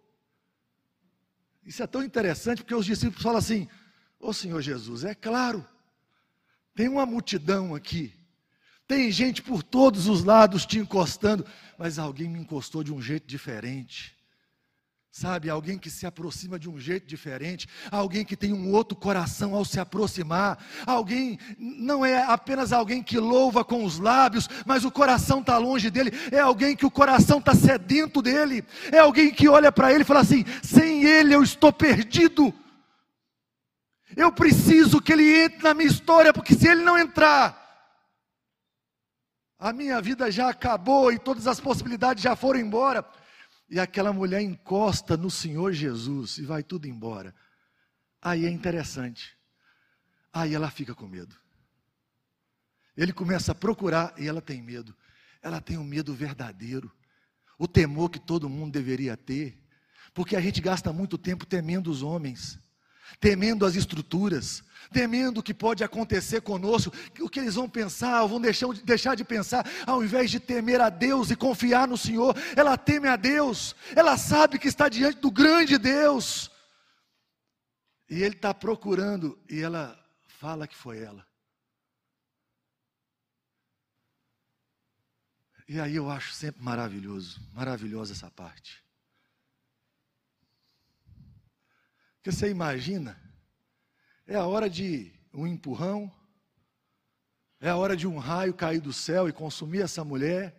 Isso 1.64 1.82
é 1.82 1.88
tão 1.88 2.04
interessante 2.04 2.62
porque 2.62 2.76
os 2.76 2.86
discípulos 2.86 3.24
falam 3.24 3.40
assim: 3.40 3.70
Ô 4.20 4.28
oh, 4.28 4.34
Senhor 4.34 4.62
Jesus, 4.62 5.06
é 5.06 5.16
claro, 5.16 5.66
tem 6.76 6.90
uma 6.90 7.06
multidão 7.06 7.74
aqui. 7.74 8.22
Tem 8.88 9.12
gente 9.12 9.42
por 9.42 9.64
todos 9.64 10.08
os 10.08 10.24
lados 10.24 10.66
te 10.66 10.78
encostando, 10.78 11.46
mas 11.78 11.98
alguém 11.98 12.30
me 12.30 12.40
encostou 12.40 12.84
de 12.84 12.94
um 12.94 13.02
jeito 13.02 13.26
diferente. 13.26 14.14
Sabe, 15.16 15.48
alguém 15.48 15.78
que 15.78 15.92
se 15.92 16.08
aproxima 16.08 16.58
de 16.58 16.68
um 16.68 16.80
jeito 16.80 17.06
diferente, 17.06 17.68
alguém 17.92 18.26
que 18.26 18.36
tem 18.36 18.52
um 18.52 18.72
outro 18.72 18.98
coração 18.98 19.54
ao 19.54 19.64
se 19.64 19.80
aproximar, 19.80 20.58
alguém, 20.88 21.38
não 21.60 22.04
é 22.04 22.24
apenas 22.24 22.74
alguém 22.74 23.04
que 23.04 23.20
louva 23.20 23.64
com 23.64 23.86
os 23.86 24.00
lábios, 24.00 24.50
mas 24.66 24.84
o 24.84 24.90
coração 24.90 25.42
está 25.42 25.56
longe 25.60 25.92
dele, 25.92 26.12
é 26.32 26.40
alguém 26.40 26.76
que 26.76 26.86
o 26.86 26.90
coração 26.90 27.38
está 27.38 27.54
sedento 27.54 28.24
dele, 28.24 28.66
é 28.92 28.98
alguém 28.98 29.32
que 29.32 29.48
olha 29.48 29.72
para 29.72 29.94
ele 29.94 30.02
e 30.02 30.06
fala 30.06 30.22
assim: 30.22 30.44
sem 30.64 31.04
ele 31.04 31.36
eu 31.36 31.44
estou 31.44 31.72
perdido, 31.72 32.52
eu 34.18 34.32
preciso 34.32 35.00
que 35.00 35.14
ele 35.14 35.44
entre 35.44 35.62
na 35.62 35.76
minha 35.76 35.92
história, 35.92 36.34
porque 36.34 36.56
se 36.56 36.68
ele 36.68 36.82
não 36.82 36.98
entrar, 36.98 37.63
a 39.64 39.72
minha 39.72 40.02
vida 40.02 40.30
já 40.30 40.50
acabou 40.50 41.10
e 41.10 41.18
todas 41.18 41.48
as 41.48 41.58
possibilidades 41.58 42.22
já 42.22 42.36
foram 42.36 42.60
embora. 42.60 43.10
E 43.70 43.80
aquela 43.80 44.12
mulher 44.12 44.42
encosta 44.42 45.16
no 45.16 45.32
Senhor 45.32 45.72
Jesus 45.72 46.38
e 46.38 46.42
vai 46.42 46.62
tudo 46.62 46.86
embora. 46.86 47.34
Aí 48.22 48.46
é 48.46 48.50
interessante. 48.50 49.38
Aí 50.34 50.54
ela 50.54 50.70
fica 50.70 50.94
com 50.94 51.08
medo. 51.08 51.34
Ele 52.98 53.14
começa 53.14 53.54
a 53.54 53.56
procurar 53.56 54.14
e 54.18 54.28
ela 54.28 54.42
tem 54.42 54.62
medo. 54.62 54.94
Ela 55.42 55.62
tem 55.62 55.78
um 55.78 55.84
medo 55.86 56.14
verdadeiro. 56.14 56.92
O 57.58 57.66
temor 57.66 58.10
que 58.10 58.20
todo 58.20 58.50
mundo 58.50 58.74
deveria 58.74 59.16
ter. 59.16 59.58
Porque 60.14 60.36
a 60.36 60.42
gente 60.42 60.60
gasta 60.60 60.92
muito 60.92 61.18
tempo 61.18 61.46
temendo 61.46 61.90
os 61.90 62.04
homens 62.04 62.60
temendo 63.20 63.66
as 63.66 63.76
estruturas, 63.76 64.64
temendo 64.92 65.40
o 65.40 65.44
que 65.44 65.54
pode 65.54 65.84
acontecer 65.84 66.42
conosco, 66.42 66.94
o 67.20 67.30
que 67.30 67.40
eles 67.40 67.56
vão 67.56 67.68
pensar, 67.70 68.26
vão 68.26 68.40
deixar, 68.40 68.68
deixar 68.84 69.16
de 69.16 69.24
pensar, 69.24 69.66
ao 69.86 70.04
invés 70.04 70.30
de 70.30 70.40
temer 70.40 70.80
a 70.82 70.90
Deus 70.90 71.32
e 71.32 71.36
confiar 71.36 71.88
no 71.88 71.98
Senhor, 71.98 72.36
ela 72.56 72.78
teme 72.78 73.08
a 73.08 73.16
Deus, 73.16 73.76
ela 73.96 74.18
sabe 74.18 74.60
que 74.60 74.68
está 74.68 74.88
diante 74.88 75.20
do 75.20 75.32
grande 75.32 75.78
Deus, 75.78 76.52
e 78.10 78.22
Ele 78.22 78.36
está 78.36 78.54
procurando, 78.54 79.40
e 79.50 79.60
ela 79.60 80.00
fala 80.28 80.68
que 80.68 80.76
foi 80.76 81.00
ela. 81.00 81.26
E 85.68 85.80
aí 85.80 85.96
eu 85.96 86.10
acho 86.10 86.34
sempre 86.34 86.62
maravilhoso, 86.62 87.42
maravilhosa 87.54 88.14
essa 88.14 88.30
parte. 88.30 88.83
Porque 92.24 92.38
você 92.38 92.50
imagina, 92.50 93.22
é 94.26 94.38
a 94.38 94.46
hora 94.46 94.70
de 94.70 95.12
um 95.34 95.46
empurrão, 95.46 96.10
é 97.60 97.68
a 97.68 97.76
hora 97.76 97.98
de 97.98 98.08
um 98.08 98.18
raio 98.18 98.54
cair 98.54 98.80
do 98.80 98.94
céu 98.94 99.28
e 99.28 99.34
consumir 99.34 99.82
essa 99.82 100.06
mulher, 100.06 100.56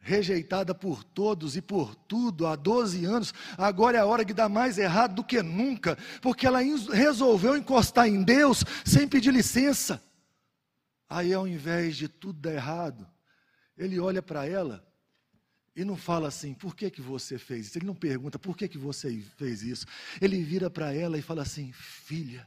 rejeitada 0.00 0.74
por 0.74 1.04
todos 1.04 1.56
e 1.56 1.62
por 1.62 1.94
tudo 1.94 2.48
há 2.48 2.56
12 2.56 3.04
anos, 3.04 3.32
agora 3.56 3.96
é 3.96 4.00
a 4.00 4.06
hora 4.06 4.24
que 4.24 4.34
dá 4.34 4.48
mais 4.48 4.76
errado 4.76 5.14
do 5.14 5.24
que 5.24 5.40
nunca, 5.40 5.96
porque 6.20 6.48
ela 6.48 6.58
resolveu 6.92 7.56
encostar 7.56 8.08
em 8.08 8.24
Deus 8.24 8.64
sem 8.84 9.06
pedir 9.06 9.32
licença. 9.32 10.02
Aí, 11.08 11.32
ao 11.32 11.46
invés 11.46 11.96
de 11.96 12.08
tudo 12.08 12.40
dar 12.40 12.54
errado, 12.54 13.08
ele 13.78 14.00
olha 14.00 14.20
para 14.20 14.48
ela 14.48 14.84
e 15.74 15.84
não 15.84 15.96
fala 15.96 16.28
assim, 16.28 16.52
por 16.52 16.76
que, 16.76 16.90
que 16.90 17.00
você 17.00 17.38
fez 17.38 17.66
isso? 17.66 17.78
Ele 17.78 17.86
não 17.86 17.94
pergunta, 17.94 18.38
por 18.38 18.56
que, 18.56 18.68
que 18.68 18.78
você 18.78 19.22
fez 19.36 19.62
isso? 19.62 19.86
Ele 20.20 20.42
vira 20.42 20.68
para 20.68 20.92
ela 20.92 21.16
e 21.18 21.22
fala 21.22 21.42
assim: 21.42 21.72
Filha, 21.72 22.46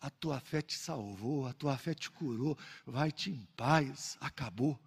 a 0.00 0.10
tua 0.10 0.38
fé 0.38 0.60
te 0.60 0.76
salvou, 0.76 1.46
a 1.46 1.54
tua 1.54 1.78
fé 1.78 1.94
te 1.94 2.10
curou, 2.10 2.58
vai-te 2.86 3.30
em 3.30 3.48
paz, 3.56 4.18
acabou. 4.20 4.78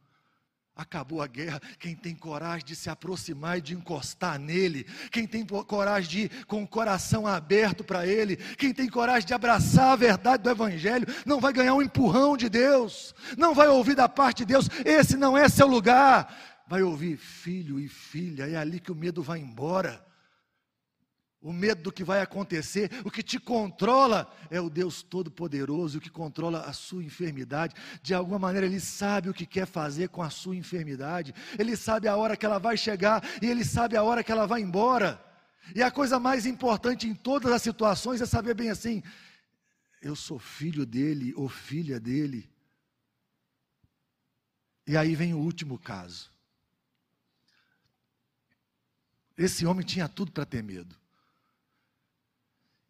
Acabou 0.76 1.24
a 1.24 1.26
guerra. 1.26 1.60
Quem 1.80 1.96
tem 1.96 2.14
coragem 2.14 2.64
de 2.64 2.76
se 2.76 2.88
aproximar 2.88 3.58
e 3.58 3.62
de 3.62 3.74
encostar 3.74 4.38
nele, 4.38 4.84
quem 5.12 5.26
tem 5.26 5.44
coragem 5.44 6.08
de 6.08 6.20
ir 6.26 6.46
com 6.46 6.62
o 6.62 6.68
coração 6.68 7.26
aberto 7.26 7.84
para 7.84 8.06
ele, 8.06 8.36
quem 8.36 8.72
tem 8.72 8.88
coragem 8.88 9.26
de 9.26 9.34
abraçar 9.34 9.94
a 9.94 9.96
verdade 9.96 10.44
do 10.44 10.52
Evangelho, 10.52 11.08
não 11.26 11.40
vai 11.40 11.52
ganhar 11.52 11.74
um 11.74 11.82
empurrão 11.82 12.38
de 12.38 12.48
Deus, 12.48 13.16
não 13.36 13.56
vai 13.56 13.68
ouvir 13.68 13.96
da 13.96 14.08
parte 14.08 14.46
de 14.46 14.54
Deus, 14.54 14.70
esse 14.86 15.18
não 15.18 15.36
é 15.36 15.50
seu 15.50 15.66
lugar. 15.66 16.57
Vai 16.68 16.84
ouvir, 16.84 17.18
filho 17.18 17.80
e 17.80 17.88
filha, 17.88 18.48
é 18.48 18.56
ali 18.56 18.80
que 18.80 18.92
o 18.92 18.96
medo 18.96 19.24
vai 19.24 19.40
embora 19.40 20.06
o 21.48 21.54
medo 21.54 21.84
do 21.84 21.92
que 21.92 22.04
vai 22.04 22.20
acontecer, 22.20 22.92
o 23.06 23.12
que 23.12 23.22
te 23.22 23.40
controla 23.40 24.30
é 24.50 24.60
o 24.60 24.70
Deus 24.70 25.04
Todo-Poderoso, 25.04 25.98
o 25.98 26.02
que 26.02 26.10
controla 26.10 26.62
a 26.62 26.74
sua 26.74 27.04
enfermidade. 27.04 27.76
De 28.02 28.14
alguma 28.14 28.40
maneira, 28.40 28.66
Ele 28.66 28.80
sabe 28.80 29.30
o 29.30 29.34
que 29.34 29.46
quer 29.46 29.68
fazer 29.68 30.10
com 30.10 30.22
a 30.22 30.30
sua 30.30 30.56
enfermidade, 30.56 31.34
Ele 31.58 31.78
sabe 31.78 32.08
a 32.08 32.16
hora 32.16 32.36
que 32.36 32.46
ela 32.46 32.60
vai 32.60 32.76
chegar 32.76 33.24
e 33.42 33.46
Ele 33.46 33.64
sabe 33.64 33.96
a 33.96 34.04
hora 34.04 34.24
que 34.24 34.32
ela 34.32 34.48
vai 34.48 34.62
embora. 34.62 35.24
E 35.76 35.84
a 35.84 35.92
coisa 35.92 36.20
mais 36.20 36.46
importante 36.46 37.08
em 37.08 37.14
todas 37.14 37.52
as 37.52 37.62
situações 37.62 38.20
é 38.20 38.26
saber 38.26 38.56
bem 38.56 38.70
assim: 38.70 39.04
eu 40.02 40.16
sou 40.16 40.40
filho 40.40 40.86
dele 40.86 41.34
ou 41.36 41.48
filha 41.48 42.00
dele. 42.00 42.50
E 44.88 44.98
aí 44.98 45.16
vem 45.16 45.34
o 45.34 45.40
último 45.40 45.78
caso. 45.78 46.30
Esse 49.38 49.66
homem 49.66 49.86
tinha 49.86 50.10
tudo 50.10 50.32
para 50.32 50.46
ter 50.46 50.64
medo. 50.64 50.96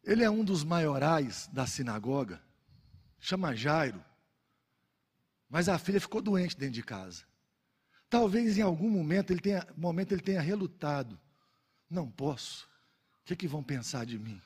Ele 0.02 0.24
é 0.24 0.30
um 0.30 0.42
dos 0.42 0.64
maiorais 0.64 1.48
da 1.52 1.66
sinagoga, 1.66 2.40
chama 3.20 3.54
Jairo. 3.54 4.02
Mas 5.50 5.68
a 5.68 5.78
filha 5.78 6.00
ficou 6.00 6.22
doente 6.22 6.56
dentro 6.56 6.74
de 6.74 6.82
casa. 6.82 7.24
Talvez 8.08 8.56
em 8.56 8.62
algum 8.62 8.88
momento 8.88 9.30
ele 9.30 9.40
tenha, 9.40 9.66
momento 9.76 10.12
ele 10.12 10.22
tenha 10.22 10.40
relutado. 10.40 11.18
Não 11.90 12.10
posso. 12.10 12.64
O 13.22 13.26
que, 13.26 13.34
é 13.34 13.36
que 13.36 13.46
vão 13.46 13.62
pensar 13.62 14.06
de 14.06 14.18
mim? 14.18 14.40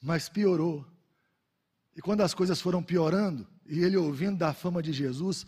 Mas 0.00 0.28
piorou. 0.28 0.86
E 1.96 2.02
quando 2.02 2.22
as 2.22 2.34
coisas 2.34 2.60
foram 2.60 2.82
piorando, 2.82 3.46
e 3.66 3.80
ele 3.80 3.96
ouvindo 3.96 4.36
da 4.36 4.52
fama 4.52 4.82
de 4.82 4.92
Jesus, 4.92 5.46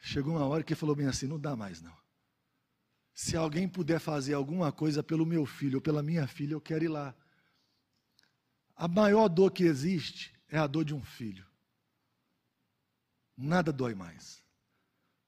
chegou 0.00 0.36
uma 0.36 0.46
hora 0.46 0.62
que 0.62 0.72
ele 0.72 0.80
falou 0.80 0.94
bem 0.94 1.06
assim: 1.06 1.26
não 1.26 1.38
dá 1.38 1.54
mais 1.54 1.82
não. 1.82 2.03
Se 3.14 3.36
alguém 3.36 3.68
puder 3.68 4.00
fazer 4.00 4.34
alguma 4.34 4.72
coisa 4.72 5.02
pelo 5.02 5.24
meu 5.24 5.46
filho 5.46 5.76
ou 5.76 5.80
pela 5.80 6.02
minha 6.02 6.26
filha, 6.26 6.54
eu 6.54 6.60
quero 6.60 6.84
ir 6.84 6.88
lá. 6.88 7.14
A 8.74 8.88
maior 8.88 9.28
dor 9.28 9.52
que 9.52 9.62
existe 9.62 10.34
é 10.48 10.58
a 10.58 10.66
dor 10.66 10.84
de 10.84 10.92
um 10.92 11.00
filho. 11.00 11.46
Nada 13.36 13.72
dói 13.72 13.94
mais. 13.94 14.42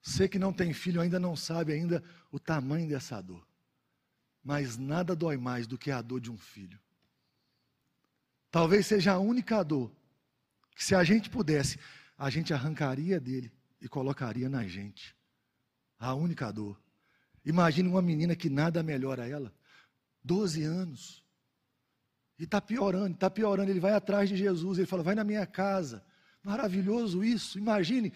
Você 0.01 0.27
que 0.27 0.37
não 0.37 0.51
tem 0.51 0.73
filho 0.73 0.99
ainda 0.99 1.19
não 1.19 1.35
sabe 1.35 1.71
ainda 1.71 2.03
o 2.29 2.39
tamanho 2.39 2.89
dessa 2.89 3.21
dor. 3.21 3.45
Mas 4.43 4.77
nada 4.77 5.15
dói 5.15 5.37
mais 5.37 5.65
do 5.65 5.77
que 5.77 5.89
a 5.89 6.01
dor 6.01 6.19
de 6.19 6.29
um 6.29 6.37
filho. 6.37 6.79
Talvez 8.51 8.85
seja 8.85 9.13
a 9.13 9.19
única 9.19 9.63
dor 9.63 9.91
que 10.75 10.83
se 10.83 10.93
a 10.93 11.03
gente 11.03 11.29
pudesse, 11.29 11.79
a 12.17 12.29
gente 12.29 12.53
arrancaria 12.53 13.19
dele 13.19 13.51
e 13.79 13.87
colocaria 13.87 14.49
na 14.49 14.65
gente. 14.67 15.15
A 15.97 16.13
única 16.13 16.51
dor. 16.51 16.79
Imagine 17.47 17.87
uma 17.87 18.01
menina 18.01 18.35
que 18.35 18.49
nada 18.49 18.83
melhora 18.83 19.25
ela. 19.25 19.53
12 20.21 20.63
anos. 20.63 21.23
E 22.37 22.43
está 22.43 22.59
piorando, 22.59 23.13
está 23.13 23.29
piorando. 23.29 23.71
Ele 23.71 23.79
vai 23.79 23.93
atrás 23.93 24.27
de 24.27 24.35
Jesus, 24.35 24.77
ele 24.77 24.85
fala: 24.85 25.01
vai 25.01 25.15
na 25.15 25.23
minha 25.23 25.45
casa. 25.45 26.03
Maravilhoso 26.43 27.23
isso. 27.23 27.57
Imagine, 27.57 28.11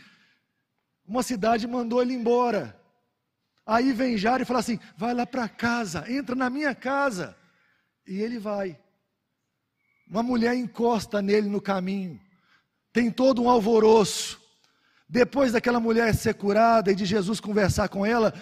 uma 1.08 1.24
cidade 1.24 1.66
mandou 1.66 2.02
ele 2.02 2.14
embora. 2.14 2.78
Aí 3.66 3.94
vem 3.94 4.18
Jairo 4.18 4.44
e 4.44 4.46
fala 4.46 4.60
assim: 4.60 4.78
vai 4.98 5.14
lá 5.14 5.26
para 5.26 5.48
casa, 5.48 6.12
entra 6.12 6.36
na 6.36 6.50
minha 6.50 6.76
casa. 6.76 7.34
E 8.06 8.20
ele 8.20 8.38
vai. 8.38 8.78
Uma 10.10 10.22
mulher 10.22 10.54
encosta 10.56 11.22
nele 11.22 11.48
no 11.48 11.62
caminho, 11.62 12.20
tem 12.92 13.10
todo 13.10 13.42
um 13.42 13.50
alvoroço. 13.50 14.42
Depois 15.08 15.54
daquela 15.54 15.80
mulher 15.80 16.14
ser 16.14 16.34
curada 16.34 16.92
e 16.92 16.96
de 16.96 17.06
Jesus 17.06 17.40
conversar 17.40 17.88
com 17.88 18.06
ela, 18.06 18.34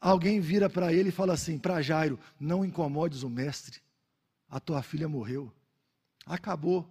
alguém 0.00 0.40
vira 0.40 0.68
para 0.68 0.92
ele 0.92 1.08
e 1.08 1.12
fala 1.12 1.34
assim: 1.34 1.58
para 1.58 1.82
Jairo, 1.82 2.18
não 2.38 2.64
incomodes 2.64 3.22
o 3.22 3.30
mestre 3.30 3.80
a 4.48 4.60
tua 4.60 4.82
filha 4.82 5.08
morreu. 5.08 5.52
Acabou. 6.24 6.88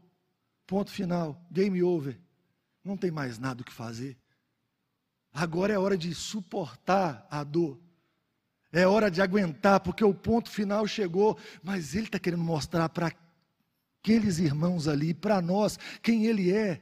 Ponto 0.68 0.92
final. 0.92 1.42
Game 1.52 1.82
over. 1.82 2.20
Não 2.84 2.98
tem 2.98 3.12
mais 3.12 3.40
nada 3.40 3.62
o 3.62 3.66
que 3.66 3.72
fazer. 3.72 4.18
Agora 5.34 5.74
é 5.74 5.80
hora 5.80 5.98
de 5.98 6.14
suportar 6.14 7.26
a 7.30 7.44
dor. 7.44 7.80
É 8.72 8.86
hora 8.86 9.10
de 9.10 9.22
aguentar, 9.22 9.80
porque 9.80 10.04
o 10.04 10.14
ponto 10.14 10.50
final 10.50 10.86
chegou. 10.88 11.38
Mas 11.64 11.96
ele 11.96 12.06
está 12.06 12.20
querendo 12.20 12.44
mostrar 12.44 12.90
para 12.90 13.12
aqueles 14.02 14.38
irmãos 14.38 14.88
ali, 14.88 15.14
para 15.14 15.42
nós, 15.42 15.80
quem 16.02 16.26
ele 16.26 16.52
é. 16.52 16.82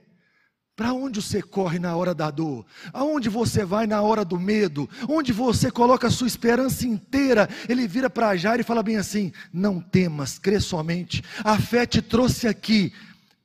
Para 0.76 0.92
onde 0.92 1.22
você 1.22 1.40
corre 1.40 1.78
na 1.78 1.96
hora 1.96 2.16
da 2.16 2.32
dor? 2.32 2.66
Aonde 2.92 3.30
você 3.30 3.64
vai 3.64 3.86
na 3.86 4.02
hora 4.02 4.26
do 4.26 4.40
medo? 4.40 4.90
Onde 5.08 5.32
você 5.32 5.70
coloca 5.70 6.08
a 6.08 6.12
sua 6.12 6.26
esperança 6.26 6.88
inteira? 6.88 7.48
Ele 7.70 7.88
vira 7.88 8.10
para 8.10 8.36
Jairo 8.36 8.62
e 8.62 8.66
fala 8.66 8.82
bem 8.82 8.98
assim: 8.98 9.32
Não 9.52 9.80
temas, 9.80 10.40
crê 10.40 10.60
somente. 10.60 11.24
A 11.44 11.60
fé 11.60 11.86
te 11.86 12.02
trouxe 12.02 12.48
aqui. 12.48 12.92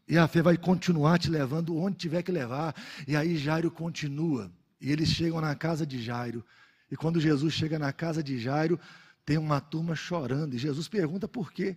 E 0.09 0.17
a 0.17 0.27
fé 0.27 0.41
vai 0.41 0.57
continuar 0.57 1.19
te 1.19 1.29
levando 1.29 1.77
onde 1.77 1.99
tiver 1.99 2.23
que 2.23 2.33
levar. 2.33 2.75
E 3.07 3.15
aí 3.15 3.37
Jairo 3.37 3.71
continua. 3.71 4.51
E 4.81 4.91
eles 4.91 5.11
chegam 5.11 5.39
na 5.39 5.55
casa 5.55 5.87
de 5.87 6.03
Jairo. 6.03 6.43
E 6.91 6.97
quando 6.97 7.21
Jesus 7.21 7.53
chega 7.53 7.79
na 7.79 7.93
casa 7.93 8.23
de 8.23 8.39
Jairo, 8.39 8.81
tem 9.27 9.37
uma 9.37 9.61
turma 9.61 9.95
chorando. 9.95 10.55
E 10.55 10.59
Jesus 10.59 10.89
pergunta 10.89 11.29
por 11.29 11.53
quê. 11.53 11.77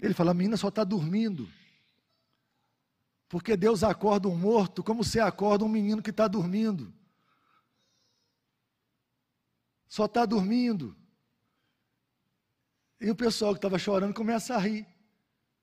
Ele 0.00 0.14
fala: 0.14 0.32
A 0.32 0.34
menina 0.34 0.56
só 0.56 0.66
está 0.66 0.82
dormindo. 0.82 1.48
Porque 3.34 3.56
Deus 3.56 3.82
acorda 3.82 4.28
um 4.28 4.36
morto 4.36 4.80
como 4.80 5.02
você 5.02 5.18
acorda 5.18 5.64
um 5.64 5.68
menino 5.68 6.00
que 6.00 6.10
está 6.10 6.28
dormindo. 6.28 6.94
Só 9.88 10.04
está 10.04 10.24
dormindo. 10.24 10.96
E 13.00 13.10
o 13.10 13.16
pessoal 13.16 13.52
que 13.52 13.58
estava 13.58 13.76
chorando 13.76 14.14
começa 14.14 14.54
a 14.54 14.58
rir. 14.58 14.86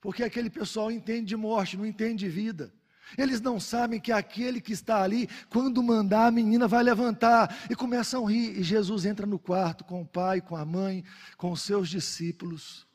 Porque 0.02 0.22
aquele 0.22 0.50
pessoal 0.50 0.92
entende 0.92 1.28
de 1.28 1.38
morte, 1.38 1.78
não 1.78 1.86
entende 1.86 2.26
de 2.26 2.30
vida. 2.30 2.74
Eles 3.18 3.40
não 3.40 3.58
sabem 3.58 4.02
que 4.02 4.12
aquele 4.12 4.60
que 4.60 4.74
está 4.74 5.02
ali, 5.02 5.30
quando 5.50 5.82
mandar, 5.82 6.28
a 6.28 6.32
menina 6.32 6.68
vai 6.68 6.84
levantar. 6.84 7.58
E 7.70 7.74
começam 7.74 8.28
a 8.28 8.30
rir. 8.30 8.60
E 8.60 8.64
Jesus 8.64 9.06
entra 9.06 9.26
no 9.26 9.40
quarto 9.40 9.86
com 9.86 10.02
o 10.02 10.06
pai, 10.06 10.42
com 10.42 10.58
a 10.58 10.66
mãe, 10.66 11.06
com 11.38 11.54
os 11.54 11.62
seus 11.62 11.88
discípulos. 11.88 12.86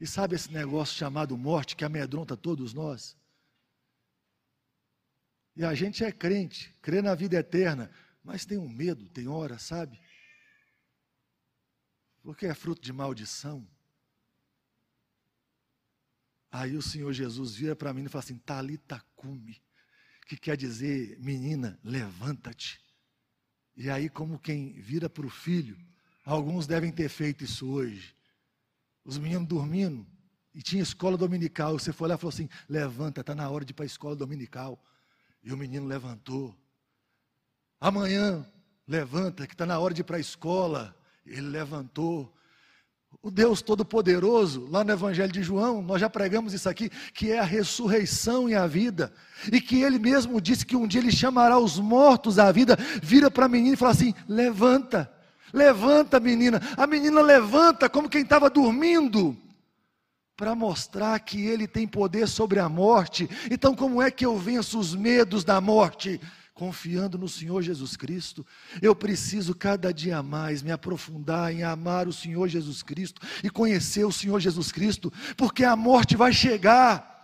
E 0.00 0.06
sabe 0.06 0.36
esse 0.36 0.52
negócio 0.52 0.94
chamado 0.94 1.36
morte 1.36 1.74
que 1.74 1.84
amedronta 1.84 2.36
todos 2.36 2.72
nós? 2.72 3.16
E 5.56 5.64
a 5.64 5.74
gente 5.74 6.04
é 6.04 6.12
crente, 6.12 6.74
crê 6.82 7.00
na 7.00 7.14
vida 7.14 7.36
eterna, 7.36 7.90
mas 8.22 8.44
tem 8.44 8.58
um 8.58 8.68
medo, 8.68 9.08
tem 9.08 9.26
hora, 9.26 9.58
sabe? 9.58 9.98
Porque 12.22 12.44
é 12.44 12.54
fruto 12.54 12.82
de 12.82 12.92
maldição. 12.92 13.66
Aí 16.50 16.76
o 16.76 16.82
Senhor 16.82 17.12
Jesus 17.12 17.54
vira 17.54 17.74
para 17.74 17.94
mim 17.94 18.04
e 18.04 18.08
fala 18.08 18.22
assim: 18.22 18.36
Talita 18.38 19.02
cume, 19.14 19.62
que 20.26 20.36
quer 20.36 20.56
dizer, 20.56 21.18
menina, 21.18 21.78
levanta-te. 21.82 22.80
E 23.76 23.88
aí, 23.88 24.08
como 24.08 24.38
quem 24.38 24.72
vira 24.80 25.08
para 25.08 25.26
o 25.26 25.30
filho, 25.30 25.78
alguns 26.24 26.66
devem 26.66 26.90
ter 26.90 27.08
feito 27.08 27.44
isso 27.44 27.68
hoje. 27.68 28.14
Os 29.04 29.18
meninos 29.18 29.46
dormindo, 29.46 30.06
e 30.54 30.62
tinha 30.62 30.82
escola 30.82 31.16
dominical. 31.16 31.78
Você 31.78 31.92
foi 31.92 32.08
lá 32.08 32.14
e 32.14 32.18
falou 32.18 32.32
assim: 32.32 32.48
levanta, 32.68 33.20
está 33.20 33.34
na 33.34 33.48
hora 33.48 33.64
de 33.64 33.72
ir 33.72 33.74
para 33.74 33.84
a 33.84 33.86
escola 33.86 34.16
dominical. 34.16 34.82
E 35.46 35.52
o 35.52 35.56
menino 35.56 35.86
levantou. 35.86 36.52
Amanhã, 37.80 38.44
levanta, 38.86 39.46
que 39.46 39.54
está 39.54 39.64
na 39.64 39.78
hora 39.78 39.94
de 39.94 40.00
ir 40.00 40.04
para 40.04 40.16
a 40.16 40.20
escola. 40.20 40.92
Ele 41.24 41.42
levantou. 41.42 42.34
O 43.22 43.30
Deus 43.30 43.62
Todo-Poderoso, 43.62 44.66
lá 44.68 44.82
no 44.82 44.90
Evangelho 44.90 45.32
de 45.32 45.44
João, 45.44 45.82
nós 45.82 46.00
já 46.00 46.10
pregamos 46.10 46.52
isso 46.52 46.68
aqui, 46.68 46.90
que 47.14 47.30
é 47.30 47.38
a 47.38 47.44
ressurreição 47.44 48.48
e 48.48 48.56
a 48.56 48.66
vida. 48.66 49.12
E 49.52 49.60
que 49.60 49.82
ele 49.84 50.00
mesmo 50.00 50.40
disse 50.40 50.66
que 50.66 50.74
um 50.74 50.84
dia 50.84 51.00
ele 51.00 51.12
chamará 51.12 51.56
os 51.60 51.78
mortos 51.78 52.40
à 52.40 52.50
vida, 52.50 52.76
vira 53.00 53.30
para 53.30 53.46
a 53.46 53.48
menina 53.48 53.74
e 53.74 53.78
fala 53.78 53.92
assim: 53.92 54.12
levanta, 54.28 55.08
levanta, 55.52 56.18
menina. 56.18 56.60
A 56.76 56.88
menina 56.88 57.22
levanta 57.22 57.88
como 57.88 58.08
quem 58.08 58.22
estava 58.22 58.50
dormindo 58.50 59.40
para 60.36 60.54
mostrar 60.54 61.18
que 61.20 61.46
Ele 61.46 61.66
tem 61.66 61.88
poder 61.88 62.28
sobre 62.28 62.58
a 62.58 62.68
morte. 62.68 63.28
Então, 63.50 63.74
como 63.74 64.02
é 64.02 64.10
que 64.10 64.26
eu 64.26 64.36
venço 64.36 64.78
os 64.78 64.94
medos 64.94 65.42
da 65.44 65.60
morte? 65.60 66.20
Confiando 66.52 67.18
no 67.18 67.28
Senhor 67.28 67.62
Jesus 67.62 67.96
Cristo, 67.96 68.46
eu 68.80 68.94
preciso 68.94 69.54
cada 69.54 69.92
dia 69.92 70.22
mais 70.22 70.62
me 70.62 70.70
aprofundar 70.70 71.52
em 71.52 71.62
amar 71.62 72.08
o 72.08 72.12
Senhor 72.12 72.48
Jesus 72.48 72.82
Cristo 72.82 73.20
e 73.42 73.50
conhecer 73.50 74.04
o 74.04 74.12
Senhor 74.12 74.40
Jesus 74.40 74.72
Cristo, 74.72 75.12
porque 75.36 75.64
a 75.64 75.76
morte 75.76 76.16
vai 76.16 76.32
chegar. 76.32 77.14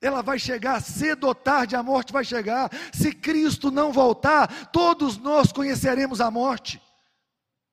Ela 0.00 0.22
vai 0.22 0.38
chegar 0.38 0.80
cedo 0.82 1.26
ou 1.26 1.34
tarde, 1.34 1.74
a 1.74 1.82
morte 1.82 2.12
vai 2.12 2.24
chegar. 2.24 2.70
Se 2.92 3.12
Cristo 3.12 3.70
não 3.70 3.92
voltar, 3.92 4.70
todos 4.70 5.16
nós 5.16 5.52
conheceremos 5.52 6.20
a 6.20 6.30
morte. 6.30 6.80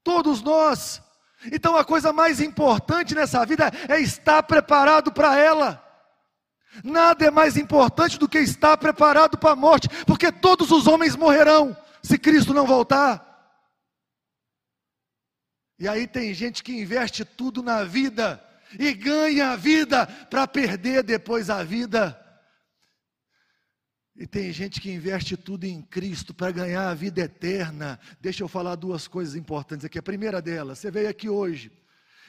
Todos 0.04 0.42
nós. 0.42 1.02
Então 1.52 1.76
a 1.76 1.84
coisa 1.84 2.14
mais 2.14 2.40
importante 2.40 3.16
nessa 3.16 3.46
vida 3.46 3.72
é 3.90 4.00
estar 4.00 4.44
preparado 4.44 5.12
para 5.12 5.38
ela. 5.38 5.84
Nada 6.84 7.26
é 7.26 7.32
mais 7.32 7.58
importante 7.58 8.18
do 8.18 8.28
que 8.28 8.40
estar 8.40 8.78
preparado 8.78 9.38
para 9.38 9.52
a 9.52 9.56
morte, 9.56 9.88
porque 10.06 10.32
todos 10.32 10.72
os 10.72 10.88
homens 10.88 11.16
morrerão 11.16 11.76
se 12.02 12.18
Cristo 12.18 12.54
não 12.54 12.66
voltar. 12.66 13.32
E 15.78 15.88
aí 15.88 16.08
tem 16.08 16.34
gente 16.34 16.64
que 16.64 16.80
investe 16.80 17.26
tudo 17.26 17.62
na 17.62 17.84
vida 17.84 18.44
e 18.80 18.94
ganha 18.94 19.52
a 19.52 19.56
vida 19.56 20.08
para 20.30 20.48
perder 20.48 21.04
depois 21.04 21.50
a 21.50 21.64
vida. 21.64 22.20
E 24.16 24.28
tem 24.28 24.52
gente 24.52 24.80
que 24.80 24.92
investe 24.92 25.36
tudo 25.36 25.64
em 25.64 25.82
Cristo 25.82 26.34
para 26.34 26.52
ganhar 26.52 26.90
a 26.90 26.94
vida 26.94 27.22
eterna. 27.22 28.00
Deixa 28.22 28.44
eu 28.44 28.48
falar 28.48 28.76
duas 28.76 29.08
coisas 29.08 29.36
importantes 29.36 29.86
aqui. 29.86 29.98
A 29.98 30.04
primeira 30.04 30.42
delas, 30.42 30.80
você 30.80 30.92
veio 30.92 31.10
aqui 31.10 31.28
hoje, 31.28 31.72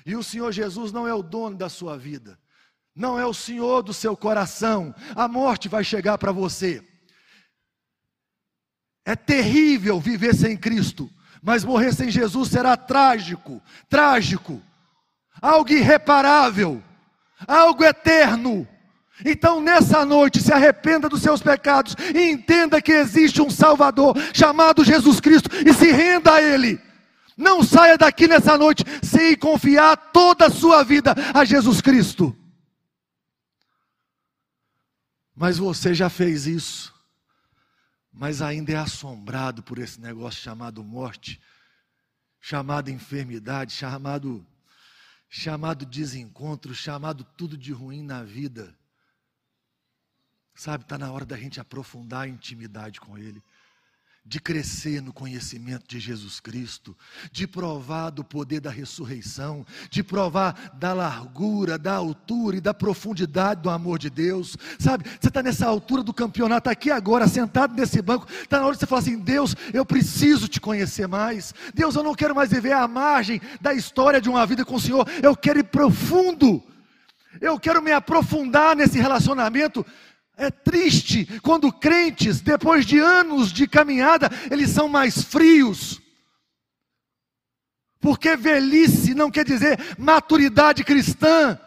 e 0.07 0.17
o 0.17 0.23
Senhor 0.23 0.51
Jesus 0.51 0.93
não 0.93 1.07
é 1.07 1.15
o 1.15 1.23
dono 1.23 1.57
da 1.57 1.69
sua 1.69 1.97
vida, 1.99 2.39
não 2.95 3.19
é 3.19 3.27
o 3.27 3.35
Senhor 3.35 3.83
do 3.83 3.93
seu 3.93 4.17
coração. 4.17 4.95
A 5.15 5.29
morte 5.29 5.69
vai 5.69 5.85
chegar 5.85 6.17
para 6.17 6.33
você. 6.33 6.83
É 9.05 9.15
terrível 9.15 10.01
viver 10.01 10.35
sem 10.35 10.57
Cristo, 10.57 11.11
mas 11.43 11.65
morrer 11.65 11.93
sem 11.93 12.11
Jesus 12.11 12.49
será 12.49 12.75
trágico, 12.75 13.61
trágico, 13.91 14.63
algo 15.43 15.71
irreparável, 15.71 16.83
algo 17.47 17.85
eterno. 17.85 18.67
Então, 19.23 19.61
nessa 19.61 20.05
noite, 20.05 20.41
se 20.41 20.53
arrependa 20.53 21.09
dos 21.09 21.23
seus 21.23 21.43
pecados 21.43 21.95
e 22.15 22.31
entenda 22.31 22.81
que 22.81 22.93
existe 22.93 23.43
um 23.43 23.51
Salvador 23.51 24.17
chamado 24.33 24.83
Jesus 24.85 25.21
Cristo 25.21 25.51
e 25.65 25.73
se 25.75 25.91
renda 25.93 26.33
a 26.33 26.43
Ele. 26.43 26.81
Não 27.37 27.63
saia 27.63 27.99
daqui 27.99 28.27
nessa 28.27 28.57
noite 28.57 28.85
sem 29.03 29.37
confiar 29.37 29.97
toda 29.97 30.47
a 30.47 30.51
sua 30.51 30.83
vida 30.83 31.15
a 31.35 31.45
Jesus 31.45 31.81
Cristo. 31.81 32.37
Mas 35.35 35.59
você 35.59 35.93
já 35.95 36.09
fez 36.09 36.47
isso, 36.47 36.95
mas 38.13 38.41
ainda 38.41 38.73
é 38.73 38.77
assombrado 38.77 39.63
por 39.63 39.79
esse 39.79 40.01
negócio 40.01 40.41
chamado 40.41 40.83
morte, 40.83 41.41
chamado 42.41 42.91
enfermidade, 42.91 43.73
chamado 43.73 44.47
chamado 45.29 45.85
desencontro, 45.85 46.73
chamado 46.73 47.25
tudo 47.37 47.59
de 47.59 47.73
ruim 47.73 48.05
na 48.05 48.23
vida. 48.23 48.73
Sabe, 50.55 50.85
está 50.85 50.97
na 50.97 51.11
hora 51.11 51.27
da 51.27 51.37
gente 51.37 51.61
aprofundar 51.61 52.23
a 52.23 52.29
intimidade 52.29 53.01
com 53.01 53.19
Ele, 53.19 53.43
de 54.27 54.41
crescer 54.41 55.03
no 55.03 55.13
conhecimento 55.13 55.87
de 55.87 55.99
Jesus 55.99 56.39
Cristo, 56.41 56.97
de 57.31 57.47
provar 57.47 58.11
do 58.11 58.25
poder 58.25 58.61
da 58.61 58.71
ressurreição, 58.71 59.67
de 59.91 60.03
provar 60.03 60.73
da 60.75 60.95
largura, 60.95 61.77
da 61.77 61.95
altura 61.95 62.57
e 62.57 62.61
da 62.61 62.73
profundidade 62.73 63.61
do 63.61 63.69
amor 63.69 63.99
de 63.99 64.09
Deus. 64.09 64.57
Sabe, 64.79 65.05
você 65.21 65.29
está 65.29 65.43
nessa 65.43 65.67
altura 65.67 66.03
do 66.03 66.15
campeonato, 66.15 66.71
aqui 66.71 66.91
agora, 66.91 67.27
sentado 67.27 67.75
nesse 67.75 68.01
banco, 68.01 68.27
está 68.31 68.61
na 68.61 68.65
hora 68.65 68.75
de 68.75 68.81
você 68.81 68.87
falar 68.87 69.01
assim: 69.01 69.19
Deus, 69.19 69.55
eu 69.75 69.85
preciso 69.85 70.49
te 70.49 70.61
conhecer 70.61 71.09
mais. 71.09 71.53
Deus, 71.75 71.97
eu 71.97 72.03
não 72.03 72.15
quero 72.15 72.35
mais 72.35 72.51
viver 72.51 72.73
à 72.73 72.87
margem 72.87 73.41
da 73.61 73.75
história 73.75 74.21
de 74.21 74.31
uma 74.31 74.47
vida 74.47 74.65
com 74.65 74.77
o 74.77 74.81
Senhor, 74.81 75.07
eu 75.23 75.37
quero 75.37 75.59
ir 75.59 75.65
profundo. 75.65 76.63
Eu 77.41 77.59
quero 77.59 77.83
me 77.83 77.91
aprofundar 77.91 78.77
nesse 78.77 78.97
relacionamento 78.97 79.85
é 80.37 80.51
triste 80.51 81.27
quando 81.43 81.73
crentes, 81.73 82.41
depois 82.41 82.85
de 82.85 82.99
anos 82.99 83.53
de 83.53 83.67
caminhada, 83.67 84.31
eles 84.51 84.71
são 84.71 84.89
mais 84.89 85.23
frios. 85.23 86.01
Porque 88.01 88.37
velhice 88.37 89.15
não 89.15 89.31
quer 89.31 89.45
dizer 89.45 89.79
maturidade 89.99 90.85
cristã. 90.85 91.59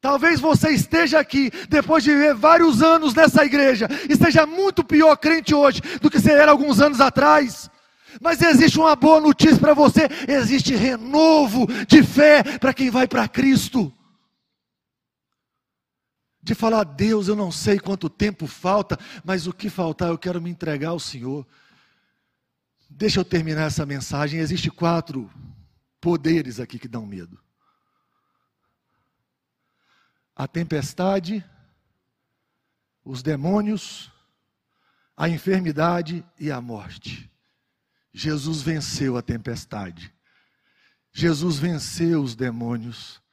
Talvez 0.00 0.40
você 0.40 0.70
esteja 0.70 1.18
aqui, 1.18 1.50
depois 1.68 2.04
de 2.04 2.10
viver 2.10 2.34
vários 2.34 2.82
anos 2.82 3.14
nessa 3.14 3.44
igreja, 3.44 3.88
e 4.08 4.16
seja 4.16 4.44
muito 4.44 4.84
pior 4.84 5.16
crente 5.16 5.54
hoje 5.54 5.80
do 6.00 6.10
que 6.10 6.20
você 6.20 6.32
era 6.32 6.50
alguns 6.50 6.80
anos 6.80 7.00
atrás. 7.00 7.70
Mas 8.20 8.42
existe 8.42 8.78
uma 8.78 8.94
boa 8.94 9.20
notícia 9.20 9.56
para 9.58 9.74
você: 9.74 10.08
existe 10.28 10.74
renovo 10.74 11.66
de 11.86 12.02
fé 12.02 12.42
para 12.58 12.74
quem 12.74 12.90
vai 12.90 13.06
para 13.08 13.28
Cristo 13.28 13.92
de 16.44 16.54
falar, 16.54 16.84
Deus, 16.84 17.26
eu 17.26 17.34
não 17.34 17.50
sei 17.50 17.80
quanto 17.80 18.10
tempo 18.10 18.46
falta, 18.46 18.98
mas 19.24 19.46
o 19.46 19.52
que 19.52 19.70
faltar 19.70 20.10
eu 20.10 20.18
quero 20.18 20.42
me 20.42 20.50
entregar 20.50 20.90
ao 20.90 21.00
Senhor. 21.00 21.46
Deixa 22.90 23.18
eu 23.18 23.24
terminar 23.24 23.62
essa 23.62 23.86
mensagem. 23.86 24.40
Existem 24.40 24.70
quatro 24.70 25.30
poderes 26.02 26.60
aqui 26.60 26.78
que 26.78 26.86
dão 26.86 27.06
medo: 27.06 27.40
a 30.36 30.46
tempestade, 30.46 31.42
os 33.02 33.22
demônios, 33.22 34.12
a 35.16 35.30
enfermidade 35.30 36.22
e 36.38 36.50
a 36.50 36.60
morte. 36.60 37.30
Jesus 38.12 38.60
venceu 38.60 39.16
a 39.16 39.22
tempestade. 39.22 40.14
Jesus 41.10 41.56
venceu 41.56 42.22
os 42.22 42.36
demônios. 42.36 43.23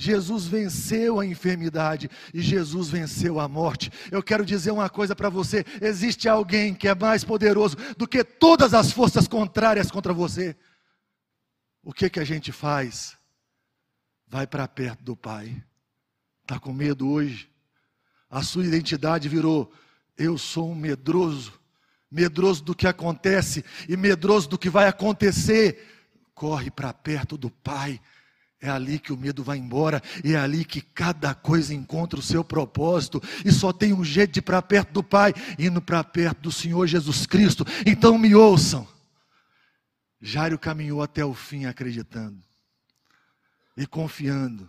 Jesus 0.00 0.46
venceu 0.46 1.18
a 1.18 1.26
enfermidade 1.26 2.08
e 2.32 2.40
Jesus 2.40 2.88
venceu 2.88 3.40
a 3.40 3.48
morte. 3.48 3.90
Eu 4.12 4.22
quero 4.22 4.46
dizer 4.46 4.70
uma 4.70 4.88
coisa 4.88 5.14
para 5.16 5.28
você: 5.28 5.64
existe 5.82 6.28
alguém 6.28 6.72
que 6.72 6.86
é 6.86 6.94
mais 6.94 7.24
poderoso 7.24 7.76
do 7.96 8.06
que 8.06 8.22
todas 8.22 8.74
as 8.74 8.92
forças 8.92 9.26
contrárias 9.26 9.90
contra 9.90 10.12
você. 10.12 10.56
O 11.82 11.92
que 11.92 12.08
que 12.08 12.20
a 12.20 12.24
gente 12.24 12.52
faz? 12.52 13.18
Vai 14.28 14.46
para 14.46 14.68
perto 14.68 15.02
do 15.02 15.16
Pai. 15.16 15.60
Está 16.42 16.60
com 16.60 16.72
medo 16.72 17.10
hoje? 17.10 17.50
A 18.30 18.40
sua 18.44 18.64
identidade 18.64 19.28
virou: 19.28 19.72
eu 20.16 20.38
sou 20.38 20.70
um 20.70 20.76
medroso, 20.76 21.60
medroso 22.08 22.62
do 22.62 22.72
que 22.72 22.86
acontece 22.86 23.64
e 23.88 23.96
medroso 23.96 24.48
do 24.48 24.58
que 24.58 24.70
vai 24.70 24.86
acontecer. 24.86 25.84
Corre 26.36 26.70
para 26.70 26.92
perto 26.92 27.36
do 27.36 27.50
Pai 27.50 28.00
é 28.60 28.68
ali 28.68 28.98
que 28.98 29.12
o 29.12 29.16
medo 29.16 29.42
vai 29.44 29.56
embora, 29.58 30.02
e 30.24 30.34
é 30.34 30.38
ali 30.38 30.64
que 30.64 30.80
cada 30.80 31.34
coisa 31.34 31.72
encontra 31.72 32.18
o 32.18 32.22
seu 32.22 32.42
propósito, 32.42 33.22
e 33.44 33.52
só 33.52 33.72
tem 33.72 33.92
um 33.92 34.04
jeito 34.04 34.32
de 34.32 34.38
ir 34.40 34.42
para 34.42 34.60
perto 34.60 34.92
do 34.92 35.02
Pai, 35.02 35.32
indo 35.58 35.80
para 35.80 36.02
perto 36.02 36.42
do 36.42 36.52
Senhor 36.52 36.86
Jesus 36.86 37.24
Cristo. 37.24 37.64
Então 37.86 38.18
me 38.18 38.34
ouçam. 38.34 38.86
Jairo 40.20 40.58
caminhou 40.58 41.02
até 41.02 41.24
o 41.24 41.32
fim 41.32 41.66
acreditando 41.66 42.42
e 43.76 43.86
confiando, 43.86 44.68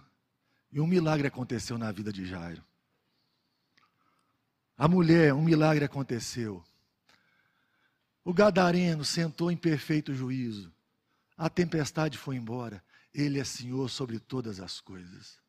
e 0.71 0.79
um 0.79 0.85
milagre 0.85 1.27
aconteceu 1.27 1.77
na 1.77 1.91
vida 1.91 2.13
de 2.13 2.27
Jairo. 2.27 2.63
A 4.77 4.87
mulher, 4.87 5.33
um 5.33 5.41
milagre 5.41 5.83
aconteceu. 5.83 6.63
O 8.23 8.31
gadareno 8.31 9.03
sentou 9.03 9.51
em 9.51 9.57
perfeito 9.57 10.13
juízo. 10.13 10.71
A 11.35 11.49
tempestade 11.49 12.17
foi 12.17 12.35
embora. 12.35 12.83
Ele 13.13 13.39
é 13.39 13.43
Senhor 13.43 13.89
sobre 13.89 14.19
todas 14.19 14.59
as 14.59 14.79
coisas. 14.79 15.39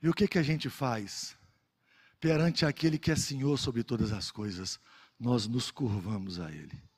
E 0.00 0.08
o 0.08 0.14
que, 0.14 0.28
que 0.28 0.38
a 0.38 0.42
gente 0.42 0.68
faz? 0.70 1.36
Perante 2.20 2.64
aquele 2.64 2.98
que 2.98 3.10
é 3.10 3.16
Senhor 3.16 3.58
sobre 3.58 3.82
todas 3.82 4.12
as 4.12 4.30
coisas, 4.30 4.78
nós 5.18 5.46
nos 5.46 5.70
curvamos 5.70 6.38
a 6.38 6.50
Ele 6.50 6.88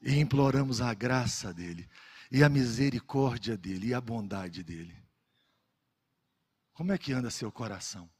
e 0.00 0.18
imploramos 0.18 0.80
a 0.80 0.94
graça 0.94 1.52
dEle, 1.52 1.88
e 2.30 2.42
a 2.42 2.48
misericórdia 2.48 3.56
dEle, 3.56 3.88
e 3.88 3.94
a 3.94 4.00
bondade 4.00 4.62
dEle. 4.62 4.96
Como 6.72 6.92
é 6.92 6.98
que 6.98 7.12
anda 7.12 7.30
seu 7.30 7.52
coração? 7.52 8.10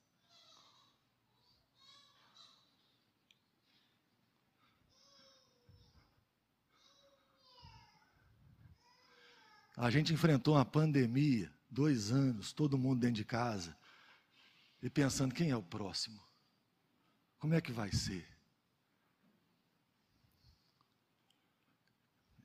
A 9.81 9.89
gente 9.89 10.12
enfrentou 10.12 10.57
uma 10.57 10.64
pandemia, 10.64 11.51
dois 11.70 12.11
anos, 12.12 12.53
todo 12.53 12.76
mundo 12.76 13.01
dentro 13.01 13.16
de 13.16 13.24
casa, 13.24 13.74
e 14.83 14.91
pensando: 14.91 15.35
quem 15.35 15.49
é 15.49 15.57
o 15.57 15.62
próximo? 15.62 16.20
Como 17.39 17.55
é 17.55 17.62
que 17.62 17.72
vai 17.72 17.91
ser? 17.91 18.28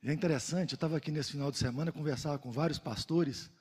E 0.01 0.09
é 0.09 0.13
interessante, 0.13 0.71
eu 0.71 0.75
estava 0.75 0.95
aqui 0.95 1.11
nesse 1.11 1.33
final 1.33 1.51
de 1.51 1.57
semana, 1.57 1.91
conversava 1.91 2.39
com 2.39 2.53
vários 2.53 2.79
pastores. 2.79 3.51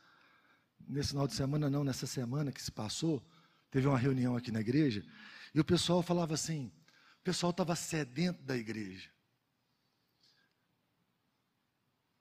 Nesse 0.86 1.08
final 1.08 1.26
de 1.26 1.34
semana, 1.34 1.68
não, 1.68 1.82
nessa 1.82 2.06
semana 2.06 2.52
que 2.52 2.62
se 2.62 2.70
passou, 2.70 3.28
teve 3.72 3.88
uma 3.88 3.98
reunião 3.98 4.36
aqui 4.36 4.52
na 4.52 4.60
igreja, 4.60 5.04
e 5.52 5.58
o 5.58 5.64
pessoal 5.64 6.00
falava 6.00 6.34
assim: 6.34 6.70
o 7.18 7.24
pessoal 7.24 7.50
estava 7.50 7.74
sedento 7.74 8.40
da 8.44 8.56
igreja. 8.56 9.13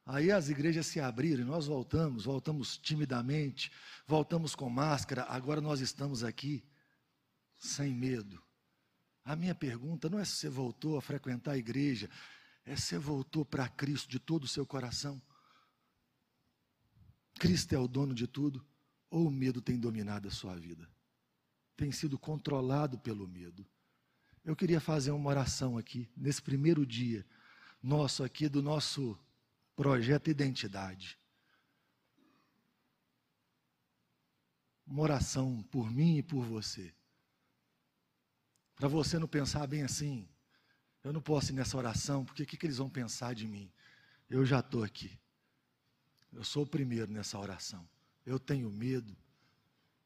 Aí 0.05 0.31
as 0.31 0.49
igrejas 0.49 0.87
se 0.87 0.99
abriram 0.99 1.43
e 1.43 1.45
nós 1.45 1.67
voltamos, 1.67 2.25
voltamos 2.25 2.77
timidamente, 2.77 3.71
voltamos 4.05 4.53
com 4.53 4.69
máscara, 4.69 5.23
agora 5.29 5.61
nós 5.61 5.79
estamos 5.79 6.23
aqui 6.23 6.63
sem 7.55 7.93
medo. 7.93 8.43
A 9.23 9.35
minha 9.35 9.55
pergunta 9.55 10.09
não 10.09 10.19
é 10.19 10.25
se 10.25 10.35
você 10.35 10.49
voltou 10.49 10.97
a 10.97 11.01
frequentar 11.01 11.51
a 11.51 11.57
igreja, 11.57 12.09
é 12.65 12.75
se 12.75 12.87
você 12.87 12.97
voltou 12.97 13.45
para 13.45 13.69
Cristo 13.69 14.09
de 14.09 14.19
todo 14.19 14.43
o 14.43 14.47
seu 14.47 14.65
coração. 14.65 15.21
Cristo 17.39 17.73
é 17.73 17.79
o 17.79 17.87
dono 17.87 18.13
de 18.13 18.27
tudo, 18.27 18.65
ou 19.09 19.27
o 19.27 19.31
medo 19.31 19.61
tem 19.61 19.79
dominado 19.79 20.27
a 20.27 20.31
sua 20.31 20.55
vida? 20.55 20.89
Tem 21.77 21.91
sido 21.91 22.19
controlado 22.19 22.99
pelo 22.99 23.27
medo. 23.27 23.65
Eu 24.43 24.55
queria 24.55 24.81
fazer 24.81 25.11
uma 25.11 25.29
oração 25.29 25.77
aqui, 25.77 26.11
nesse 26.15 26.41
primeiro 26.41 26.85
dia 26.85 27.25
nosso 27.81 28.23
aqui, 28.23 28.49
do 28.49 28.61
nosso 28.61 29.17
projeto 29.75 30.29
Identidade. 30.29 31.19
Uma 34.85 35.01
oração 35.01 35.63
por 35.63 35.89
mim 35.89 36.17
e 36.17 36.23
por 36.23 36.43
você. 36.45 36.93
Para 38.75 38.87
você 38.87 39.17
não 39.17 39.27
pensar 39.27 39.65
bem 39.65 39.83
assim, 39.83 40.27
eu 41.03 41.13
não 41.13 41.21
posso 41.21 41.51
ir 41.51 41.55
nessa 41.55 41.77
oração, 41.77 42.25
porque 42.25 42.43
o 42.43 42.45
que, 42.45 42.57
que 42.57 42.65
eles 42.65 42.77
vão 42.77 42.89
pensar 42.89 43.33
de 43.33 43.47
mim? 43.47 43.71
Eu 44.29 44.45
já 44.45 44.59
estou 44.59 44.83
aqui. 44.83 45.19
Eu 46.31 46.43
sou 46.43 46.63
o 46.63 46.67
primeiro 46.67 47.11
nessa 47.11 47.37
oração. 47.37 47.87
Eu 48.25 48.39
tenho 48.39 48.69
medo, 48.69 49.15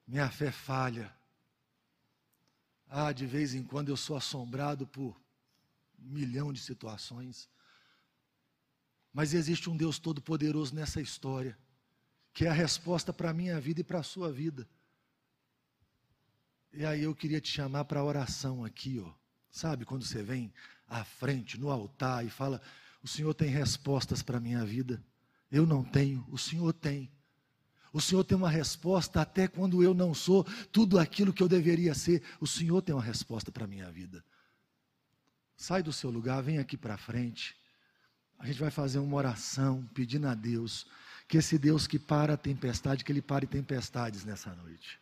minha 0.06 0.30
fé 0.30 0.52
falha. 0.52 1.16
Ah, 2.88 3.12
de 3.12 3.26
vez 3.26 3.54
em 3.54 3.64
quando 3.64 3.90
eu 3.90 3.98
sou 3.98 4.16
assombrado 4.16 4.88
por 4.88 5.20
um 6.00 6.14
milhão 6.14 6.52
de 6.52 6.60
situações. 6.60 7.50
Mas 9.18 9.34
existe 9.34 9.68
um 9.68 9.76
Deus 9.76 9.98
todo-poderoso 9.98 10.76
nessa 10.76 11.02
história, 11.02 11.58
que 12.32 12.46
é 12.46 12.50
a 12.50 12.54
resposta 12.54 13.12
para 13.12 13.32
a 13.32 13.34
minha 13.34 13.60
vida 13.60 13.82
e 13.82 13.84
para 13.84 13.98
a 13.98 14.04
sua 14.04 14.32
vida. 14.32 14.70
E 16.72 16.86
aí 16.86 17.02
eu 17.02 17.16
queria 17.16 17.42
te 17.42 17.52
chamar 17.52 17.86
para 17.86 18.00
a 18.00 18.04
oração 18.04 18.64
aqui, 18.64 19.00
ó. 19.00 19.12
Sabe 19.50 19.86
quando 19.86 20.06
você 20.06 20.22
vem 20.22 20.54
à 20.88 21.04
frente, 21.04 21.60
no 21.60 21.72
altar, 21.72 22.24
e 22.28 22.30
fala: 22.30 22.62
O 23.02 23.08
Senhor 23.08 23.34
tem 23.34 23.50
respostas 23.50 24.22
para 24.22 24.38
a 24.38 24.40
minha 24.40 24.64
vida. 24.64 25.04
Eu 25.50 25.66
não 25.66 25.84
tenho, 25.84 26.24
o 26.30 26.38
Senhor 26.38 26.72
tem. 26.72 27.12
O 27.92 28.00
Senhor 28.00 28.24
tem 28.24 28.38
uma 28.38 28.52
resposta 28.52 29.20
até 29.20 29.48
quando 29.48 29.82
eu 29.82 29.96
não 29.96 30.14
sou 30.14 30.44
tudo 30.72 31.00
aquilo 31.00 31.34
que 31.34 31.42
eu 31.42 31.50
deveria 31.50 31.96
ser. 31.96 32.22
O 32.40 32.46
Senhor 32.46 32.84
tem 32.84 32.94
uma 32.94 33.02
resposta 33.02 33.52
para 33.52 33.64
a 33.64 33.68
minha 33.68 33.90
vida. 33.90 34.24
Sai 35.56 35.82
do 35.82 35.92
seu 35.92 36.12
lugar, 36.12 36.44
vem 36.44 36.60
aqui 36.60 36.78
para 36.78 37.00
frente. 37.00 37.58
A 38.40 38.46
gente 38.46 38.60
vai 38.60 38.70
fazer 38.72 39.00
uma 39.00 39.18
oração 39.18 39.88
pedindo 39.94 40.28
a 40.28 40.34
Deus 40.34 40.86
que 41.28 41.38
esse 41.38 41.58
Deus 41.58 41.86
que 41.86 42.00
para 42.00 42.36
a 42.36 42.38
tempestade, 42.38 43.04
que 43.04 43.12
Ele 43.12 43.22
pare 43.22 43.46
tempestades 43.46 44.24
nessa 44.24 44.56
noite. 44.56 45.00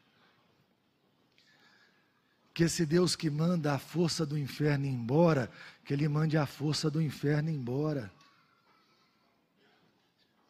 Que 2.53 2.63
esse 2.63 2.85
Deus 2.85 3.15
que 3.15 3.29
manda 3.29 3.73
a 3.73 3.77
força 3.77 4.25
do 4.25 4.37
inferno 4.37 4.85
embora, 4.85 5.51
que 5.83 5.93
Ele 5.93 6.07
mande 6.07 6.37
a 6.37 6.45
força 6.45 6.89
do 6.89 7.01
inferno 7.01 7.49
embora. 7.49 8.11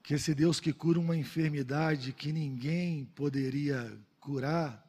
Que 0.02 0.14
esse 0.14 0.34
Deus 0.34 0.60
que 0.60 0.72
cura 0.72 1.00
uma 1.00 1.18
enfermidade 1.18 2.14
que 2.14 2.32
ninguém 2.32 3.06
poderia 3.16 3.92
curar, 4.20 4.86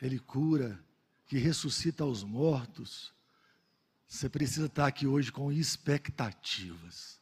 Ele 0.00 0.18
cura, 0.18 0.82
que 1.26 1.36
ressuscita 1.36 2.04
os 2.04 2.22
mortos. 2.22 3.12
Você 4.12 4.28
precisa 4.28 4.66
estar 4.66 4.86
aqui 4.86 5.06
hoje 5.06 5.32
com 5.32 5.50
expectativas. 5.50 7.18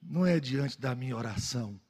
Não 0.00 0.24
é 0.24 0.38
diante 0.38 0.80
da 0.80 0.94
minha 0.94 1.16
oração, 1.16 1.80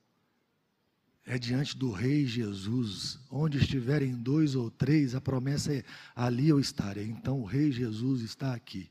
é 1.26 1.38
diante 1.38 1.76
do 1.76 1.92
Rei 1.92 2.24
Jesus. 2.24 3.20
Onde 3.30 3.58
estiverem 3.58 4.16
dois 4.16 4.54
ou 4.54 4.70
três, 4.70 5.14
a 5.14 5.20
promessa 5.20 5.74
é: 5.74 5.84
ali 6.16 6.48
eu 6.48 6.58
estarei. 6.58 7.08
Então 7.08 7.42
o 7.42 7.44
Rei 7.44 7.70
Jesus 7.70 8.22
está 8.22 8.54
aqui. 8.54 8.90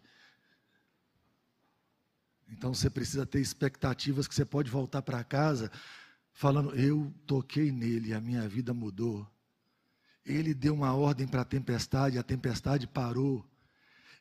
Então 2.47 2.71
você 2.71 2.87
precisa 2.87 3.25
ter 3.25 3.41
expectativas 3.41 4.27
que 4.27 4.35
você 4.35 4.45
pode 4.45 4.69
voltar 4.69 5.01
para 5.01 5.23
casa 5.23 5.71
falando: 6.31 6.75
eu 6.75 7.11
toquei 7.25 7.71
nele, 7.71 8.13
a 8.13 8.21
minha 8.21 8.47
vida 8.47 8.75
mudou. 8.75 9.27
Ele 10.23 10.53
deu 10.53 10.75
uma 10.75 10.93
ordem 10.93 11.27
para 11.27 11.41
a 11.41 11.45
tempestade, 11.45 12.19
a 12.19 12.23
tempestade 12.23 12.85
parou. 12.85 13.43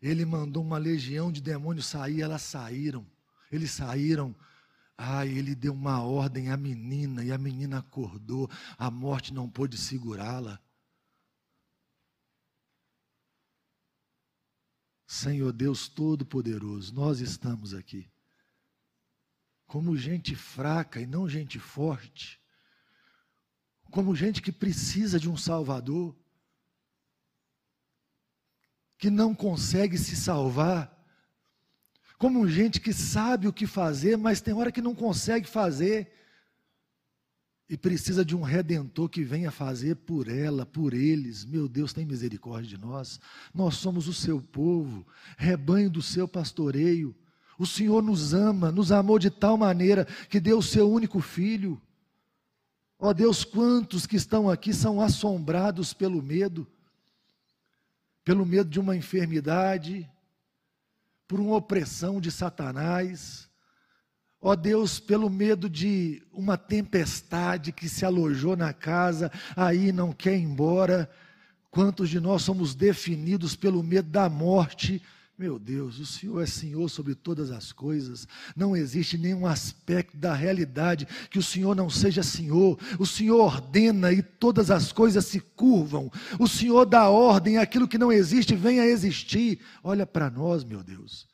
Ele 0.07 0.25
mandou 0.25 0.63
uma 0.63 0.79
legião 0.79 1.33
de 1.33 1.41
demônios 1.41 1.87
sair, 1.87 2.23
elas 2.23 2.43
saíram. 2.43 3.07
Eles 3.51 3.71
saíram 3.71 4.35
ah, 4.99 5.27
ele 5.27 5.55
deu 5.55 5.75
uma 5.75 6.03
ordem 6.03 6.51
à 6.51 6.57
menina 6.57 7.23
e 7.23 7.31
a 7.31 7.37
menina 7.37 7.79
acordou, 7.81 8.51
a 8.79 8.91
morte 8.91 9.33
não 9.33 9.49
pôde 9.49 9.77
segurá-la. 9.77 10.59
Senhor 15.07 15.53
Deus 15.53 15.87
Todo-Poderoso, 15.87 16.95
nós 16.95 17.21
estamos 17.21 17.75
aqui 17.75 18.11
como 19.67 19.97
gente 19.97 20.35
fraca 20.35 21.01
e 21.01 21.07
não 21.07 21.29
gente 21.29 21.59
forte, 21.59 22.41
como 23.91 24.15
gente 24.15 24.41
que 24.41 24.53
precisa 24.53 25.19
de 25.19 25.29
um 25.29 25.37
Salvador, 25.37 26.17
que 28.99 29.11
não 29.11 29.35
consegue 29.35 29.99
se 29.99 30.17
salvar 30.17 30.97
como 32.19 32.49
gente 32.49 32.81
que 32.81 32.93
sabe 32.93 33.47
o 33.47 33.53
que 33.53 33.67
fazer, 33.67 34.17
mas 34.17 34.41
tem 34.41 34.55
hora 34.55 34.73
que 34.73 34.81
não 34.81 34.95
consegue 34.95 35.47
fazer 35.47 36.11
e 37.69 37.77
precisa 37.77 38.25
de 38.25 38.35
um 38.35 38.43
redentor 38.43 39.09
que 39.09 39.23
venha 39.23 39.51
fazer 39.51 39.97
por 39.97 40.29
ela, 40.29 40.65
por 40.65 40.95
eles. 40.95 41.45
Meu 41.45 41.69
Deus, 41.69 41.93
tem 41.93 42.07
misericórdia 42.07 42.69
de 42.69 42.79
nós. 42.79 43.21
Nós 43.53 43.75
somos 43.75 44.09
o 44.09 44.15
seu 44.15 44.41
povo, 44.41 45.07
rebanho 45.37 45.91
do 45.91 46.01
seu 46.01 46.27
pastoreio. 46.27 47.15
O 47.59 47.67
Senhor 47.67 48.03
nos 48.03 48.33
ama, 48.33 48.71
nos 48.71 48.93
amou 48.93 49.19
de 49.19 49.31
tal 49.31 49.57
maneira 49.57 50.07
que 50.31 50.41
deu 50.41 50.59
o 50.59 50.63
seu 50.63 50.91
único 50.91 51.21
filho. 51.21 51.81
Ó 52.99 53.11
oh 53.11 53.15
Deus, 53.15 53.45
quantos 53.45 54.07
que 54.07 54.17
estão 54.17 54.49
aqui 54.49 54.73
são 54.73 55.03
assombrados 55.03 55.93
pelo 55.93 56.23
medo, 56.23 56.67
pelo 58.27 58.45
medo 58.45 58.69
de 58.69 58.81
uma 58.81 58.97
enfermidade, 58.97 60.11
por 61.29 61.39
uma 61.39 61.55
opressão 61.55 62.21
de 62.21 62.33
Satanás, 62.33 63.49
ó 64.43 64.57
Deus, 64.57 64.99
pelo 64.99 65.31
medo 65.31 65.71
de 65.71 66.21
uma 66.33 66.59
tempestade 66.59 67.71
que 67.71 67.89
se 67.89 68.05
alojou 68.05 68.57
na 68.57 68.73
casa, 68.73 69.31
aí 69.55 69.93
não 69.93 70.13
quer 70.13 70.37
ir 70.37 70.43
embora. 70.43 71.09
Quantos 71.71 72.11
de 72.11 72.19
nós 72.19 72.43
somos 72.43 72.75
definidos 72.75 73.55
pelo 73.55 73.81
medo 73.81 74.11
da 74.11 74.29
morte? 74.29 75.01
Meu 75.39 75.59
Deus, 75.59 75.99
o 75.99 76.07
Senhor 76.07 76.41
é 76.41 76.47
Senhor 76.47 76.89
sobre 76.89 77.15
todas 77.15 77.51
as 77.51 77.71
coisas. 77.71 78.27
Não 78.57 78.75
existe 78.75 79.19
nenhum 79.19 79.47
aspecto 79.47 80.17
da 80.17 80.33
realidade 80.33 81.07
que 81.31 81.39
o 81.39 81.43
Senhor 81.43 81.77
não 81.77 81.91
seja 81.91 82.23
Senhor. 82.23 82.79
O 82.99 83.05
Senhor 83.05 83.39
ordena 83.39 84.11
e 84.11 84.23
todas 84.23 84.71
as 84.71 84.93
coisas 84.93 85.27
se 85.27 85.39
curvam. 85.39 86.11
O 86.39 86.49
Senhor 86.49 86.87
dá 86.87 87.11
ordem, 87.11 87.59
aquilo 87.59 87.87
que 87.87 87.99
não 87.99 88.11
existe 88.11 88.57
venha 88.57 88.83
a 88.83 88.87
existir. 88.87 89.61
Olha 89.85 90.07
para 90.07 90.31
nós, 90.31 90.65
meu 90.65 90.83
Deus. 90.83 91.29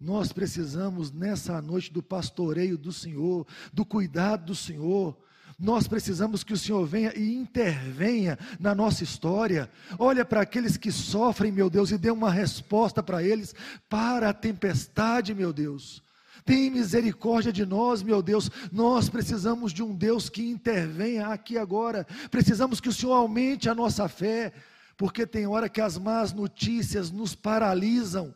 Nós 0.00 0.32
precisamos 0.32 1.12
nessa 1.12 1.60
noite 1.60 1.92
do 1.92 2.02
pastoreio 2.02 2.78
do 2.78 2.92
Senhor, 2.92 3.46
do 3.74 3.84
cuidado 3.84 4.46
do 4.46 4.54
Senhor. 4.54 5.18
Nós 5.58 5.86
precisamos 5.86 6.42
que 6.42 6.52
o 6.52 6.58
Senhor 6.58 6.84
venha 6.84 7.12
e 7.16 7.34
intervenha 7.34 8.38
na 8.58 8.74
nossa 8.74 9.04
história. 9.04 9.70
Olha 9.98 10.24
para 10.24 10.40
aqueles 10.40 10.76
que 10.76 10.90
sofrem, 10.90 11.52
meu 11.52 11.70
Deus, 11.70 11.90
e 11.90 11.98
dê 11.98 12.10
uma 12.10 12.30
resposta 12.30 13.02
para 13.02 13.22
eles, 13.22 13.54
para 13.88 14.30
a 14.30 14.34
tempestade, 14.34 15.34
meu 15.34 15.52
Deus. 15.52 16.02
Tem 16.44 16.70
misericórdia 16.70 17.52
de 17.52 17.64
nós, 17.64 18.02
meu 18.02 18.20
Deus. 18.20 18.50
Nós 18.72 19.08
precisamos 19.08 19.72
de 19.72 19.82
um 19.82 19.94
Deus 19.94 20.28
que 20.28 20.48
intervenha 20.48 21.28
aqui 21.28 21.56
agora. 21.56 22.06
Precisamos 22.30 22.80
que 22.80 22.88
o 22.88 22.92
Senhor 22.92 23.14
aumente 23.14 23.68
a 23.68 23.74
nossa 23.74 24.08
fé, 24.08 24.52
porque 24.96 25.26
tem 25.26 25.46
hora 25.46 25.68
que 25.68 25.80
as 25.80 25.96
más 25.96 26.32
notícias 26.32 27.10
nos 27.10 27.34
paralisam. 27.34 28.34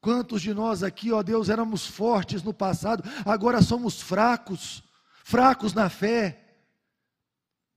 Quantos 0.00 0.42
de 0.42 0.52
nós 0.52 0.82
aqui, 0.82 1.12
ó 1.12 1.22
Deus, 1.22 1.48
éramos 1.48 1.86
fortes 1.86 2.42
no 2.42 2.54
passado, 2.54 3.04
agora 3.24 3.62
somos 3.62 4.00
fracos 4.00 4.82
fracos 5.30 5.72
na 5.72 5.88
fé, 5.88 6.39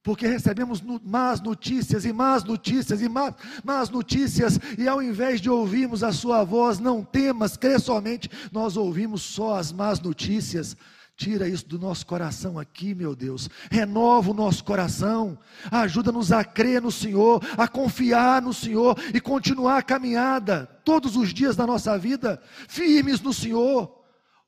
porque 0.04 0.28
recebemos 0.28 0.84
más 1.04 1.42
notícias 1.42 2.06
e 2.06 2.12
más 2.12 2.44
notícias 2.44 3.02
e 3.02 3.10
más, 3.10 3.34
más 3.64 3.90
notícias, 3.90 4.60
e 4.78 4.88
ao 4.88 5.02
invés 5.02 5.40
de 5.40 5.50
ouvirmos 5.50 6.04
a 6.04 6.12
Sua 6.12 6.44
voz, 6.44 6.78
não 6.78 7.04
temas, 7.04 7.58
crê 7.58 7.80
somente, 7.80 8.30
nós 8.52 8.78
ouvimos 8.78 9.22
só 9.22 9.56
as 9.56 9.72
más 9.72 10.00
notícias. 10.00 10.76
Tira 11.16 11.48
isso 11.48 11.68
do 11.68 11.78
nosso 11.78 12.06
coração 12.08 12.58
aqui, 12.58 12.96
meu 12.96 13.16
Deus. 13.16 13.48
Renova 13.70 14.32
o 14.32 14.34
nosso 14.34 14.64
coração. 14.64 15.38
Ajuda-nos 15.70 16.32
a 16.32 16.44
crer 16.44 16.82
no 16.82 16.92
Senhor, 16.92 17.40
a 17.56 17.68
confiar 17.68 18.42
no 18.42 18.52
Senhor 18.52 18.98
e 19.14 19.22
continuar 19.22 19.78
a 19.78 19.84
caminhada 19.84 20.66
todos 20.84 21.16
os 21.16 21.32
dias 21.32 21.56
da 21.56 21.68
nossa 21.68 21.98
vida, 22.00 22.42
firmes 22.68 23.22
no 23.22 23.32
Senhor 23.32 24.04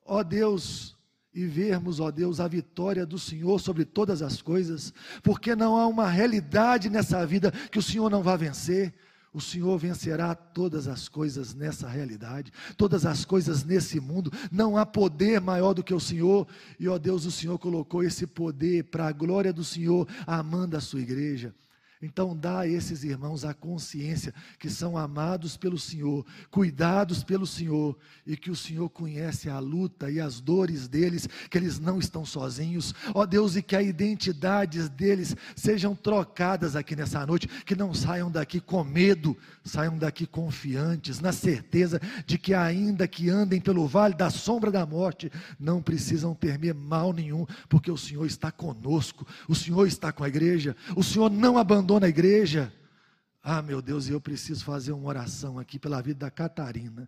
ó 0.06 0.22
Deus, 0.24 0.95
e 1.36 1.46
vermos, 1.46 2.00
ó 2.00 2.10
Deus, 2.10 2.40
a 2.40 2.48
vitória 2.48 3.06
do 3.06 3.20
Senhor 3.20 3.60
sobre 3.60 3.84
todas 3.84 4.22
as 4.22 4.42
coisas, 4.42 4.94
porque 5.22 5.54
não 5.54 5.76
há 5.76 5.86
uma 5.86 6.10
realidade 6.10 6.90
nessa 6.90 7.26
vida 7.26 7.52
que 7.70 7.78
o 7.78 7.84
Senhor 7.84 8.10
não 8.10 8.24
vá 8.24 8.38
vencer. 8.38 8.94
O 9.34 9.42
Senhor 9.42 9.78
vencerá 9.78 10.34
todas 10.34 10.88
as 10.88 11.10
coisas 11.10 11.54
nessa 11.54 11.90
realidade, 11.90 12.54
todas 12.78 13.06
as 13.06 13.26
coisas 13.26 13.66
nesse 13.66 14.00
mundo. 14.00 14.32
Não 14.50 14.78
há 14.78 14.86
poder 14.86 15.42
maior 15.42 15.74
do 15.74 15.84
que 15.84 15.94
o 15.94 16.00
Senhor. 16.00 16.48
E, 16.80 16.88
ó 16.88 16.98
Deus, 16.98 17.26
o 17.26 17.32
Senhor 17.32 17.60
colocou 17.60 18.02
esse 18.02 18.26
poder 18.26 18.86
para 18.86 19.08
a 19.08 19.12
glória 19.12 19.52
do 19.52 19.62
Senhor, 19.62 20.08
amando 20.26 20.78
a 20.78 20.80
sua 20.80 21.02
igreja. 21.02 21.54
Então, 22.02 22.36
dá 22.36 22.60
a 22.60 22.68
esses 22.68 23.04
irmãos 23.04 23.46
a 23.46 23.54
consciência 23.54 24.34
que 24.60 24.70
são 24.70 24.98
amados 24.98 25.58
pelo 25.58 25.80
Senhor, 25.80 26.26
cuidados 26.52 27.24
pelo 27.24 27.48
Senhor 27.48 27.98
e 28.26 28.36
que 28.36 28.52
o 28.52 28.56
Senhor 28.56 28.90
conhece 28.90 29.50
a 29.50 29.60
luta 29.60 30.12
e 30.12 30.20
as 30.20 30.40
dores 30.40 30.88
deles, 30.88 31.28
que 31.50 31.58
eles 31.58 31.80
não 31.80 32.00
estão 32.00 32.26
sozinhos. 32.26 32.94
Ó 33.14 33.26
Deus, 33.26 33.56
e 33.56 33.62
que 33.62 33.76
as 33.76 33.86
identidades 33.86 34.90
deles 34.90 35.36
sejam 35.56 35.96
trocadas 35.96 36.76
aqui 36.76 36.96
nessa 36.96 37.26
noite, 37.26 37.48
que 37.66 37.76
não 37.76 37.94
saiam 37.94 38.30
daqui 38.30 38.60
com 38.60 38.84
medo, 38.84 39.36
saiam 39.64 39.98
daqui 39.98 40.28
confiantes, 40.28 41.20
na 41.20 41.32
certeza 41.32 42.00
de 42.26 42.38
que, 42.38 42.54
ainda 42.54 43.08
que 43.08 43.30
andem 43.30 43.62
pelo 43.62 43.88
vale 43.88 44.14
da 44.14 44.30
sombra 44.30 44.70
da 44.70 44.86
morte, 44.86 45.32
não 45.60 45.82
precisam 45.82 46.36
temer 46.36 46.74
mal 46.74 47.14
nenhum, 47.14 47.46
porque 47.70 47.90
o 47.90 47.98
Senhor 47.98 48.26
está 48.26 48.52
conosco, 48.52 49.26
o 49.48 49.56
Senhor 49.56 49.88
está 49.88 50.12
com 50.12 50.24
a 50.24 50.28
igreja, 50.28 50.76
o 50.96 51.04
Senhor 51.04 51.30
não 51.30 51.58
abandona 51.58 51.95
abandona 51.96 52.08
a 52.08 52.10
igreja. 52.10 52.74
Ah, 53.42 53.62
meu 53.62 53.82
Deus, 53.82 54.10
eu 54.10 54.20
preciso 54.20 54.64
fazer 54.66 54.92
uma 54.92 55.08
oração 55.08 55.58
aqui 55.58 55.80
pela 55.80 56.02
vida 56.02 56.26
da 56.26 56.32
Catarina. 56.32 57.08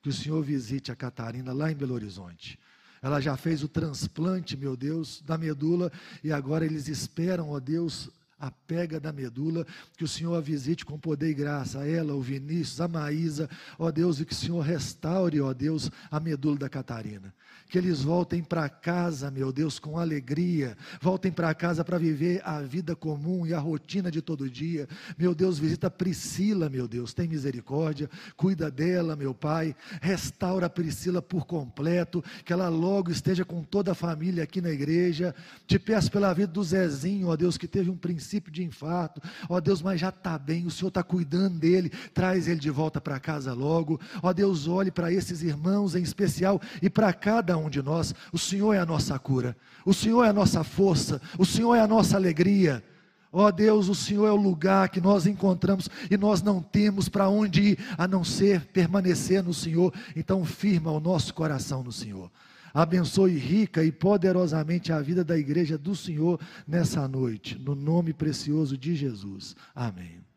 Que 0.00 0.08
o 0.08 0.12
Senhor 0.12 0.42
visite 0.42 0.92
a 0.92 0.96
Catarina 0.96 1.52
lá 1.52 1.72
em 1.72 1.74
Belo 1.74 1.94
Horizonte. 1.94 2.58
Ela 3.02 3.20
já 3.20 3.36
fez 3.36 3.62
o 3.62 3.68
transplante, 3.68 4.56
meu 4.56 4.76
Deus, 4.76 5.22
da 5.22 5.36
medula 5.36 5.90
e 6.22 6.32
agora 6.32 6.64
eles 6.64 6.88
esperam, 6.88 7.50
ó 7.50 7.58
Deus, 7.60 8.10
a 8.38 8.50
pega 8.50 9.00
da 9.00 9.12
medula, 9.12 9.66
que 9.96 10.04
o 10.04 10.08
Senhor 10.08 10.34
a 10.36 10.40
visite 10.40 10.84
com 10.84 10.98
poder 10.98 11.30
e 11.30 11.34
graça, 11.34 11.86
ela, 11.86 12.14
o 12.14 12.22
Vinícius, 12.22 12.80
a 12.80 12.86
Maísa, 12.86 13.50
ó 13.78 13.90
Deus, 13.90 14.20
e 14.20 14.24
que 14.24 14.32
o 14.32 14.36
Senhor 14.36 14.60
restaure, 14.60 15.40
ó 15.40 15.52
Deus, 15.52 15.90
a 16.10 16.20
medula 16.20 16.58
da 16.58 16.68
Catarina. 16.68 17.34
Que 17.68 17.76
eles 17.76 18.02
voltem 18.02 18.42
para 18.42 18.68
casa, 18.68 19.30
meu 19.30 19.52
Deus, 19.52 19.78
com 19.78 19.98
alegria, 19.98 20.76
voltem 21.02 21.30
para 21.30 21.52
casa 21.54 21.84
para 21.84 21.98
viver 21.98 22.40
a 22.44 22.60
vida 22.62 22.96
comum 22.96 23.46
e 23.46 23.52
a 23.52 23.58
rotina 23.58 24.10
de 24.10 24.22
todo 24.22 24.48
dia. 24.48 24.88
Meu 25.18 25.34
Deus, 25.34 25.58
visita 25.58 25.90
Priscila, 25.90 26.70
meu 26.70 26.88
Deus, 26.88 27.12
tem 27.12 27.28
misericórdia, 27.28 28.08
cuida 28.36 28.70
dela, 28.70 29.14
meu 29.14 29.34
Pai, 29.34 29.76
restaura 30.00 30.66
a 30.66 30.70
Priscila 30.70 31.20
por 31.20 31.46
completo, 31.46 32.24
que 32.44 32.52
ela 32.52 32.68
logo 32.68 33.10
esteja 33.10 33.44
com 33.44 33.62
toda 33.62 33.92
a 33.92 33.94
família 33.94 34.44
aqui 34.44 34.60
na 34.62 34.70
igreja. 34.70 35.34
Te 35.66 35.78
peço 35.78 36.10
pela 36.10 36.32
vida 36.32 36.52
do 36.52 36.64
Zezinho, 36.64 37.28
ó 37.28 37.36
Deus, 37.36 37.58
que 37.58 37.68
teve 37.68 37.90
um 37.90 37.96
princípio 37.96 38.50
de 38.50 38.64
infarto. 38.64 39.20
Ó 39.48 39.60
Deus, 39.60 39.82
mas 39.82 40.00
já 40.00 40.08
está 40.08 40.38
bem, 40.38 40.66
o 40.66 40.70
Senhor 40.70 40.88
está 40.88 41.02
cuidando 41.02 41.58
dele, 41.58 41.90
traz 42.14 42.48
ele 42.48 42.60
de 42.60 42.70
volta 42.70 43.00
para 43.00 43.20
casa 43.20 43.52
logo. 43.52 44.00
Ó 44.22 44.32
Deus, 44.32 44.66
olhe 44.66 44.90
para 44.90 45.12
esses 45.12 45.42
irmãos 45.42 45.94
em 45.94 46.02
especial 46.02 46.60
e 46.80 46.88
para 46.88 47.12
cada 47.38 47.56
um 47.56 47.70
de 47.70 47.80
nós. 47.80 48.14
O 48.32 48.38
Senhor 48.38 48.74
é 48.74 48.80
a 48.80 48.86
nossa 48.86 49.16
cura, 49.18 49.56
o 49.86 49.94
Senhor 49.94 50.24
é 50.24 50.28
a 50.28 50.32
nossa 50.32 50.64
força, 50.64 51.20
o 51.38 51.46
Senhor 51.46 51.74
é 51.76 51.80
a 51.80 51.86
nossa 51.86 52.16
alegria. 52.16 52.82
Ó 53.30 53.46
oh 53.46 53.52
Deus, 53.52 53.88
o 53.88 53.94
Senhor 53.94 54.26
é 54.26 54.32
o 54.32 54.36
lugar 54.36 54.88
que 54.88 55.00
nós 55.00 55.26
encontramos 55.26 55.88
e 56.10 56.16
nós 56.16 56.42
não 56.42 56.62
temos 56.62 57.08
para 57.08 57.28
onde 57.28 57.62
ir 57.62 57.78
a 57.96 58.08
não 58.08 58.24
ser 58.24 58.62
permanecer 58.72 59.42
no 59.42 59.52
Senhor. 59.52 59.92
Então, 60.16 60.44
firma 60.44 60.90
o 60.90 60.98
nosso 60.98 61.34
coração 61.34 61.82
no 61.82 61.92
Senhor. 61.92 62.30
Abençoe 62.72 63.36
rica 63.36 63.84
e 63.84 63.92
poderosamente 63.92 64.92
a 64.92 65.00
vida 65.00 65.22
da 65.22 65.36
igreja 65.36 65.76
do 65.76 65.94
Senhor 65.94 66.40
nessa 66.66 67.06
noite, 67.06 67.58
no 67.58 67.74
nome 67.74 68.12
precioso 68.12 68.76
de 68.76 68.96
Jesus. 68.96 69.54
Amém. 69.74 70.27